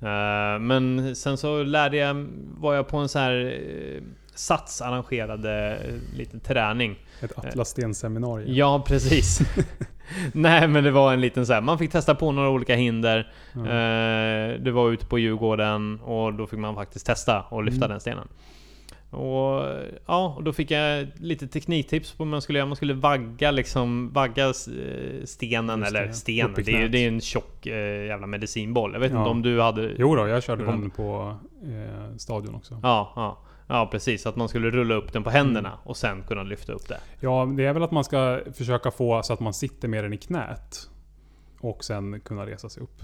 Eh, 0.00 0.58
men 0.60 1.16
sen 1.16 1.36
så 1.36 1.62
lärde 1.62 1.96
jag, 1.96 2.26
var 2.58 2.74
jag 2.74 2.88
på 2.88 2.96
en 2.96 3.08
så 3.08 3.18
här 3.18 3.32
uh, 3.34 4.02
Sats 4.34 4.82
arrangerade 4.82 5.76
eh, 5.76 6.18
liten 6.18 6.40
träning. 6.40 6.98
Ett 7.20 7.32
Atlassten-seminarium. 7.38 8.54
Ja, 8.54 8.84
precis. 8.86 9.40
Nej, 10.32 10.68
men 10.68 10.84
det 10.84 10.90
var 10.90 11.12
en 11.12 11.20
liten 11.20 11.46
så 11.46 11.52
här. 11.52 11.60
Man 11.60 11.78
fick 11.78 11.92
testa 11.92 12.14
på 12.14 12.32
några 12.32 12.48
olika 12.50 12.74
hinder. 12.74 13.32
Eh, 13.54 14.60
det 14.60 14.70
var 14.70 14.90
ute 14.90 15.06
på 15.06 15.18
Djurgården 15.18 16.00
och 16.00 16.34
då 16.34 16.46
fick 16.46 16.58
man 16.58 16.74
faktiskt 16.74 17.06
testa 17.06 17.42
och 17.42 17.64
lyfta 17.64 17.84
Mm. 17.84 17.90
den 17.90 18.00
stenen. 18.00 18.28
Och 19.10 19.62
ja, 20.06 20.34
och 20.36 20.42
då 20.44 20.52
fick 20.52 20.70
jag 20.70 21.06
lite 21.16 21.48
tekniktips 21.48 22.12
på 22.12 22.24
hur 22.24 22.30
man 22.30 22.42
skulle 22.42 22.58
göra. 22.58 22.66
Man 22.66 22.76
skulle 22.76 22.94
vagga 22.94 23.50
liksom, 23.50 24.12
vagga 24.12 24.46
eh, 24.46 24.52
stenen, 25.24 25.80
det, 25.80 25.86
eller 25.86 26.12
stenen. 26.12 26.54
Det 26.56 26.72
är, 26.72 26.88
det 26.88 26.98
är 26.98 27.08
en 27.08 27.20
tjock 27.20 27.66
eh, 27.66 28.06
jävla 28.06 28.26
medicinboll. 28.26 28.92
Jag 28.92 29.00
vet 29.00 29.12
Ja. 29.12 29.18
inte 29.18 29.30
om 29.30 29.42
du 29.42 29.60
hade... 29.60 29.92
Jo 29.98 30.16
då, 30.16 30.28
jag 30.28 30.42
körde 30.42 30.64
kom- 30.64 30.80
den 30.80 30.90
på 30.90 31.36
eh, 31.64 32.16
stadion 32.16 32.54
också. 32.54 32.80
Ja, 32.82 33.12
ja. 33.16 33.38
Ja 33.68 33.88
precis, 33.92 34.26
att 34.26 34.36
man 34.36 34.48
skulle 34.48 34.70
rulla 34.70 34.94
upp 34.94 35.12
den 35.12 35.22
på 35.24 35.30
händerna 35.30 35.72
och 35.84 35.96
sen 35.96 36.22
kunna 36.22 36.42
lyfta 36.42 36.72
upp 36.72 36.88
det. 36.88 36.98
Ja, 37.20 37.48
det 37.56 37.64
är 37.64 37.72
väl 37.72 37.82
att 37.82 37.90
man 37.90 38.04
ska 38.04 38.40
försöka 38.54 38.90
få 38.90 39.22
så 39.22 39.32
att 39.32 39.40
man 39.40 39.54
sitter 39.54 39.88
mer 39.88 40.04
än 40.04 40.12
i 40.12 40.16
knät. 40.16 40.90
Och 41.60 41.84
sen 41.84 42.20
kunna 42.20 42.46
resa 42.46 42.68
sig 42.68 42.82
upp. 42.82 43.00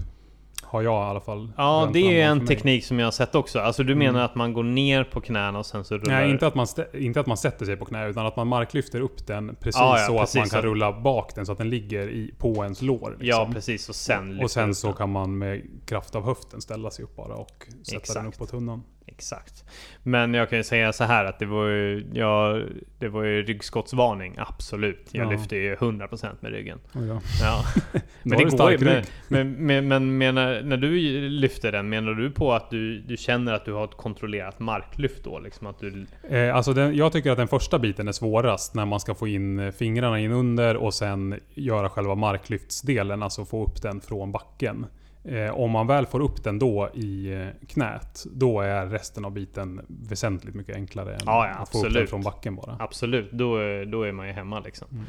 Har 0.65 0.81
jag 0.81 1.07
i 1.07 1.09
alla 1.09 1.19
fall. 1.21 1.51
Ja, 1.57 1.89
det 1.93 2.21
är 2.21 2.25
en 2.27 2.47
teknik 2.47 2.85
som 2.85 2.99
jag 2.99 3.07
har 3.07 3.11
sett 3.11 3.35
också. 3.35 3.59
Alltså 3.59 3.83
du 3.83 3.95
menar 3.95 4.09
Mm. 4.19 4.25
att 4.25 4.35
man 4.35 4.53
går 4.53 4.63
ner 4.63 5.03
på 5.03 5.21
knäna 5.21 5.59
och 5.59 5.65
sen 5.65 5.83
så 5.83 5.97
rullar... 5.97 6.13
Nej, 6.21 6.31
inte 6.31 6.47
att, 6.47 6.55
man 6.55 6.67
inte 6.93 7.19
att 7.19 7.27
man 7.27 7.37
sätter 7.37 7.65
sig 7.65 7.75
på 7.77 7.85
knä, 7.85 8.07
utan 8.09 8.25
att 8.25 8.35
man 8.35 8.47
marklyfter 8.47 9.01
upp 9.01 9.27
den 9.27 9.55
precis 9.55 9.79
Ja, 9.81 9.99
ja, 9.99 10.07
så 10.07 10.17
precis, 10.19 10.35
att 10.35 10.41
man 10.41 10.49
kan 10.49 10.61
så- 10.61 10.67
rulla 10.67 10.91
bak 11.01 11.35
den 11.35 11.45
så 11.45 11.51
att 11.51 11.57
den 11.57 11.69
ligger 11.69 12.07
i, 12.09 12.33
på 12.37 12.63
ens 12.63 12.81
lår. 12.81 13.17
Ja, 13.19 13.37
liksom. 13.39 13.53
precis. 13.53 13.89
Och 13.89 13.95
sen 13.95 14.39
Och 14.43 14.51
sen 14.51 14.75
så 14.75 14.93
kan 14.93 15.11
man 15.11 15.37
med 15.37 15.61
kraft 15.85 16.15
av 16.15 16.25
höften 16.25 16.61
ställa 16.61 16.89
sig 16.91 17.05
upp 17.05 17.15
bara 17.15 17.35
och 17.35 17.65
sätta 17.83 17.97
Exakt. 17.97 18.19
den 18.19 18.27
upp 18.27 18.37
på 18.37 18.45
tunnan. 18.45 18.83
Exakt. 19.05 19.63
Men 20.03 20.33
jag 20.33 20.49
kan 20.49 20.57
ju 20.57 20.63
säga 20.63 20.93
så 20.93 21.03
här 21.03 21.25
att 21.25 21.39
det 21.39 21.45
var 21.45 21.67
ju, 21.67 22.05
ja, 22.13 22.61
det 22.99 23.07
var 23.07 23.23
ju 23.23 23.43
ryggskottsvarning, 23.43 24.35
absolut. 24.37 25.07
Jag 25.11 25.25
Ja. 25.25 25.31
lyfte 25.31 25.55
ju 25.55 25.75
100% 25.75 26.35
med 26.39 26.51
ryggen. 26.51 26.79
Då. 26.93 27.21
Ja. 27.41 27.63
Nu 27.93 28.01
Men 28.23 28.37
det 28.37 28.57
går 28.57 28.71
ju. 28.71 28.77
Men, 28.77 29.03
men, 29.27 29.65
men, 29.65 29.87
men 29.87 30.17
menar, 30.17 30.61
när 30.61 30.77
du 30.77 30.89
lyfter 31.29 31.71
den, 31.71 31.89
menar 31.89 32.13
du 32.13 32.31
på 32.31 32.53
att 32.53 32.69
du, 32.69 32.99
du 32.99 33.17
känner 33.17 33.53
att 33.53 33.65
du 33.65 33.73
har 33.73 33.83
ett 33.83 33.97
kontrollerat 33.97 34.59
marklyft 34.59 35.23
då? 35.23 35.39
Liksom 35.39 35.67
att 35.67 35.79
du... 35.79 36.05
Eh, 36.29 36.55
alltså 36.55 36.73
den, 36.73 36.95
jag 36.95 37.11
tycker 37.11 37.31
att 37.31 37.37
den 37.37 37.47
första 37.47 37.79
biten 37.79 38.07
är 38.07 38.11
svårast 38.11 38.75
när 38.75 38.85
man 38.85 38.99
ska 38.99 39.15
få 39.15 39.27
in 39.27 39.59
eh, 39.59 39.71
fingrarna 39.71 40.19
in 40.19 40.31
under 40.31 40.77
och 40.77 40.93
sen 40.93 41.39
göra 41.53 41.89
själva 41.89 42.15
marklyftsdelen, 42.15 43.23
alltså 43.23 43.45
få 43.45 43.63
upp 43.65 43.81
den 43.81 44.01
från 44.01 44.31
backen. 44.31 44.85
Eh, 45.25 45.51
om 45.59 45.71
man 45.71 45.87
väl 45.87 46.05
får 46.05 46.19
upp 46.19 46.43
den 46.43 46.59
då 46.59 46.89
i 46.93 47.33
eh, 47.33 47.67
knät, 47.67 48.23
då 48.31 48.61
är 48.61 48.85
resten 48.85 49.25
av 49.25 49.31
biten 49.31 49.81
väsentligt 49.87 50.55
mycket 50.55 50.75
enklare 50.75 51.13
än 51.13 51.19
Ja, 51.25 51.47
ja, 51.47 51.53
att 51.61 51.69
få 51.71 51.85
upp 51.87 51.93
den 51.93 52.07
från 52.07 52.21
backen 52.21 52.55
bara. 52.55 52.75
Absolut, 52.79 53.31
då, 53.31 53.57
är- 53.57 53.85
då 53.85 54.03
är 54.03 54.11
man 54.11 54.27
ju 54.27 54.33
hemma 54.33 54.59
liksom. 54.59 54.87
Mm. 54.91 55.03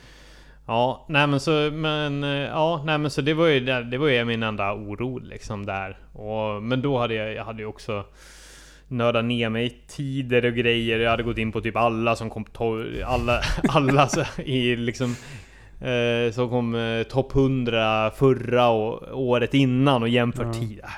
Ja, 0.67 1.07
nej 1.09 1.27
men 1.27 1.41
så, 1.41 1.51
men, 1.73 2.25
eh, 2.25 2.31
ja, 2.31 2.83
nej 2.87 2.99
men 2.99 3.11
så 3.11 3.21
det 3.21 3.35
var 3.35 3.47
ju, 3.47 3.61
det, 3.61 3.99
var 3.99 4.09
ju 4.09 4.25
min 4.25 4.43
enda 4.43 4.75
oro 4.75 5.19
liksom 5.19 5.67
där. 5.67 5.99
Och, 6.13 6.63
men 6.63 6.83
då 6.83 6.99
hade 6.99 7.15
jag, 7.15 7.35
jag 7.35 7.45
hade 7.45 7.63
ju 7.63 7.67
också 7.69 8.05
nördat 8.89 9.25
ner 9.25 9.49
mig 9.49 9.67
i 9.67 9.71
tider 9.89 10.45
och 10.45 10.55
grejer. 10.55 10.99
Jag 10.99 11.11
hade 11.11 11.23
gått 11.23 11.39
in 11.39 11.53
på 11.53 11.61
typ 11.61 11.77
alla 11.77 12.17
som 12.17 12.31
kom 12.31 12.45
to- 12.45 13.05
alla, 13.05 13.41
alla 13.69 14.09
i 14.45 14.77
liksom 14.77 15.17
eh, 15.85 16.33
som 16.33 16.51
kom 16.51 16.75
eh, 16.75 17.03
topp 17.03 17.35
100 17.37 18.11
förra 18.11 18.69
och, 18.69 19.21
året 19.29 19.55
innan 19.55 20.03
och 20.03 20.09
jämfört 20.09 20.47
Ja. 20.47 20.53
tid. 20.53 20.81
Äh, 20.85 20.91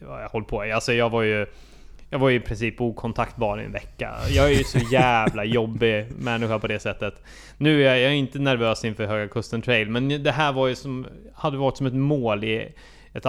Jag, 0.00 0.20
jag, 0.22 0.28
höll 0.32 0.44
på. 0.44 0.62
Alltså 0.62 0.92
jag 0.92 1.10
var 1.10 1.22
ju 1.22 1.46
jag 2.10 2.18
var 2.18 2.28
ju 2.28 2.36
i 2.36 2.40
princip 2.40 2.80
okontaktbar 2.80 3.60
i 3.60 3.64
en 3.64 3.72
vecka. 3.72 4.14
Jag 4.30 4.46
är 4.46 4.58
ju 4.58 4.64
så 4.64 4.78
jävla 4.92 5.44
jobbig 5.44 6.06
människa 6.18 6.58
på 6.58 6.66
det 6.66 6.78
sättet. 6.78 7.22
Nu 7.58 7.82
är 7.82 7.88
jag, 7.88 8.00
jag 8.00 8.10
är 8.10 8.16
inte 8.16 8.38
nervös 8.38 8.84
inför 8.84 9.06
Höga 9.06 9.28
Kusten 9.28 9.62
Trail, 9.62 9.90
men 9.90 10.22
det 10.22 10.32
här 10.32 10.52
var 10.52 10.68
ju 10.68 10.74
som, 10.74 11.06
hade 11.34 11.56
varit 11.56 11.76
som 11.76 11.86
ett 11.86 11.94
mål 11.94 12.44
i 12.44 12.68
ett, 13.12 13.26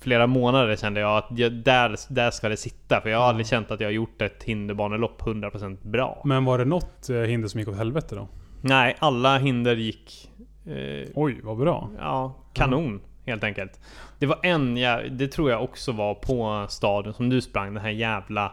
flera 0.00 0.26
månader 0.26 0.76
kände 0.76 1.00
jag 1.00 1.16
att 1.18 1.38
jag, 1.38 1.52
där, 1.52 1.96
där 2.08 2.30
ska 2.30 2.48
det 2.48 2.56
sitta. 2.56 3.00
För 3.00 3.10
jag 3.10 3.18
har 3.18 3.26
aldrig 3.26 3.46
känt 3.46 3.70
att 3.70 3.80
jag 3.80 3.86
har 3.88 3.92
gjort 3.92 4.22
ett 4.22 4.42
hinderbanelopp 4.42 5.22
100% 5.22 5.76
bra. 5.82 6.22
Men 6.24 6.44
var 6.44 6.58
det 6.58 6.64
något 6.64 7.10
eh, 7.10 7.16
hinder 7.16 7.48
som 7.48 7.60
gick 7.60 7.68
åt 7.68 7.76
helvete 7.76 8.14
då? 8.14 8.28
Nej, 8.60 8.96
alla 8.98 9.38
hinder 9.38 9.76
gick... 9.76 10.29
Eh, 10.66 11.08
Oj, 11.14 11.40
vad 11.42 11.56
bra. 11.56 11.90
Ja, 11.98 12.34
kanon 12.52 13.00
helt 13.26 13.44
enkelt. 13.44 13.80
Det 14.18 14.26
var 14.26 14.38
en, 14.42 14.74
det 15.18 15.28
tror 15.28 15.50
jag 15.50 15.64
också 15.64 15.92
var 15.92 16.14
på 16.14 16.66
staden 16.68 17.12
som 17.14 17.28
du 17.28 17.40
sprang, 17.40 17.74
den 17.74 17.82
här 17.82 17.90
jävla 17.90 18.52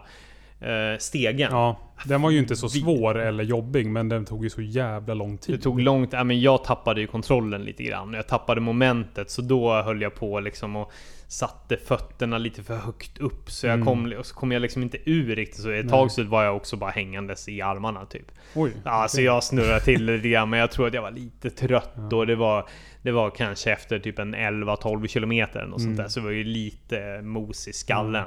stegen. 0.98 1.50
Ja, 1.52 1.76
den 2.04 2.22
var 2.22 2.30
ju 2.30 2.38
inte 2.38 2.56
så 2.56 2.68
svår 2.68 3.18
eller 3.18 3.44
jobbig, 3.44 3.86
men 3.86 4.08
den 4.08 4.24
tog 4.24 4.44
ju 4.44 4.50
så 4.50 4.62
jävla 4.62 5.14
lång 5.14 5.38
tid. 5.38 5.54
Det 5.54 5.62
tog 5.62 5.80
långt, 5.80 6.12
ja, 6.12 6.24
men 6.24 6.40
jag 6.40 6.64
tappade 6.64 7.00
ju 7.00 7.06
kontrollen 7.06 7.62
lite 7.64 7.82
grann. 7.82 8.12
Jag 8.12 8.26
tappade 8.26 8.60
momentet, 8.60 9.30
så 9.30 9.42
då 9.42 9.82
höll 9.82 10.02
jag 10.02 10.14
på 10.14 10.40
liksom 10.40 10.76
och 10.76 10.92
satte 11.28 11.76
fötterna 11.76 12.38
lite 12.38 12.62
för 12.62 12.76
högt 12.76 13.18
upp. 13.18 13.50
Så 13.50 13.66
jag 13.66 13.74
Mm. 13.74 13.86
kom, 13.86 14.12
och 14.18 14.26
så 14.26 14.34
kom 14.34 14.52
jag 14.52 14.62
liksom 14.62 14.82
inte 14.82 14.98
ur 15.10 15.36
riktigt. 15.36 15.60
Så 15.62 15.70
ett 15.70 15.88
tag 15.88 16.10
så 16.10 16.22
var 16.24 16.44
jag 16.44 16.56
också 16.56 16.76
bara 16.76 16.90
hängandes 16.90 17.48
i 17.48 17.62
armarna 17.62 18.04
typ. 18.06 18.32
Oj. 18.54 18.72
Ja, 18.84 19.06
så 19.08 19.16
okej. 19.16 19.24
jag 19.24 19.44
snurrade 19.44 19.80
till 19.80 20.04
lite 20.04 20.28
grann, 20.28 20.50
men 20.50 20.60
jag 20.60 20.70
tror 20.70 20.86
att 20.86 20.94
jag 20.94 21.02
var 21.02 21.10
lite 21.10 21.50
trött 21.50 21.92
Ja. 21.96 22.00
då. 22.10 22.24
Det 22.24 22.36
var, 22.36 22.68
det 23.02 23.10
var 23.10 23.30
kanske 23.30 23.72
efter 23.72 23.98
typ 23.98 24.18
en 24.18 24.34
11-12 24.34 25.06
kilometer 25.06 25.58
eller 25.60 25.70
något 25.70 25.80
sånt 25.80 25.92
Mm. 25.92 25.96
där. 26.02 26.08
Så 26.08 26.20
var 26.20 26.30
ju 26.30 26.44
lite 26.44 27.22
mos 27.22 27.68
i 27.68 27.72
skallen. 27.72 28.24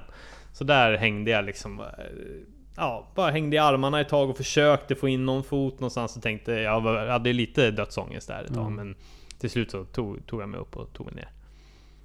Så 0.53 0.63
där 0.63 0.97
hängde 0.97 1.31
jag 1.31 1.45
liksom... 1.45 1.79
eh, 1.79 1.85
Ja, 2.75 3.07
bara 3.15 3.31
hängde 3.31 3.55
i 3.55 3.59
armarna 3.59 4.01
ett 4.01 4.09
tag 4.09 4.29
och 4.29 4.37
försökte 4.37 4.95
få 4.95 5.07
in 5.07 5.25
någon 5.25 5.43
fot 5.43 5.73
någonstans. 5.73 6.15
Och 6.15 6.23
tänkte, 6.23 6.51
jag 6.51 6.81
hade 6.81 7.33
lite 7.33 7.71
dödsångest 7.71 8.27
där 8.27 8.43
ett 8.43 8.53
tag. 8.53 8.65
Ja. 8.65 8.69
Men 8.69 8.95
till 9.39 9.49
slut 9.49 9.71
så 9.71 9.85
tog, 9.85 10.25
tog 10.25 10.41
jag 10.41 10.49
mig 10.49 10.59
upp 10.59 10.77
och 10.77 10.93
tog 10.93 11.05
mig 11.05 11.15
ner. 11.15 11.29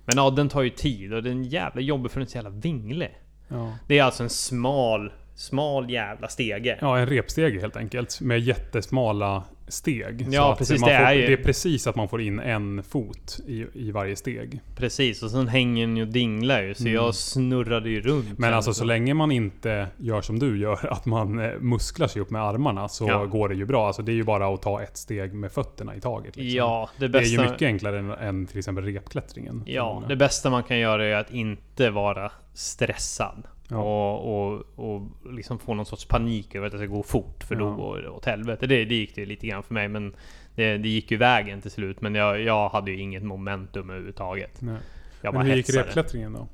Men 0.05 0.17
ja, 0.17 0.31
den 0.31 0.49
tar 0.49 0.63
ju 0.63 0.71
tid 0.71 1.13
och 1.13 1.23
den 1.23 1.41
är 1.45 1.49
jävla 1.49 1.81
jobbig 1.81 2.11
för 2.11 2.21
den 2.21 2.27
är 2.27 2.31
så 2.31 2.37
jävla 2.39 2.51
vinglig. 2.51 3.19
Ja. 3.49 3.79
Det 3.89 3.99
är 3.99 4.03
alltså 4.03 4.23
en 4.23 4.31
smal, 4.31 5.13
smal 5.35 5.91
jävla 5.91 6.29
stege. 6.29 6.79
Ja, 6.81 6.99
en 6.99 7.07
repstege 7.07 7.61
helt 7.61 7.77
enkelt. 7.77 8.21
Med 8.21 8.41
jättesmala 8.41 9.45
steg. 9.69 10.27
Ja, 10.31 10.55
precis, 10.59 10.75
det 10.83 10.87
får, 10.87 10.91
är 10.91 11.13
ju- 11.15 11.27
det 11.27 11.33
är 11.33 11.37
precis 11.45 11.87
att 11.87 11.97
man 11.97 12.09
får 12.09 12.21
in 12.21 12.41
en 12.41 12.83
fot 12.83 13.39
i, 13.47 13.67
i 13.75 13.91
varje 13.91 14.17
steg. 14.17 14.61
Precis, 14.77 15.23
och 15.23 15.31
sen 15.31 15.49
hänger 15.49 15.87
den 15.87 15.97
ju 15.97 16.03
och 16.03 16.09
dinglar 16.09 16.63
ju. 16.63 16.75
Så 16.75 16.83
Mm. 16.83 16.95
jag 16.95 17.15
snurrade 17.15 17.91
ju 17.91 18.01
runt. 18.01 18.39
Men 18.39 18.55
alltså 18.55 18.73
så 18.75 18.79
så 18.79 18.85
länge 18.85 19.15
man 19.15 19.31
inte 19.33 19.87
gör 19.97 20.21
som 20.21 20.39
du 20.39 20.59
gör, 20.59 20.87
att 20.93 21.07
man 21.07 21.39
eh, 21.39 21.51
musklar 21.61 22.07
sig 22.07 22.23
upp 22.23 22.31
med 22.31 22.43
armarna, 22.43 22.89
så 22.89 23.07
Ja. 23.09 23.25
går 23.25 23.49
det 23.49 23.55
ju 23.55 23.65
bra. 23.67 23.87
Alltså 23.87 24.03
det 24.03 24.13
är 24.13 24.17
ju 24.17 24.25
bara 24.25 24.55
att 24.55 24.63
ta 24.63 24.83
ett 24.83 24.97
steg 24.97 25.35
med 25.35 25.53
fötterna 25.53 25.95
i 25.97 26.01
taget. 26.01 26.37
liksom. 26.37 26.57
Ja, 26.57 26.91
det 26.99 27.09
Det 27.09 27.19
är 27.19 27.21
bästa... 27.23 27.43
ju 27.43 27.51
mycket 27.51 27.67
enklare 27.67 27.99
än, 27.99 28.11
än 28.11 28.47
till 28.47 28.59
exempel 28.59 28.85
repklättringen. 28.85 29.63
Ja, 29.67 29.95
många. 29.95 30.07
det 30.09 30.17
bästa 30.17 30.51
man 30.51 30.63
kan 30.63 30.79
göra 30.79 31.07
är 31.07 31.15
att 31.15 31.31
inte 31.31 31.91
vara 31.91 32.33
stressad. 32.55 33.43
Ja. 33.71 33.77
Och, 34.17 34.55
och, 34.55 34.65
och 34.77 35.03
liksom 35.33 35.59
få 35.59 35.75
någon 35.75 35.87
sorts 35.87 36.05
panik 36.05 36.55
över 36.55 36.67
att 36.67 36.73
det 36.73 36.79
ska 36.79 36.87
gå 36.87 37.03
fort. 37.03 37.45
För 37.45 37.55
då 37.55 37.65
Ja. 37.65 37.71
går 37.71 37.99
det 37.99 38.09
åt 38.09 38.25
helvete. 38.25 38.67
Det, 38.67 38.85
det 38.85 38.95
gick 38.95 39.15
det 39.15 39.21
ju 39.21 39.27
lite 39.27 39.47
grann 39.47 39.63
för 39.63 39.75
mig. 39.75 39.89
Men 39.89 40.15
det, 40.55 40.79
det 40.79 40.89
gick 40.89 41.11
ju 41.11 41.17
vägen 41.17 41.61
till 41.61 41.71
slut. 41.71 42.01
Men 42.01 42.15
jag, 42.15 42.41
jag 42.41 42.69
hade 42.69 42.91
ju 42.91 43.01
inget 43.01 43.23
momentum 43.23 43.91
överhuvudtaget. 43.91 44.61
Nej. 44.61 44.77
Jag 45.23 45.33
bara 45.35 45.39
Men 45.39 45.47
hur 45.51 45.57
gick 45.57 45.67
hetsade. 45.67 45.87
repklättringen 45.87 46.33
då? 46.33 46.47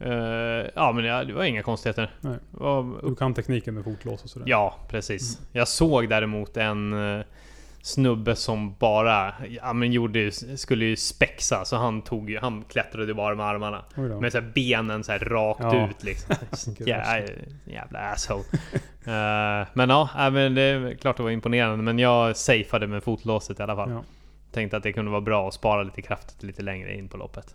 Eh, 0.00 0.66
ja 0.74 0.92
men 0.92 1.04
det, 1.04 1.24
det 1.24 1.32
var 1.32 1.44
inga 1.44 1.62
konstigheter. 1.62 2.10
Var 2.50 3.08
Du 3.08 3.14
kan 3.14 3.34
tekniken 3.34 3.74
med 3.74 3.84
fotlås 3.84 4.24
och 4.24 4.30
sådär? 4.30 4.46
Ja, 4.48 4.74
precis. 4.88 5.40
Jag 5.52 5.68
såg 5.68 6.08
däremot 6.08 6.56
en 6.56 6.92
eh, 7.18 7.24
snubbe 7.84 8.36
som 8.36 8.74
bara 8.78 9.34
ja, 9.48 9.72
men 9.72 9.92
gjorde, 9.92 10.18
ju- 10.18 10.56
skulle 10.56 10.84
ju 10.84 10.96
spexa, 10.96 11.64
så 11.64 11.76
han 11.76 12.02
tog 12.02 12.30
ju- 12.30 12.38
han 12.38 12.64
klättrade 12.68 13.14
bara 13.14 13.34
med 13.34 13.46
armarna. 13.46 13.84
Med 14.20 14.32
så 14.32 14.40
benen 14.40 15.04
så 15.04 15.12
här 15.12 15.18
rakt 15.18 15.60
Ja. 15.62 15.88
ut 15.90 16.04
liksom. 16.04 16.34
Ja, 16.86 17.20
jävla 17.64 17.98
asshole. 17.98 18.44
Eh, 19.06 19.66
men 19.72 19.90
ja, 19.90 20.08
äh, 20.18 20.30
men 20.30 20.54
det 20.54 20.62
är 20.62 20.94
klart 20.94 21.16
det 21.16 21.22
var 21.22 21.30
imponerande. 21.30 21.84
Men 21.84 21.98
jag 21.98 22.36
safeade 22.36 22.86
med 22.86 23.02
fotlåset 23.02 23.60
i 23.60 23.62
alla 23.62 23.76
fall. 23.76 23.90
Ja. 23.90 24.04
Tänkte 24.52 24.76
att 24.76 24.82
det 24.82 24.92
kunde 24.92 25.10
vara 25.10 25.20
bra 25.20 25.48
att 25.48 25.54
spara 25.54 25.82
lite 25.82 26.02
kraftigt 26.02 26.42
lite 26.42 26.62
längre 26.62 26.94
in 26.96 27.08
på 27.08 27.16
loppet. 27.16 27.54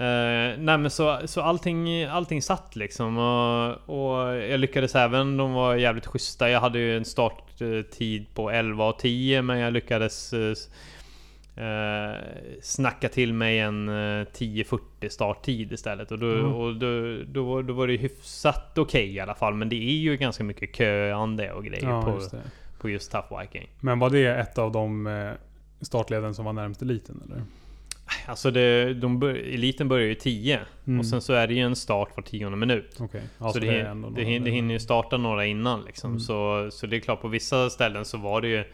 Uh, 0.00 0.58
nej 0.58 0.78
men 0.78 0.90
så, 0.90 1.18
så 1.24 1.40
allting, 1.40 2.04
allting 2.04 2.42
satt 2.42 2.76
liksom 2.76 3.18
och, 3.18 3.68
och 3.88 4.36
jag 4.36 4.60
lyckades 4.60 4.94
även, 4.94 5.36
de 5.36 5.52
var 5.52 5.74
jävligt 5.74 6.06
schyssta. 6.06 6.50
Jag 6.50 6.60
hade 6.60 6.78
ju 6.78 6.96
en 6.96 7.04
starttid 7.04 8.26
på 8.34 8.50
11 8.50 8.88
och 8.88 8.98
10 8.98 9.42
men 9.42 9.58
jag 9.58 9.72
lyckades 9.72 10.32
uh, 10.32 10.54
snacka 12.62 13.08
till 13.08 13.32
mig 13.32 13.58
en 13.58 13.88
eh, 13.88 13.92
10.40 13.92 15.08
starttid 15.08 15.72
istället. 15.72 16.12
Och, 16.12 16.18
då, 16.18 16.26
Mm. 16.26 16.54
och 16.54 16.74
då, 16.76 17.16
då, 17.26 17.62
då 17.62 17.72
var 17.72 17.86
det 17.86 17.96
hyfsat 17.96 18.78
okej 18.78 19.14
i 19.14 19.20
alla 19.20 19.34
fall. 19.34 19.54
Men 19.54 19.68
det 19.68 19.76
är 19.76 19.98
ju 19.98 20.16
ganska 20.16 20.44
mycket 20.44 20.76
köande 20.76 21.52
och 21.52 21.64
grejer 21.64 21.88
Ja, 21.88 22.02
på, 22.02 22.10
just 22.10 22.34
på 22.80 22.88
just 22.90 23.12
Tough 23.12 23.40
Viking. 23.40 23.68
Men 23.80 23.98
var 23.98 24.10
det 24.10 24.26
ett 24.26 24.58
av 24.58 24.72
de 24.72 25.06
eh, 25.06 25.30
startleden 25.80 26.34
som 26.34 26.44
var 26.44 26.52
närmast 26.52 26.82
eliten 26.82 27.22
eller? 27.26 27.42
Alltså 28.30 28.50
det, 28.50 28.94
de 28.94 29.22
eliten 29.22 29.88
börjar 29.88 30.06
ju 30.06 30.14
10 30.14 30.60
Mm. 30.86 31.00
och 31.00 31.06
sen 31.06 31.20
så 31.20 31.32
är 31.32 31.46
det 31.46 31.54
ju 31.54 31.60
en 31.60 31.76
start 31.76 32.08
var 32.16 32.22
tionde 32.22 32.56
minut. 32.58 32.96
Okej. 33.00 33.22
så 33.38 33.44
Alltså 33.44 33.60
det, 33.60 33.66
det, 33.82 33.94
några- 33.94 34.22
hin- 34.22 34.44
det 34.44 34.50
hinner 34.50 34.74
ju 34.74 34.80
starta 34.80 35.16
några 35.16 35.46
innan 35.46 35.84
liksom. 35.84 36.10
Mm. 36.10 36.20
Så, 36.20 36.68
så 36.72 36.86
det 36.86 36.96
är 36.96 37.00
klart 37.00 37.20
på 37.20 37.28
vissa 37.28 37.70
ställen 37.70 38.04
så 38.04 38.18
var 38.18 38.40
det 38.40 38.48
ju 38.48 38.64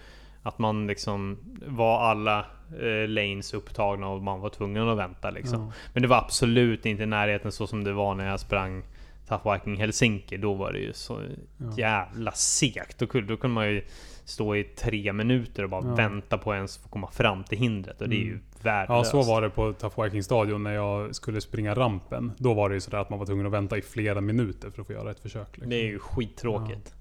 att 0.42 0.58
man 0.58 0.86
liksom 0.86 1.38
var 1.66 2.00
alla 2.00 2.38
eh, 2.82 3.08
lanes 3.08 3.54
upptagna 3.54 4.08
och 4.08 4.22
man 4.22 4.40
var 4.40 4.48
tvungen 4.48 4.88
att 4.88 4.98
vänta 4.98 5.30
liksom. 5.30 5.60
Ja. 5.60 5.72
Men 5.92 6.02
det 6.02 6.08
var 6.08 6.16
absolut 6.18 6.86
inte 6.86 7.02
i 7.02 7.06
närheten 7.06 7.52
så 7.52 7.66
som 7.66 7.84
det 7.84 7.92
var 7.92 8.14
när 8.14 8.28
jag 8.28 8.40
sprang 8.40 8.82
Tough 9.28 9.52
Viking 9.52 9.76
Helsinki. 9.76 10.36
Då 10.36 10.54
var 10.54 10.72
det 10.72 10.78
ju 10.78 10.92
så 10.92 11.20
Ja. 11.58 11.72
jävla 11.78 12.32
segt. 12.32 12.98
Då 12.98 13.06
kunde, 13.06 13.32
då 13.32 13.36
kunde 13.36 13.54
man 13.54 13.68
ju 13.68 13.84
stå 14.28 14.56
i 14.56 14.64
tre 14.64 15.12
minuter 15.12 15.62
och 15.64 15.70
bara 15.70 15.84
Ja. 15.84 15.94
vänta 15.94 16.38
på 16.38 16.54
ens 16.54 16.78
få 16.78 16.88
komma 16.88 17.10
fram 17.10 17.44
till 17.44 17.58
hindret. 17.58 18.00
Och 18.00 18.08
det 18.08 18.16
är 18.16 18.20
ju 18.24 18.30
Mm. 18.30 18.42
värdelöst. 18.62 19.14
Ja, 19.14 19.22
så 19.22 19.30
var 19.30 19.42
det 19.42 19.50
på 19.50 19.74
Viking 20.02 20.22
stadion 20.22 20.62
när 20.62 20.72
jag 20.74 21.14
skulle 21.14 21.40
springa 21.40 21.74
rampen. 21.74 22.32
Då 22.38 22.54
var 22.54 22.68
det 22.68 22.74
ju 22.74 22.80
sådär 22.80 22.98
att 22.98 23.10
man 23.10 23.18
var 23.18 23.26
tvungen 23.26 23.46
att 23.46 23.52
vänta 23.52 23.78
i 23.78 23.82
flera 23.82 24.20
minuter 24.20 24.70
för 24.70 24.80
att 24.80 24.86
få 24.86 24.92
göra 24.92 25.10
ett 25.10 25.20
försök. 25.20 25.48
Liksom. 25.52 25.70
Det 25.70 25.76
är 25.76 25.84
ju 25.86 25.98
skittråkigt. 25.98 26.94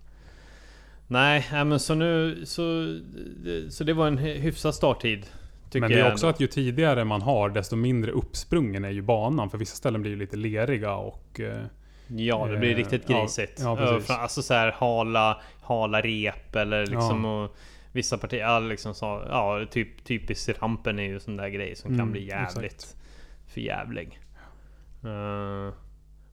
Nej, 1.07 1.47
nej, 1.51 1.65
men 1.65 1.79
så 1.79 1.95
nu... 1.95 2.41
Så, 2.45 2.97
så 3.69 3.83
det 3.83 3.93
var 3.93 4.07
en 4.07 4.19
hy- 4.19 4.39
hyfsad 4.39 4.75
starttid. 4.75 5.25
Men 5.73 5.91
det 5.91 5.99
är 5.99 6.11
också 6.11 6.27
att 6.27 6.39
ju 6.39 6.47
tidigare 6.47 7.03
man 7.05 7.21
har, 7.21 7.49
desto 7.49 7.75
mindre 7.75 8.11
uppsprungen 8.11 8.85
är 8.85 8.89
ju 8.89 9.01
banan. 9.01 9.49
För 9.49 9.57
vissa 9.57 9.75
ställen 9.75 10.01
blir 10.01 10.11
ju 10.11 10.17
lite 10.17 10.37
leriga 10.37 10.95
och... 10.95 11.39
Eh, 11.39 11.61
Ja, 12.07 12.47
det 12.47 12.57
blir 12.57 12.71
eh, 12.71 12.75
riktigt 12.75 13.03
ja, 13.07 13.21
grisigt. 13.21 13.59
ja, 13.63 13.99
Ja, 14.07 14.15
alltså 14.15 14.41
så 14.41 14.53
här 14.53 14.71
hala, 14.71 15.41
hala 15.65 16.01
rep 16.01 16.55
eller 16.55 16.85
liksom... 16.85 17.25
Och, 17.25 17.55
vissa 17.91 18.17
partier, 18.17 18.39
ja, 18.41 18.59
liksom 18.59 18.93
så, 18.93 19.23
ja, 19.29 19.65
typ, 19.71 20.03
typiskt 20.03 20.61
rampen 20.61 20.99
är 20.99 21.03
ju 21.03 21.19
sån 21.19 21.37
där 21.37 21.47
grej 21.47 21.75
som 21.75 21.89
kan 21.91 21.99
Mm, 21.99 22.11
bli 22.11 22.27
jävligt 22.27 22.73
exakt. 22.73 22.95
förjävlig. 23.47 24.19
Uh, 25.05 25.73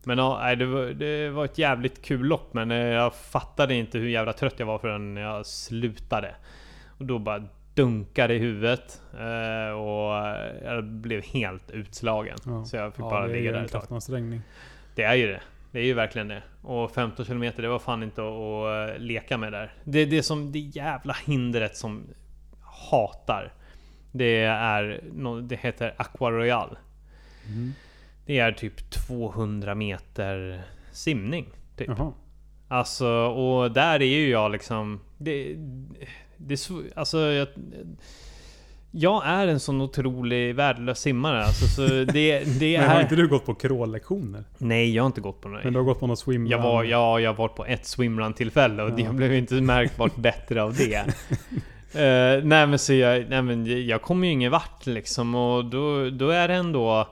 Men 0.05 0.19
ja, 0.19 0.55
det, 0.55 0.67
var, 0.67 0.85
det 0.87 1.31
var 1.31 1.45
ett 1.45 1.59
jävligt 1.59 2.03
kul 2.03 2.27
lopp 2.27 2.55
men 2.55 2.71
eh, 2.71 2.77
jag 2.77 3.15
fattade 3.15 3.75
inte 3.75 3.99
hur 3.99 4.09
jävla 4.09 4.33
trött 4.33 4.55
jag 4.59 4.67
var 4.67 4.79
förrän 4.79 5.17
jag 5.17 5.47
slutade. 5.47 6.35
Och 6.99 7.07
då 7.07 7.19
bara 7.19 7.45
dunkade 7.75 8.35
i 8.35 8.39
huvudet 8.39 9.03
eh, 9.15 9.73
och 9.73 10.13
jag 10.65 10.85
blev 10.85 11.23
helt 11.25 11.71
utslagen. 11.71 12.39
Ja. 12.47 12.65
Så 12.65 12.77
jag 12.77 12.95
fick 12.95 13.05
Ja, 13.05 13.11
bara 13.11 13.27
ligga 13.27 13.53
där 13.53 13.65
ett 13.65 13.73
tag. 13.73 13.83
Det 14.95 15.03
är 15.03 15.15
ju 15.15 15.27
det. 15.27 15.41
Det 15.73 15.79
är 15.79 15.85
ju 15.85 15.95
verkligen 15.95 16.29
det. 16.29 16.43
Och 16.63 16.91
15 16.91 17.27
km 17.27 17.53
det 17.57 17.69
var 17.69 17.79
fan 17.79 18.03
inte 18.03 18.23
att, 18.23 18.91
eh, 18.91 18.99
leka 18.99 19.39
med 19.39 19.53
där. 19.53 19.75
Det, 19.85 20.05
det 20.05 20.23
som 20.23 20.53
det 20.53 20.59
jävla 20.59 21.17
hindret 21.25 21.77
som 21.77 22.07
hatar. 22.91 23.53
Det 24.13 24.43
är, 24.45 25.01
det 25.43 25.57
heter 25.57 25.95
Aqua 25.97 26.31
Royal. 26.31 26.79
Mm. 27.49 27.73
Det 28.27 28.39
är 28.39 28.53
typ 28.53 28.91
200 28.91 29.75
meter 29.75 30.63
simning. 30.93 31.47
Typ. 31.77 31.89
Jaha. 31.89 32.13
Alltså, 32.69 33.09
och 33.27 33.73
där 33.73 34.03
är 34.03 34.07
ju 34.07 34.29
jag 34.29 34.53
liksom... 34.53 35.01
Det, 35.19 35.57
det 36.37 36.71
alltså, 36.95 37.19
jag, 37.19 37.49
jag 38.95 39.23
är 39.27 39.47
en 39.47 39.61
sån 39.61 39.81
otrolig 39.81 40.55
värdelös 40.55 40.99
simmare. 41.01 41.45
Alltså, 41.45 41.67
så 41.67 41.83
det, 42.13 42.59
det 42.61 42.79
Men 42.81 42.89
har 42.89 42.97
är... 42.97 43.01
inte 43.03 43.17
du 43.17 43.29
gått 43.29 43.47
på 43.47 43.55
crawllektioner? 43.55 44.45
Nej, 44.59 44.95
jag 44.95 45.03
har 45.03 45.07
inte 45.07 45.21
gått 45.21 45.41
på 45.41 45.49
några. 45.49 45.65
Men 45.65 45.73
du 45.73 45.79
har 45.79 45.85
gått 45.85 46.01
på 46.01 46.07
något 46.07 46.19
swimrun? 46.19 46.51
Jag 46.51 46.59
var, 46.63 46.85
ja, 46.85 47.21
jag 47.21 47.31
har 47.31 47.37
varit 47.37 47.55
på 47.57 47.65
ett 47.67 47.87
swimrun-tillfälle 47.87 48.83
och 48.83 48.91
Ja. 48.91 49.05
jag 49.05 49.15
blev 49.15 49.35
inte 49.35 49.55
märkbart 49.55 50.17
bättre 50.17 50.63
av 50.63 50.75
det. 50.75 51.05
Eh, 51.95 52.45
nej 52.45 52.67
men 52.67 52.79
så 52.79 52.93
jag, 52.93 53.25
nej 53.31 53.43
men 53.43 53.87
jag 53.87 54.03
kommer 54.03 54.27
ju 54.27 54.33
ingen 54.33 54.51
vart 54.53 54.87
liksom 54.87 55.35
och 55.35 55.65
då, 55.65 56.11
då 56.11 56.31
är 56.31 56.49
det 56.49 56.55
ändå... 56.55 57.09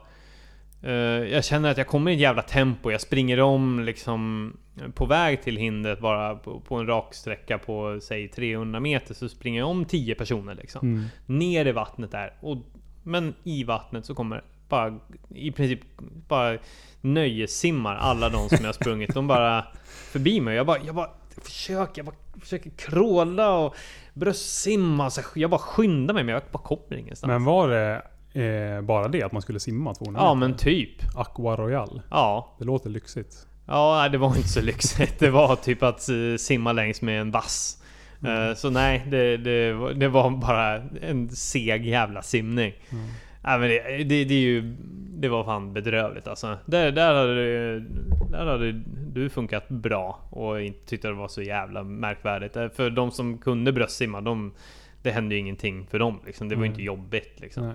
eh, 0.82 0.90
jag 1.32 1.44
känner 1.44 1.70
att 1.70 1.78
jag 1.78 1.86
kommer 1.86 2.10
i 2.10 2.14
ett 2.14 2.20
jävla 2.20 2.42
tempo, 2.42 2.90
jag 2.90 3.00
springer 3.00 3.40
om 3.40 3.80
liksom 3.80 4.52
på 4.94 5.06
väg 5.06 5.42
till 5.42 5.56
hindret 5.56 6.00
bara 6.00 6.34
på, 6.34 6.60
på 6.60 6.76
en 6.76 6.86
rak 6.86 7.14
sträcka 7.14 7.58
på 7.58 7.98
säg 8.02 8.28
300 8.28 8.80
meter 8.80 9.14
så 9.14 9.28
springer 9.28 9.60
jag 9.60 9.68
om 9.68 9.84
10 9.84 10.14
personer 10.14 10.54
liksom. 10.54 10.88
Mm. 10.88 11.04
Ner 11.26 11.66
i 11.66 11.72
vattnet 11.72 12.10
där. 12.10 12.34
Och, 12.40 12.56
men 13.02 13.34
i 13.44 13.64
vattnet 13.64 14.06
så 14.06 14.14
kommer 14.14 14.44
bara 14.68 14.98
i 15.28 15.52
princip 15.52 15.80
bara 16.28 16.58
nöjessimmar 17.00 17.96
alla 17.96 18.28
de 18.28 18.48
som 18.48 18.64
jag 18.64 18.74
sprungit. 18.74 19.14
De 19.14 19.26
bara 19.26 19.66
förbi 19.84 20.40
mig. 20.40 20.56
Jag 20.56 20.66
bara, 20.66 20.78
jag 20.78 20.94
bara 20.94 21.10
försöker, 21.36 21.98
jag 21.98 22.06
bara 22.06 22.40
försöker 22.40 22.70
kråla 22.70 23.58
och 23.58 23.74
bröstsimma. 24.14 25.10
Så 25.10 25.20
jag 25.34 25.50
bara 25.50 25.60
skyndar 25.60 26.14
mig 26.14 26.24
men 26.24 26.32
jag 26.32 26.42
bara 26.50 26.62
kommer 26.62 26.96
ingenstans. 26.96 27.28
Men 27.28 27.44
var 27.44 27.68
det 27.68 28.02
eh, 28.32 28.80
bara 28.82 29.08
det 29.08 29.22
att 29.22 29.32
man 29.32 29.42
skulle 29.42 29.60
simma 29.60 29.94
200 29.94 30.20
ja 30.20 30.34
meter? 30.34 30.48
men 30.48 30.58
typ. 30.58 31.16
Aqua 31.16 31.56
Royal. 31.56 32.02
Ja. 32.10 32.56
Det 32.58 32.64
låter 32.64 32.90
lyxigt. 32.90 33.46
Ja, 33.70 34.08
det 34.08 34.18
var 34.18 34.36
inte 34.36 34.48
så 34.48 34.60
lyxigt. 34.60 35.18
Det 35.18 35.30
var 35.30 35.56
typ 35.56 35.82
att 35.82 36.08
eh, 36.08 36.36
simma 36.38 36.72
längs 36.72 37.02
med 37.02 37.20
en 37.20 37.30
vass. 37.30 37.82
Eh, 38.26 38.54
Så 38.54 38.70
nej, 38.70 39.06
det, 39.10 39.36
det, 39.36 39.72
var- 39.72 39.92
det 39.92 40.08
var 40.08 40.30
bara 40.30 40.82
en 41.02 41.28
seg 41.28 41.86
jävla 41.86 42.22
simning. 42.22 42.72
Mm. 42.92 43.04
Nej, 43.44 43.58
men 43.58 43.68
det, 43.68 44.04
det, 44.04 44.24
det 44.24 44.34
är 44.34 44.38
ju... 44.40 44.76
Det 45.20 45.28
var 45.28 45.44
fan 45.44 45.72
bedrövligt 45.72 46.28
alltså. 46.28 46.58
Där, 46.66 46.92
där, 46.92 47.14
hade, 47.14 47.34
det- 47.34 47.84
där 48.30 48.46
hade 48.46 48.72
du 49.12 49.28
funkat 49.28 49.68
bra 49.68 50.20
och 50.30 50.62
inte 50.62 50.86
tyckte 50.88 51.08
det 51.08 51.14
var 51.14 51.28
så 51.28 51.42
jävla 51.42 51.82
märkvärdigt. 51.82 52.56
Eh, 52.56 52.68
För 52.68 52.90
de 52.90 53.10
som 53.10 53.38
kunde 53.38 53.72
bröstsimma, 53.72 54.20
de, 54.20 54.52
det 55.02 55.10
hände 55.10 55.34
ju 55.34 55.40
ingenting 55.40 55.86
för 55.90 55.98
dem. 55.98 56.20
Liksom. 56.26 56.48
Det 56.48 56.54
var 56.56 56.62
ju 56.62 56.68
Nej. 56.68 56.74
inte 56.74 56.82
jobbigt. 56.82 57.40
Liksom. 57.40 57.66
Nej. 57.66 57.74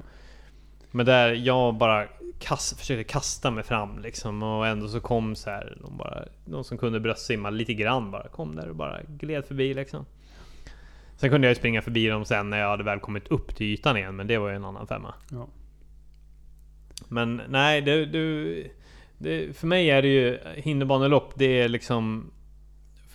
Men 0.95 1.05
där 1.05 1.33
jag 1.33 1.75
bara 1.75 2.07
kast, 2.39 2.79
försökte 2.79 3.03
kasta 3.03 3.51
mig 3.51 3.63
fram 3.63 3.99
liksom 3.99 4.43
och 4.43 4.67
ändå 4.67 4.87
så 4.87 4.99
kom 4.99 5.35
så 5.35 5.49
här 5.49 5.77
de, 5.81 5.97
bara, 5.97 6.25
de 6.45 6.63
som 6.63 6.77
kunde 6.77 6.99
bröstsimma 6.99 7.49
lite 7.49 7.73
grann 7.73 8.11
bara 8.11 8.27
kom 8.27 8.55
där 8.55 8.69
och 8.69 8.75
bara 8.75 8.99
gled 9.07 9.45
förbi 9.45 9.73
liksom. 9.73 10.05
Sen 11.17 11.29
kunde 11.29 11.47
jag 11.47 11.51
ju 11.51 11.55
springa 11.55 11.81
förbi 11.81 12.07
dem 12.07 12.25
sen 12.25 12.49
när 12.49 12.57
jag 12.57 12.69
hade 12.69 12.83
väl 12.83 12.99
kommit 12.99 13.27
upp 13.27 13.55
till 13.55 13.67
ytan 13.67 13.97
igen 13.97 14.15
men 14.15 14.27
det 14.27 14.37
var 14.37 14.49
ju 14.49 14.55
en 14.55 14.65
annan 14.65 14.87
femma. 14.87 15.13
Ja. 15.31 15.47
Men 17.07 17.41
nej, 17.49 17.81
det, 17.81 18.05
du, 18.05 18.71
det, 19.17 19.57
för 19.57 19.67
mig 19.67 19.89
är 19.89 20.01
det 20.01 20.07
ju 20.07 20.39
hinderbanelopp, 20.55 21.33
det 21.35 21.61
är 21.61 21.69
liksom 21.69 22.31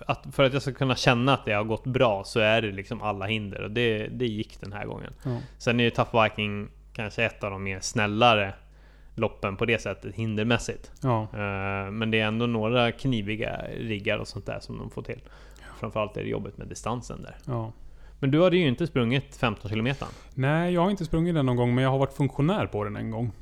att, 0.07 0.27
för 0.33 0.45
att 0.45 0.53
jag 0.53 0.63
ska 0.63 0.73
kunna 0.73 0.97
känna 0.97 1.35
att 1.35 1.45
det 1.45 1.53
har 1.53 1.65
gått 1.65 1.85
bra 1.85 2.25
så 2.25 2.41
är 2.41 2.63
det 2.63 2.73
liksom 2.73 3.03
alla 3.03 3.27
hinder 3.27 3.63
och 3.63 3.71
det, 3.71 4.07
det 4.07 4.27
gick 4.27 4.61
den 4.61 4.73
här 4.73 4.87
gången. 4.87 5.13
Ja. 5.25 5.39
Sen 5.59 5.81
är 5.81 5.85
ju 5.85 5.91
Tough 5.91 6.23
Viking 6.23 6.69
kanske 7.03 7.25
ett 7.25 7.45
av 7.45 7.51
de 7.51 7.63
mer 7.63 7.81
snällare 7.81 8.55
loppen 9.15 9.57
på 9.57 9.65
det 9.65 9.79
sättet 9.81 10.15
hindermässigt. 10.15 10.93
ja. 11.03 11.23
Eh, 11.23 11.91
Men 11.91 12.11
det 12.11 12.21
är 12.21 12.27
ändå 12.27 12.47
några 12.47 12.93
kniviga 12.93 13.61
riggar 13.79 14.19
och 14.19 14.29
sånt 14.29 14.47
där 14.47 14.61
som 14.61 14.79
de 14.79 14.91
får 14.91 15.03
till. 15.03 15.21
Framförallt 15.79 16.17
är 16.17 16.23
det 16.23 16.29
jobbigt 16.29 16.59
med 16.59 16.67
distansen 16.69 17.23
där. 17.23 17.37
ja. 17.47 17.73
Men 18.23 18.31
du 18.31 18.43
hade 18.43 18.57
ju 18.57 18.69
inte 18.69 18.87
sprungit 18.87 19.37
15 19.37 19.71
km. 19.71 19.89
Nej, 20.35 20.75
jag 20.75 20.81
har 20.81 20.91
inte 20.91 21.05
sprungit 21.05 21.35
den 21.35 21.47
någon 21.47 21.57
gång, 21.57 21.75
men 21.75 21.85
jag 21.85 21.91
har 21.91 21.99
varit 21.99 22.13
funktionär 22.13 22.67
på 22.67 22.85
den 22.85 22.97
en 22.97 23.11
gång. 23.11 23.33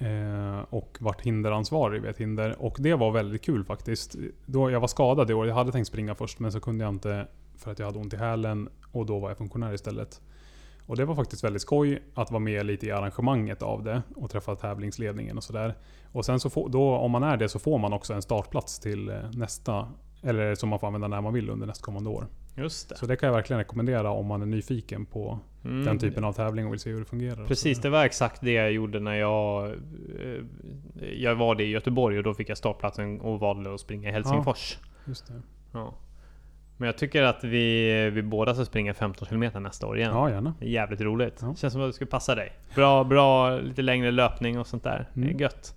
Eh, 0.00 0.58
och 0.70 0.96
varit 1.00 1.20
hinderansvarig 1.22 2.00
vid 2.02 2.10
ett 2.10 2.18
hinder. 2.18 2.62
Och 2.62 2.76
det 2.78 2.94
var 2.94 3.10
väldigt 3.10 3.42
kul 3.42 3.64
faktiskt. 3.64 4.16
Då 4.46 4.70
jag 4.70 4.80
var 4.80 4.88
skadad 4.88 5.30
i 5.30 5.34
år. 5.34 5.46
Jag 5.46 5.54
hade 5.54 5.72
tänkt 5.72 5.86
springa 5.88 6.14
först, 6.14 6.38
men 6.38 6.52
så 6.52 6.60
kunde 6.60 6.84
jag 6.84 6.94
inte 6.94 7.26
för 7.58 7.72
att 7.72 7.78
jag 7.78 7.86
hade 7.86 7.98
ont 7.98 8.12
i 8.14 8.16
hälen. 8.16 8.68
Och 8.92 9.06
då 9.06 9.18
var 9.18 9.30
jag 9.30 9.38
funktionär 9.38 9.72
istället. 9.74 10.20
Och 10.86 10.96
det 10.96 11.04
var 11.04 11.14
faktiskt 11.14 11.44
väldigt 11.44 11.62
skoj 11.62 12.02
att 12.14 12.30
vara 12.30 12.40
med 12.40 12.66
lite 12.66 12.86
i 12.86 12.90
arrangemanget 12.90 13.62
av 13.62 13.82
det 13.84 14.02
och 14.16 14.30
träffa 14.30 14.56
tävlingsledningen 14.56 15.36
och 15.36 15.44
sådär. 15.44 15.74
Och 16.12 16.24
sen 16.24 16.40
så 16.40 16.50
får, 16.50 16.68
då, 16.68 16.90
om 16.96 17.10
man 17.10 17.22
är 17.22 17.36
det 17.36 17.48
så 17.48 17.58
får 17.58 17.78
man 17.78 17.92
också 17.92 18.14
en 18.14 18.22
startplats 18.22 18.78
till 18.80 19.08
eh, 19.08 19.14
nästa, 19.32 19.88
eller 20.22 20.54
som 20.54 20.68
man 20.68 20.78
får 20.78 20.86
använda 20.86 21.08
när 21.08 21.20
man 21.20 21.32
vill 21.34 21.50
under 21.50 21.66
nästkommande 21.66 22.10
år. 22.10 22.26
Just 22.58 22.88
det. 22.88 22.96
Så 22.96 23.06
det 23.06 23.16
kan 23.16 23.26
jag 23.26 23.34
verkligen 23.34 23.58
rekommendera 23.58 24.10
om 24.10 24.26
man 24.26 24.42
är 24.42 24.46
nyfiken 24.46 25.06
på 25.06 25.38
Mm. 25.64 25.84
den 25.84 25.98
typen 25.98 26.24
av 26.24 26.32
tävling 26.32 26.66
och 26.66 26.72
vill 26.72 26.80
se 26.80 26.90
hur 26.90 26.98
det 26.98 27.04
fungerar. 27.04 27.46
Precis, 27.46 27.80
det 27.80 27.90
var 27.90 28.04
exakt 28.04 28.40
det 28.40 28.52
jag 28.52 28.72
gjorde 28.72 29.00
när 29.00 29.14
jag... 29.14 29.66
eh, 29.70 30.42
Jag 31.16 31.34
var 31.34 31.54
det 31.54 31.64
i 31.64 31.70
Göteborg 31.70 32.18
och 32.18 32.24
då 32.24 32.34
fick 32.34 32.48
jag 32.48 32.58
startplatsen 32.58 33.20
och 33.20 33.40
valde 33.40 33.74
att 33.74 33.80
springa 33.80 34.08
i 34.08 34.12
Helsingfors. 34.12 34.78
Just 35.06 35.26
det. 35.26 35.42
Ja. 35.72 35.94
Men 36.76 36.86
jag 36.86 36.98
tycker 36.98 37.22
att 37.22 37.44
vi, 37.44 38.10
vi 38.10 38.22
båda 38.22 38.54
ska 38.54 38.64
springa 38.64 38.94
15 38.94 39.28
km 39.28 39.62
nästa 39.62 39.86
år 39.86 39.98
igen. 39.98 40.10
Ja, 40.12 40.30
gärna. 40.30 40.54
Det 40.58 40.64
är 40.66 40.70
jävligt 40.70 41.00
roligt. 41.00 41.38
Ja. 41.42 41.54
Känns 41.54 41.72
som 41.72 41.82
att 41.82 41.88
det 41.88 41.92
skulle 41.92 42.10
passa 42.10 42.34
dig. 42.34 42.52
Bra, 42.74 43.04
bra 43.04 43.58
lite 43.58 43.82
längre 43.82 44.10
löpning 44.10 44.58
och 44.58 44.66
sånt 44.66 44.84
där. 44.84 45.08
Det 45.14 45.20
Mm. 45.20 45.36
är 45.36 45.40
gött. 45.40 45.74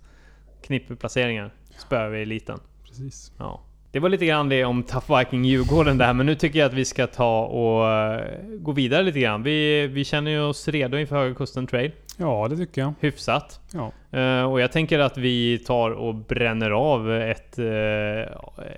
Knippplaceringar. 0.62 1.50
Spöar 1.78 2.08
vi 2.08 2.22
eliten. 2.22 2.58
Precis. 2.84 3.32
Ja. 3.38 3.60
Det 3.92 4.00
var 4.00 4.08
lite 4.08 4.26
grann 4.26 4.48
det 4.48 4.64
om 4.64 4.82
Tough 4.82 5.18
Viking 5.18 5.44
Djurgården 5.44 5.98
där, 5.98 6.12
men 6.12 6.26
nu 6.26 6.34
tycker 6.34 6.58
jag 6.58 6.66
att 6.66 6.74
vi 6.74 6.84
ska 6.84 7.06
ta 7.06 7.44
och 7.44 7.88
eh, 7.88 8.38
gå 8.58 8.72
vidare 8.72 9.02
lite 9.02 9.20
grann. 9.20 9.42
Vi, 9.42 9.86
vi 9.86 10.04
känner 10.04 10.30
ju 10.30 10.40
oss 10.40 10.68
redo 10.68 10.98
inför 10.98 11.16
Höga 11.16 11.34
Kusten 11.34 11.66
Trail. 11.66 11.92
Ja, 12.16 12.46
det 12.50 12.56
tycker 12.56 12.80
jag. 12.80 12.94
Hyfsat. 13.00 13.60
Ja. 13.72 14.18
Eh, 14.18 14.42
och 14.42 14.60
jag 14.60 14.72
tänker 14.72 14.98
att 14.98 15.18
vi 15.18 15.58
tar 15.58 15.90
och 15.90 16.14
bränner 16.14 16.70
av 16.70 17.12
ett 17.12 17.58
uh, 17.58 17.66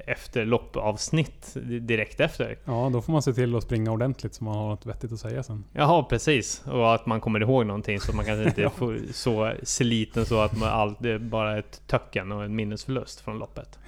efterloppavsnitt 0.06 1.56
direkt 1.80 2.20
efter. 2.20 2.58
ja, 2.64 2.90
då 2.92 3.02
får 3.02 3.12
man 3.12 3.22
se 3.22 3.32
till 3.32 3.56
att 3.56 3.62
springa 3.62 3.90
ordentligt 3.90 4.34
så 4.34 4.44
man 4.44 4.54
har 4.54 4.68
något 4.68 4.86
vettigt 4.86 5.12
att 5.12 5.20
säga 5.20 5.42
sen. 5.42 5.64
Jaha, 5.72 6.02
precis. 6.02 6.62
Och 6.66 6.94
att 6.94 7.06
man 7.06 7.20
kommer 7.20 7.40
ihåg 7.40 7.66
någonting 7.66 8.00
så 8.00 8.16
man 8.16 8.24
kanske 8.24 8.44
inte 8.62 8.70
får 8.76 8.98
så 9.12 9.52
sliten 9.62 10.26
så 10.26 10.40
att 10.40 10.58
man 10.58 10.68
allt, 10.68 10.96
det 11.00 11.10
är 11.10 11.18
bara 11.18 11.58
ett 11.58 11.82
töcken 11.86 12.32
och 12.32 12.44
en 12.44 12.56
minnesförlust 12.56 13.20
från 13.20 13.38
loppet. 13.38 13.78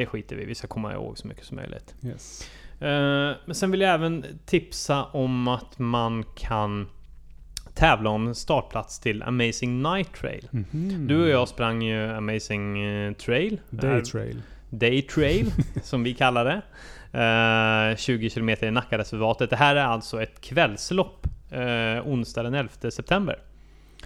Det 0.00 0.06
skiter 0.06 0.36
vi. 0.36 0.44
Vi 0.44 0.54
ska 0.54 0.66
komma 0.68 0.92
ihåg 0.92 1.18
så 1.18 1.28
mycket 1.28 1.44
som 1.44 1.56
möjligt. 1.56 1.94
Yes. 2.04 2.48
Eh, 2.80 2.88
Men 3.46 3.54
sen 3.54 3.70
vill 3.70 3.80
jag 3.80 3.94
även 3.94 4.24
tipsa 4.46 5.04
om 5.04 5.48
att 5.48 5.78
man 5.78 6.24
kan 6.36 6.88
tävla 7.74 8.10
om 8.10 8.34
startplats 8.34 9.00
till 9.00 9.22
Amazing 9.22 9.82
Night 9.82 10.14
Trail. 10.14 10.48
Mhm. 10.50 11.06
Du 11.06 11.22
och 11.22 11.28
jag 11.28 11.48
sprang 11.48 11.82
ju 11.82 12.10
Amazing 12.12 12.82
eh, 12.82 13.12
Trail. 13.12 13.60
Day 13.70 13.96
Eh, 13.96 14.02
trail. 14.02 14.42
Day 14.70 15.02
Trail, 15.02 15.52
som 15.82 16.02
vi 16.02 16.14
kallar 16.14 16.44
det. 16.44 16.62
Eh, 17.92 17.96
20 17.96 18.30
km 18.30 18.48
i 18.48 18.70
Nackareservatet. 18.70 19.50
Det 19.50 19.56
här 19.56 19.76
är 19.76 19.84
alltså 19.84 20.22
ett 20.22 20.40
kvällslopp 20.40 21.26
eh, 21.50 22.06
onsdag 22.08 22.42
den 22.42 22.54
11 22.54 22.70
september. 22.90 23.38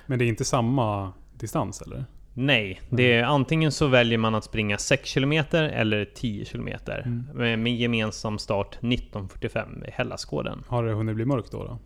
Men 0.07 0.19
det 0.19 0.25
är 0.25 0.27
inte 0.29 0.45
samma 0.45 1.13
distans 1.39 1.83
eller? 1.83 2.05
Nej, 2.35 2.81
det 2.91 3.13
är 3.13 3.23
antingen 3.25 3.73
så 3.73 3.87
väljer 3.87 4.19
man 4.19 4.35
att 4.35 4.45
springa 4.45 4.79
6 4.79 5.15
km 5.15 5.33
eller 5.53 6.05
10 6.05 6.45
km. 6.45 6.69
Mm. 6.87 7.29
Med, 7.35 7.59
med 7.59 7.77
gemensam 7.77 8.39
start 8.39 8.79
19.45 8.81 9.89
i 9.89 9.91
Hällaskåden. 9.91 10.65
Har 10.69 10.85
det 10.85 10.93
hunnit 10.93 11.15
bli 11.15 11.25
mörkt 11.25 11.53
då? 11.53 11.65
då? 11.65 11.79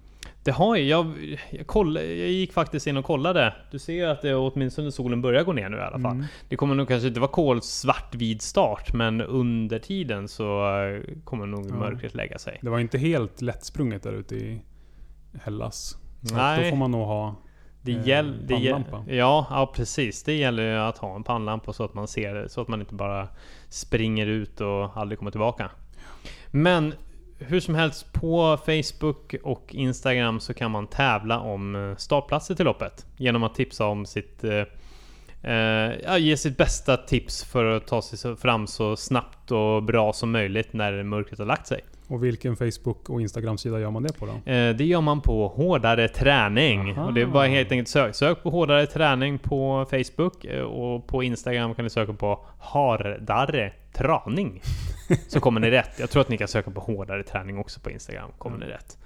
Det 0.45 0.51
har 0.51 0.77
ju. 0.77 0.85
Jag, 0.85 1.37
jag, 1.51 1.67
koll, 1.67 1.97
jag 1.97 2.31
gick 2.31 2.53
faktiskt 2.53 2.87
in 2.87 2.97
och 2.97 3.05
kollade. 3.05 3.55
Du 3.71 3.79
ser 3.79 3.93
ju 3.93 4.05
att 4.05 4.23
det 4.23 4.35
åtminstone 4.35 4.93
solen 4.93 5.23
börjar 5.23 5.45
gå 5.45 5.53
ner 5.53 5.69
nu 5.69 5.77
i 5.77 5.81
alla 5.81 5.99
fall. 5.99 6.13
Mm. 6.13 6.25
Det 6.49 6.57
kommer 6.57 6.75
nog 6.75 6.89
kanske 6.89 7.09
inte 7.09 7.21
vara 7.21 7.31
kolsvart 7.31 8.15
vid 8.15 8.43
start, 8.43 8.93
men 8.93 9.21
under 9.21 9.79
tiden 9.79 10.29
så 10.29 10.79
eh, 10.81 11.01
kommer 11.25 11.47
nog 11.47 11.67
Ja. 11.71 11.75
mörkret 11.75 12.15
lägga 12.15 12.39
sig. 12.39 12.59
Det 12.63 12.71
var 12.71 12.79
inte 12.79 12.99
helt 12.99 13.43
lättsprunget 13.43 14.03
där 14.03 14.13
ute 14.13 14.37
i 14.37 14.61
Hellas. 15.43 15.97
Så 16.23 16.35
Nej. 16.35 16.65
Då 16.65 16.71
får 16.71 16.77
man 16.77 16.91
nog 16.91 17.07
ha 17.07 17.37
Det 17.83 17.93
eh, 17.93 18.09
gäll, 18.09 18.47
det 18.47 18.55
ja, 19.07 19.47
ja, 19.51 19.73
precis. 19.75 20.23
Det 20.23 20.35
gäller 20.35 20.63
ju 20.63 20.79
att 20.79 20.99
ha 20.99 21.17
en 21.17 21.25
pannlampa 21.25 21.73
så 21.73 21.85
att 21.85 21.95
man 21.95 22.09
ser 22.09 22.35
det. 22.35 22.49
Så 22.49 22.61
att 22.61 22.69
man 22.69 22.81
inte 22.81 22.95
bara 22.95 23.29
springer 23.69 24.27
ut 24.27 24.61
och 24.61 24.97
aldrig 24.97 25.19
kommer 25.19 25.31
tillbaka. 25.31 25.71
Men 26.51 26.95
hur 27.39 27.61
som 27.61 27.75
helst, 27.75 28.13
på 28.13 28.59
Facebook 28.67 29.35
och 29.43 29.75
Instagram 29.75 30.41
så 30.41 30.55
kan 30.55 30.71
man 30.71 30.87
tävla 30.87 31.41
om 31.41 31.77
eh, 31.77 31.97
startplatser 31.97 32.55
till 32.55 32.65
loppet. 32.65 33.07
Genom 33.17 33.43
att 33.43 33.55
tipsa 33.55 33.87
om 33.87 34.07
sitt... 34.07 34.45
Eh, 34.45 35.53
eh, 35.53 36.17
ge 36.19 36.37
sitt 36.37 36.57
bästa 36.57 36.97
tips 36.97 37.45
för 37.45 37.65
att 37.65 37.87
ta 37.87 38.03
sig 38.03 38.37
fram 38.37 38.67
så 38.67 38.97
snabbt 38.97 39.51
och 39.51 39.83
bra 39.83 40.13
som 40.13 40.31
möjligt 40.31 40.73
när 40.73 41.03
mörkret 41.03 41.39
har 41.39 41.47
lagt 41.47 41.67
sig. 41.67 41.81
Och 42.09 42.25
vilken 42.25 42.57
Facebook 42.57 43.09
och 43.11 43.21
Instagram-sida 43.21 43.81
gör 43.81 43.91
man 43.91 44.03
det 44.03 44.19
på 44.19 44.27
då? 44.27 44.53
Eh, 44.53 44.77
Det 44.77 44.85
gör 44.85 45.01
man 45.01 45.21
på 45.21 45.49
Hårdare 45.49 46.09
Träning. 46.09 46.91
Aha. 46.91 47.07
Och 47.07 47.15
det 47.15 47.21
är 47.23 47.27
bara 47.27 47.47
helt 47.47 47.73
enkelt 47.73 47.89
sök. 47.89 48.15
Sök 48.15 48.43
på 48.43 48.51
Hårdare 48.51 48.87
Träning 48.87 49.39
på 49.39 49.87
Facebook 49.91 50.45
eh, 50.45 50.63
och 50.63 51.07
på 51.07 51.23
Instagram 51.23 51.75
kan 51.75 51.85
ni 51.85 51.91
söka 51.91 52.13
på 52.13 52.47
Hardare 52.61 53.73
Träning. 53.93 54.61
Så 55.29 55.41
kommer 55.41 55.61
ni 55.61 55.71
rätt. 55.71 55.99
Jag 56.01 56.11
tror 56.11 56.21
att 56.23 56.29
ni 56.29 56.39
kan 56.39 56.49
söka 56.49 56.71
på 56.71 56.81
Hårdare 56.81 57.23
Träning 57.23 57.59
också 57.59 57.81
på 57.81 57.91
Instagram. 57.91 58.31
Kommer 58.39 58.59
ni 58.59 58.67
rätt. 58.67 58.99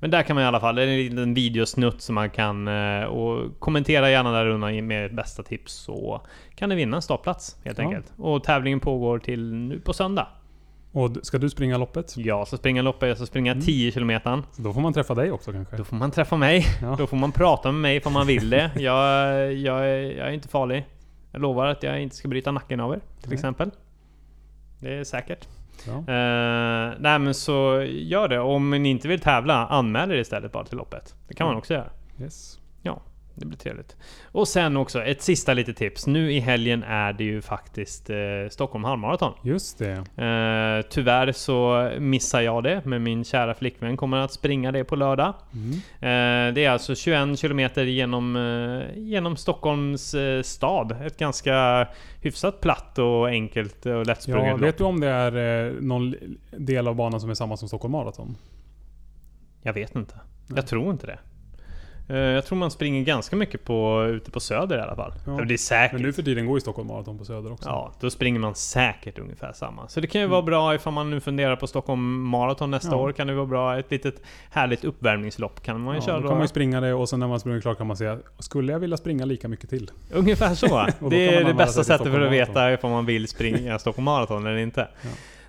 Men 0.00 0.10
där 0.10 0.22
kan 0.22 0.34
man 0.36 0.44
i 0.44 0.46
alla 0.46 0.60
fall, 0.60 0.74
det 0.74 0.82
är 0.82 0.86
en 0.88 0.96
liten 0.96 1.34
videosnutt 1.34 2.02
som 2.02 2.14
man 2.14 2.30
kan... 2.30 2.68
eh, 2.68 3.02
Och 3.04 3.60
kommentera 3.60 4.10
gärna 4.10 4.32
där 4.32 4.46
under 4.48 4.82
med 4.82 5.14
bästa 5.14 5.42
tips 5.42 5.72
så 5.72 6.20
kan 6.54 6.68
ni 6.68 6.74
vinna 6.74 6.96
en 6.96 7.02
startplats 7.02 7.56
helt 7.64 7.78
Ja. 7.78 7.84
enkelt. 7.84 8.12
Och 8.18 8.44
tävlingen 8.44 8.80
pågår 8.80 9.18
till 9.18 9.52
nu 9.54 9.80
på 9.80 9.92
söndag. 9.92 10.26
Och 10.96 11.10
ska 11.22 11.38
du 11.38 11.50
springa 11.50 11.76
loppet? 11.78 12.16
Jag 12.16 12.46
ska 12.48 12.56
springa 12.56 12.82
loppet, 12.82 13.08
jag 13.08 13.16
ska 13.16 13.26
springa 13.26 13.52
Mm. 13.52 13.64
10 13.64 13.92
kilometer. 13.92 14.42
Så 14.52 14.62
då 14.62 14.72
får 14.72 14.80
man 14.80 14.92
träffa 14.92 15.14
dig 15.14 15.30
också 15.32 15.52
kanske? 15.52 15.76
Då 15.76 15.84
får 15.84 15.96
man 15.96 16.10
träffa 16.10 16.36
mig. 16.36 16.64
Ja. 16.82 16.94
Då 16.98 17.06
får 17.06 17.16
man 17.16 17.32
prata 17.32 17.72
med 17.72 17.80
mig 17.80 18.00
om 18.04 18.12
man 18.12 18.26
vill 18.26 18.50
det. 18.50 18.70
Jag, 18.76 19.52
jag, 19.54 19.78
är- 19.88 20.16
jag 20.18 20.28
är 20.28 20.32
inte 20.32 20.48
farlig. 20.48 20.86
Jag 21.32 21.42
lovar 21.42 21.66
att 21.66 21.82
jag 21.82 22.02
inte 22.02 22.16
ska 22.16 22.28
bryta 22.28 22.52
nacken 22.52 22.80
av 22.80 22.92
er, 22.92 23.00
till 23.20 23.28
Nej. 23.28 23.34
exempel. 23.34 23.70
Det 24.80 24.94
är 24.94 25.04
säkert. 25.04 25.48
Ja. 25.86 25.92
Eh, 25.92 26.94
nej 27.00 27.18
men 27.18 27.34
så 27.34 27.82
gör 27.88 28.28
det. 28.28 28.40
Om 28.40 28.70
ni 28.70 28.88
inte 28.88 29.08
vill 29.08 29.20
tävla, 29.20 29.66
anmäl 29.66 30.10
er 30.10 30.14
istället 30.16 30.52
bara 30.52 30.64
till 30.64 30.76
loppet. 30.78 31.14
Det 31.28 31.34
kan 31.34 31.46
man 31.46 31.54
Ja. 31.54 31.58
också 31.58 31.74
göra. 31.74 31.90
Yes. 32.20 32.58
Det 33.38 33.46
blir 33.46 33.58
trevligt. 33.58 33.96
Och 34.24 34.48
sen 34.48 34.76
också, 34.76 35.02
ett 35.02 35.22
sista 35.22 35.54
litet 35.54 35.76
tips. 35.76 36.06
Nu 36.06 36.32
i 36.32 36.40
helgen 36.40 36.82
är 36.82 37.12
det 37.12 37.24
ju 37.24 37.42
faktiskt 37.42 38.10
eh, 38.10 38.16
Stockholm 38.50 38.84
halvmaraton. 38.84 39.32
Just 39.42 39.78
det. 39.78 39.92
Eh, 39.92 40.90
tyvärr 40.90 41.32
så 41.32 41.90
missar 41.98 42.40
jag 42.40 42.62
det, 42.62 42.82
men 42.84 43.02
min 43.02 43.24
kära 43.24 43.54
flickvän 43.54 43.96
kommer 43.96 44.16
att 44.16 44.32
springa 44.32 44.72
det 44.72 44.84
på 44.84 44.96
lördag. 44.96 45.34
Mm. 45.54 45.72
Eh, 45.72 46.54
Det 46.54 46.64
är 46.64 46.70
alltså 46.70 46.94
21 46.94 47.38
kilometer 47.38 47.84
genom, 47.84 48.36
eh, 48.36 48.98
genom 48.98 49.36
Stockholms 49.36 50.14
eh, 50.14 50.42
stad. 50.42 50.96
Ett 51.06 51.18
ganska 51.18 51.88
hyfsat 52.22 52.60
platt 52.60 52.98
och 52.98 53.28
enkelt 53.28 53.86
och 53.86 54.06
lättsprunget 54.06 54.50
Ja, 54.50 54.56
vet 54.56 54.78
du 54.78 54.84
om 54.84 55.00
det 55.00 55.08
är 55.08 55.66
eh, 55.66 55.72
någon 55.80 56.14
del 56.50 56.88
av 56.88 56.94
banan 56.94 57.20
som 57.20 57.30
är 57.30 57.34
samma 57.34 57.56
som 57.56 57.68
Stockholm 57.68 57.92
Marathon? 57.92 58.36
Jag 59.62 59.72
vet 59.72 59.96
inte. 59.96 60.14
Nej. 60.14 60.56
Jag 60.56 60.66
tror 60.66 60.90
inte 60.92 61.06
det. 61.06 61.18
Eh, 62.08 62.16
Jag 62.16 62.46
tror 62.46 62.58
man 62.58 62.70
springer 62.70 63.02
ganska 63.04 63.36
mycket 63.36 63.64
på, 63.64 64.04
ute 64.10 64.30
på 64.30 64.40
Söder 64.40 64.78
i 64.78 64.80
alla 64.80 64.96
fall. 64.96 65.12
Ja. 65.26 65.32
Det 65.44 65.54
är 65.54 65.58
säkert. 65.58 65.92
Men 65.92 66.02
nu 66.02 66.12
för 66.12 66.22
tiden 66.22 66.46
går 66.46 66.56
ju 66.56 66.60
Stockholm 66.60 66.88
Marathon 66.88 67.18
på 67.18 67.24
Söder 67.24 67.52
också. 67.52 67.68
Ja, 67.68 67.92
då 68.00 68.10
springer 68.10 68.40
man 68.40 68.54
säkert 68.54 69.18
ungefär 69.18 69.52
samma. 69.52 69.88
Så 69.88 70.00
det 70.00 70.06
kan 70.06 70.20
ju 70.20 70.26
vara 70.26 70.42
bra 70.42 70.74
ifall 70.74 70.92
man 70.92 71.10
nu 71.10 71.20
funderar 71.20 71.56
på 71.56 71.66
Stockholm 71.66 72.22
Marathon 72.22 72.70
nästa 72.70 72.88
Mm. 72.88 72.98
Ja. 72.98 73.04
år. 73.04 73.12
Kan 73.12 73.26
det 73.26 73.34
vara 73.34 73.46
bra. 73.46 73.78
Ett 73.78 73.90
litet 73.90 74.22
härligt 74.50 74.84
uppvärmningslopp 74.84 75.62
kan 75.62 75.80
man 75.80 75.94
ju 75.94 76.00
Ja, 76.00 76.06
köra 76.06 76.16
då 76.16 76.22
då. 76.22 76.28
kan 76.28 76.36
man 76.36 76.44
ju 76.44 76.48
springa 76.48 76.80
det 76.80 76.94
och 76.94 77.08
sen 77.08 77.20
när 77.20 77.28
man 77.28 77.40
sprungit 77.40 77.62
klart 77.62 77.78
kan 77.78 77.86
man 77.86 77.96
säga 77.96 78.18
Skulle 78.38 78.72
jag 78.72 78.78
vilja 78.78 78.96
springa 78.96 79.24
lika 79.24 79.48
mycket 79.48 79.70
till? 79.70 79.90
Ungefär 80.12 80.54
så. 80.54 80.86
det 81.10 81.28
är 81.34 81.44
det 81.44 81.54
bästa 81.54 81.84
sättet 81.84 82.12
för 82.12 82.20
att 82.20 82.32
veta 82.32 82.72
ifall 82.72 82.90
man 82.90 83.06
vill 83.06 83.28
springa 83.28 83.78
Stockholm 83.78 84.04
Marathon 84.04 84.46
eller 84.46 84.56
inte. 84.56 84.88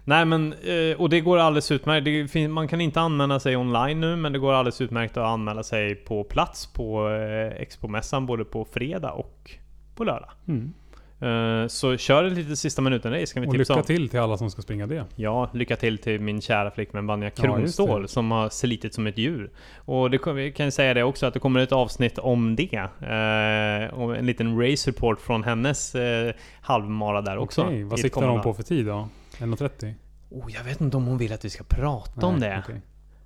Ja. 0.07 0.15
Nej 0.15 0.25
men, 0.25 0.53
eh, 0.53 1.01
och 1.01 1.09
det 1.09 1.21
går 1.21 1.37
alldeles 1.37 1.71
utmärkt. 1.71 2.05
Det 2.05 2.27
fin- 2.27 2.51
man 2.51 2.67
kan 2.67 2.81
inte 2.81 2.99
anmäla 3.01 3.39
sig 3.39 3.55
online 3.57 4.01
nu, 4.01 4.15
men 4.15 4.33
det 4.33 4.39
går 4.39 4.53
alldeles 4.53 4.81
utmärkt 4.81 5.17
att 5.17 5.25
anmäla 5.25 5.63
sig 5.63 5.95
på 5.95 6.23
plats 6.23 6.73
på 6.73 7.09
eh, 7.09 7.61
Expo-mässan 7.61 8.25
både 8.25 8.45
på 8.45 8.65
fredag 8.65 9.11
och 9.11 9.51
på 9.95 10.03
lördag. 10.03 10.29
Mm. 10.47 10.73
Eh, 11.21 11.67
Så 11.67 11.97
kör 11.97 12.23
det 12.23 12.29
lite 12.29 12.55
sista 12.55 12.81
minuten 12.81 13.11
race 13.13 13.33
kan 13.33 13.41
vi 13.41 13.47
Och 13.47 13.51
tipsa 13.53 13.73
lycka 13.73 13.79
om. 13.81 13.85
till 13.85 14.09
till 14.09 14.19
alla 14.19 14.37
som 14.37 14.49
ska 14.51 14.61
springa 14.61 14.87
det. 14.87 15.05
Ja, 15.15 15.49
lycka 15.53 15.75
till 15.75 15.97
till 15.97 16.21
min 16.21 16.41
kära 16.41 16.71
flickvän 16.71 17.07
Vanja 17.07 17.31
Ja, 17.35 17.43
Kronståhl 17.43 18.01
det. 18.01 18.07
som 18.07 18.31
har 18.31 18.49
slitit 18.49 18.93
som 18.93 19.07
ett 19.07 19.17
djur. 19.17 19.49
Och 19.77 20.11
det 20.11 20.27
vi 20.33 20.51
kan 20.51 20.71
säga 20.71 20.93
det 20.93 21.03
också 21.03 21.25
att 21.25 21.33
det 21.33 21.39
kommer 21.39 21.59
ett 21.59 21.71
avsnitt 21.71 22.17
om 22.17 22.55
det. 22.55 22.73
Eh, 22.75 23.99
och 23.99 24.15
en 24.17 24.25
liten 24.25 24.61
race 24.61 24.89
report 24.91 25.21
från 25.21 25.43
hennes 25.43 25.95
eh, 25.95 26.33
halvmara 26.61 27.21
där 27.21 27.37
också. 27.37 27.61
Okej, 27.63 27.83
vad 27.83 27.99
siktar 27.99 28.21
de 28.21 28.25
kommande- 28.27 28.43
på 28.43 28.53
för 28.53 28.63
tid 28.63 28.85
då? 28.85 29.07
1.30? 29.39 29.93
Oh, 30.29 30.51
jag 30.53 30.63
vet 30.63 30.81
inte 30.81 30.97
om 30.97 31.05
hon 31.05 31.17
vill 31.17 31.33
att 31.33 31.45
vi 31.45 31.49
ska 31.49 31.63
prata 31.63 32.25
om 32.25 32.35
Nej, 32.35 32.49
det. 32.49 32.63
okej. 32.63 32.81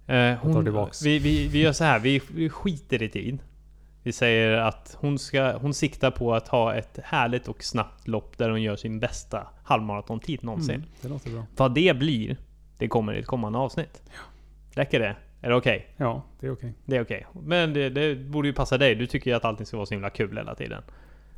Eh, 0.07 0.41
tar 0.41 0.53
hon, 0.53 0.63
tillbaks. 0.63 1.01
vi, 1.01 1.19
vi, 1.19 1.47
vi 1.47 1.61
gör 1.61 1.71
så 1.71 1.83
här, 1.83 1.99
vi, 1.99 2.21
vi 2.33 2.49
skiter 2.49 3.03
i 3.03 3.09
tid. 3.09 3.39
Vi 4.03 4.11
säger 4.11 4.51
att 4.51 4.97
hon, 4.99 5.19
ska, 5.19 5.57
hon 5.57 5.73
siktar 5.73 6.11
på 6.11 6.35
att 6.35 6.47
ha 6.47 6.75
ett 6.75 6.99
härligt 7.03 7.47
och 7.47 7.63
snabbt 7.63 8.07
lopp 8.07 8.37
där 8.37 8.49
hon 8.49 8.61
gör 8.61 8.75
sin 8.75 8.99
bästa 8.99 9.47
halvmaratontid 9.63 10.43
någonsin. 10.43 10.75
Mm, 10.75 10.87
det 11.01 11.07
låter 11.07 11.31
bra. 11.31 11.45
Vad 11.57 11.73
det 11.73 11.97
blir, 11.97 12.37
det 12.77 12.87
kommer 12.87 13.13
i 13.13 13.19
ett 13.19 13.27
kommande 13.27 13.59
avsnitt. 13.59 14.01
Räcker 14.71 14.99
det? 14.99 15.15
Är 15.41 15.49
det 15.49 15.55
okej? 15.55 15.87
Ja, 15.97 16.23
det 16.39 16.47
är 16.47 16.51
okej. 16.51 16.73
Det 16.85 16.97
är 16.97 17.01
okej. 17.01 17.25
Men 17.43 17.73
det, 17.73 17.89
det 17.89 18.15
borde 18.15 18.47
ju 18.47 18.53
passa 18.53 18.77
dig. 18.77 18.95
Du 18.95 19.07
tycker 19.07 19.31
ju 19.31 19.37
att 19.37 19.45
allting 19.45 19.65
ska 19.65 19.77
vara 19.77 19.85
så 19.85 19.93
himla 19.93 20.09
kul 20.09 20.37
hela 20.37 20.55
tiden. 20.55 20.83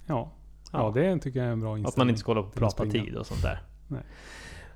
Ja. 0.05 0.31
Ja. 0.71 0.93
ja, 0.95 1.01
det 1.01 1.19
tycker 1.19 1.39
jag 1.39 1.47
är 1.47 1.51
en 1.51 1.59
bra 1.59 1.77
inställning. 1.77 1.87
Att 1.87 1.97
man 1.97 2.09
inte 2.09 2.19
ska 2.19 2.31
hålla 2.31 2.41
på 2.41 2.47
och 2.47 2.55
prata 2.55 2.85
tid 2.85 3.15
och 3.15 3.25
sånt 3.25 3.41
där. 3.41 3.61
Nej. 3.87 4.01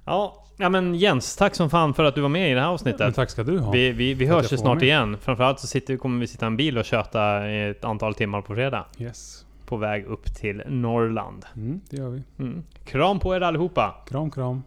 Ja, 0.07 0.43
ja 0.57 0.69
men 0.69 0.95
Jens, 0.95 1.35
tack 1.35 1.55
som 1.55 1.69
fan 1.69 1.93
för 1.93 2.03
att 2.03 2.15
du 2.15 2.21
var 2.21 2.29
med 2.29 2.51
i 2.51 2.53
det 2.53 2.61
här 2.61 2.67
avsnittet. 2.67 2.99
Men 2.99 3.13
tack 3.13 3.29
ska 3.29 3.43
du 3.43 3.59
ha. 3.59 3.71
Vi, 3.71 3.91
vi, 3.91 4.13
vi 4.13 4.25
hörs 4.25 4.53
ju 4.53 4.57
snart 4.57 4.75
med. 4.75 4.83
igen. 4.83 5.17
Framförallt 5.21 5.59
så 5.59 5.67
sitter, 5.67 5.97
kommer 5.97 6.19
vi 6.19 6.27
sitta 6.27 6.45
i 6.45 6.47
en 6.47 6.57
bil 6.57 6.77
och 6.77 6.85
köta 6.85 7.47
ett 7.49 7.85
antal 7.85 8.13
timmar 8.13 8.41
på 8.41 8.55
fredag. 8.55 8.85
Yes. 8.97 9.45
På 9.65 9.77
väg 9.77 10.05
upp 10.05 10.35
till 10.35 10.63
Norrland. 10.67 11.45
Mm, 11.55 11.81
det 11.89 11.97
gör 11.97 12.09
vi. 12.09 12.23
Mm. 12.39 12.63
Kram 12.85 13.19
på 13.19 13.35
er 13.35 13.41
allihopa! 13.41 13.95
Kram, 14.07 14.31
kram. 14.31 14.63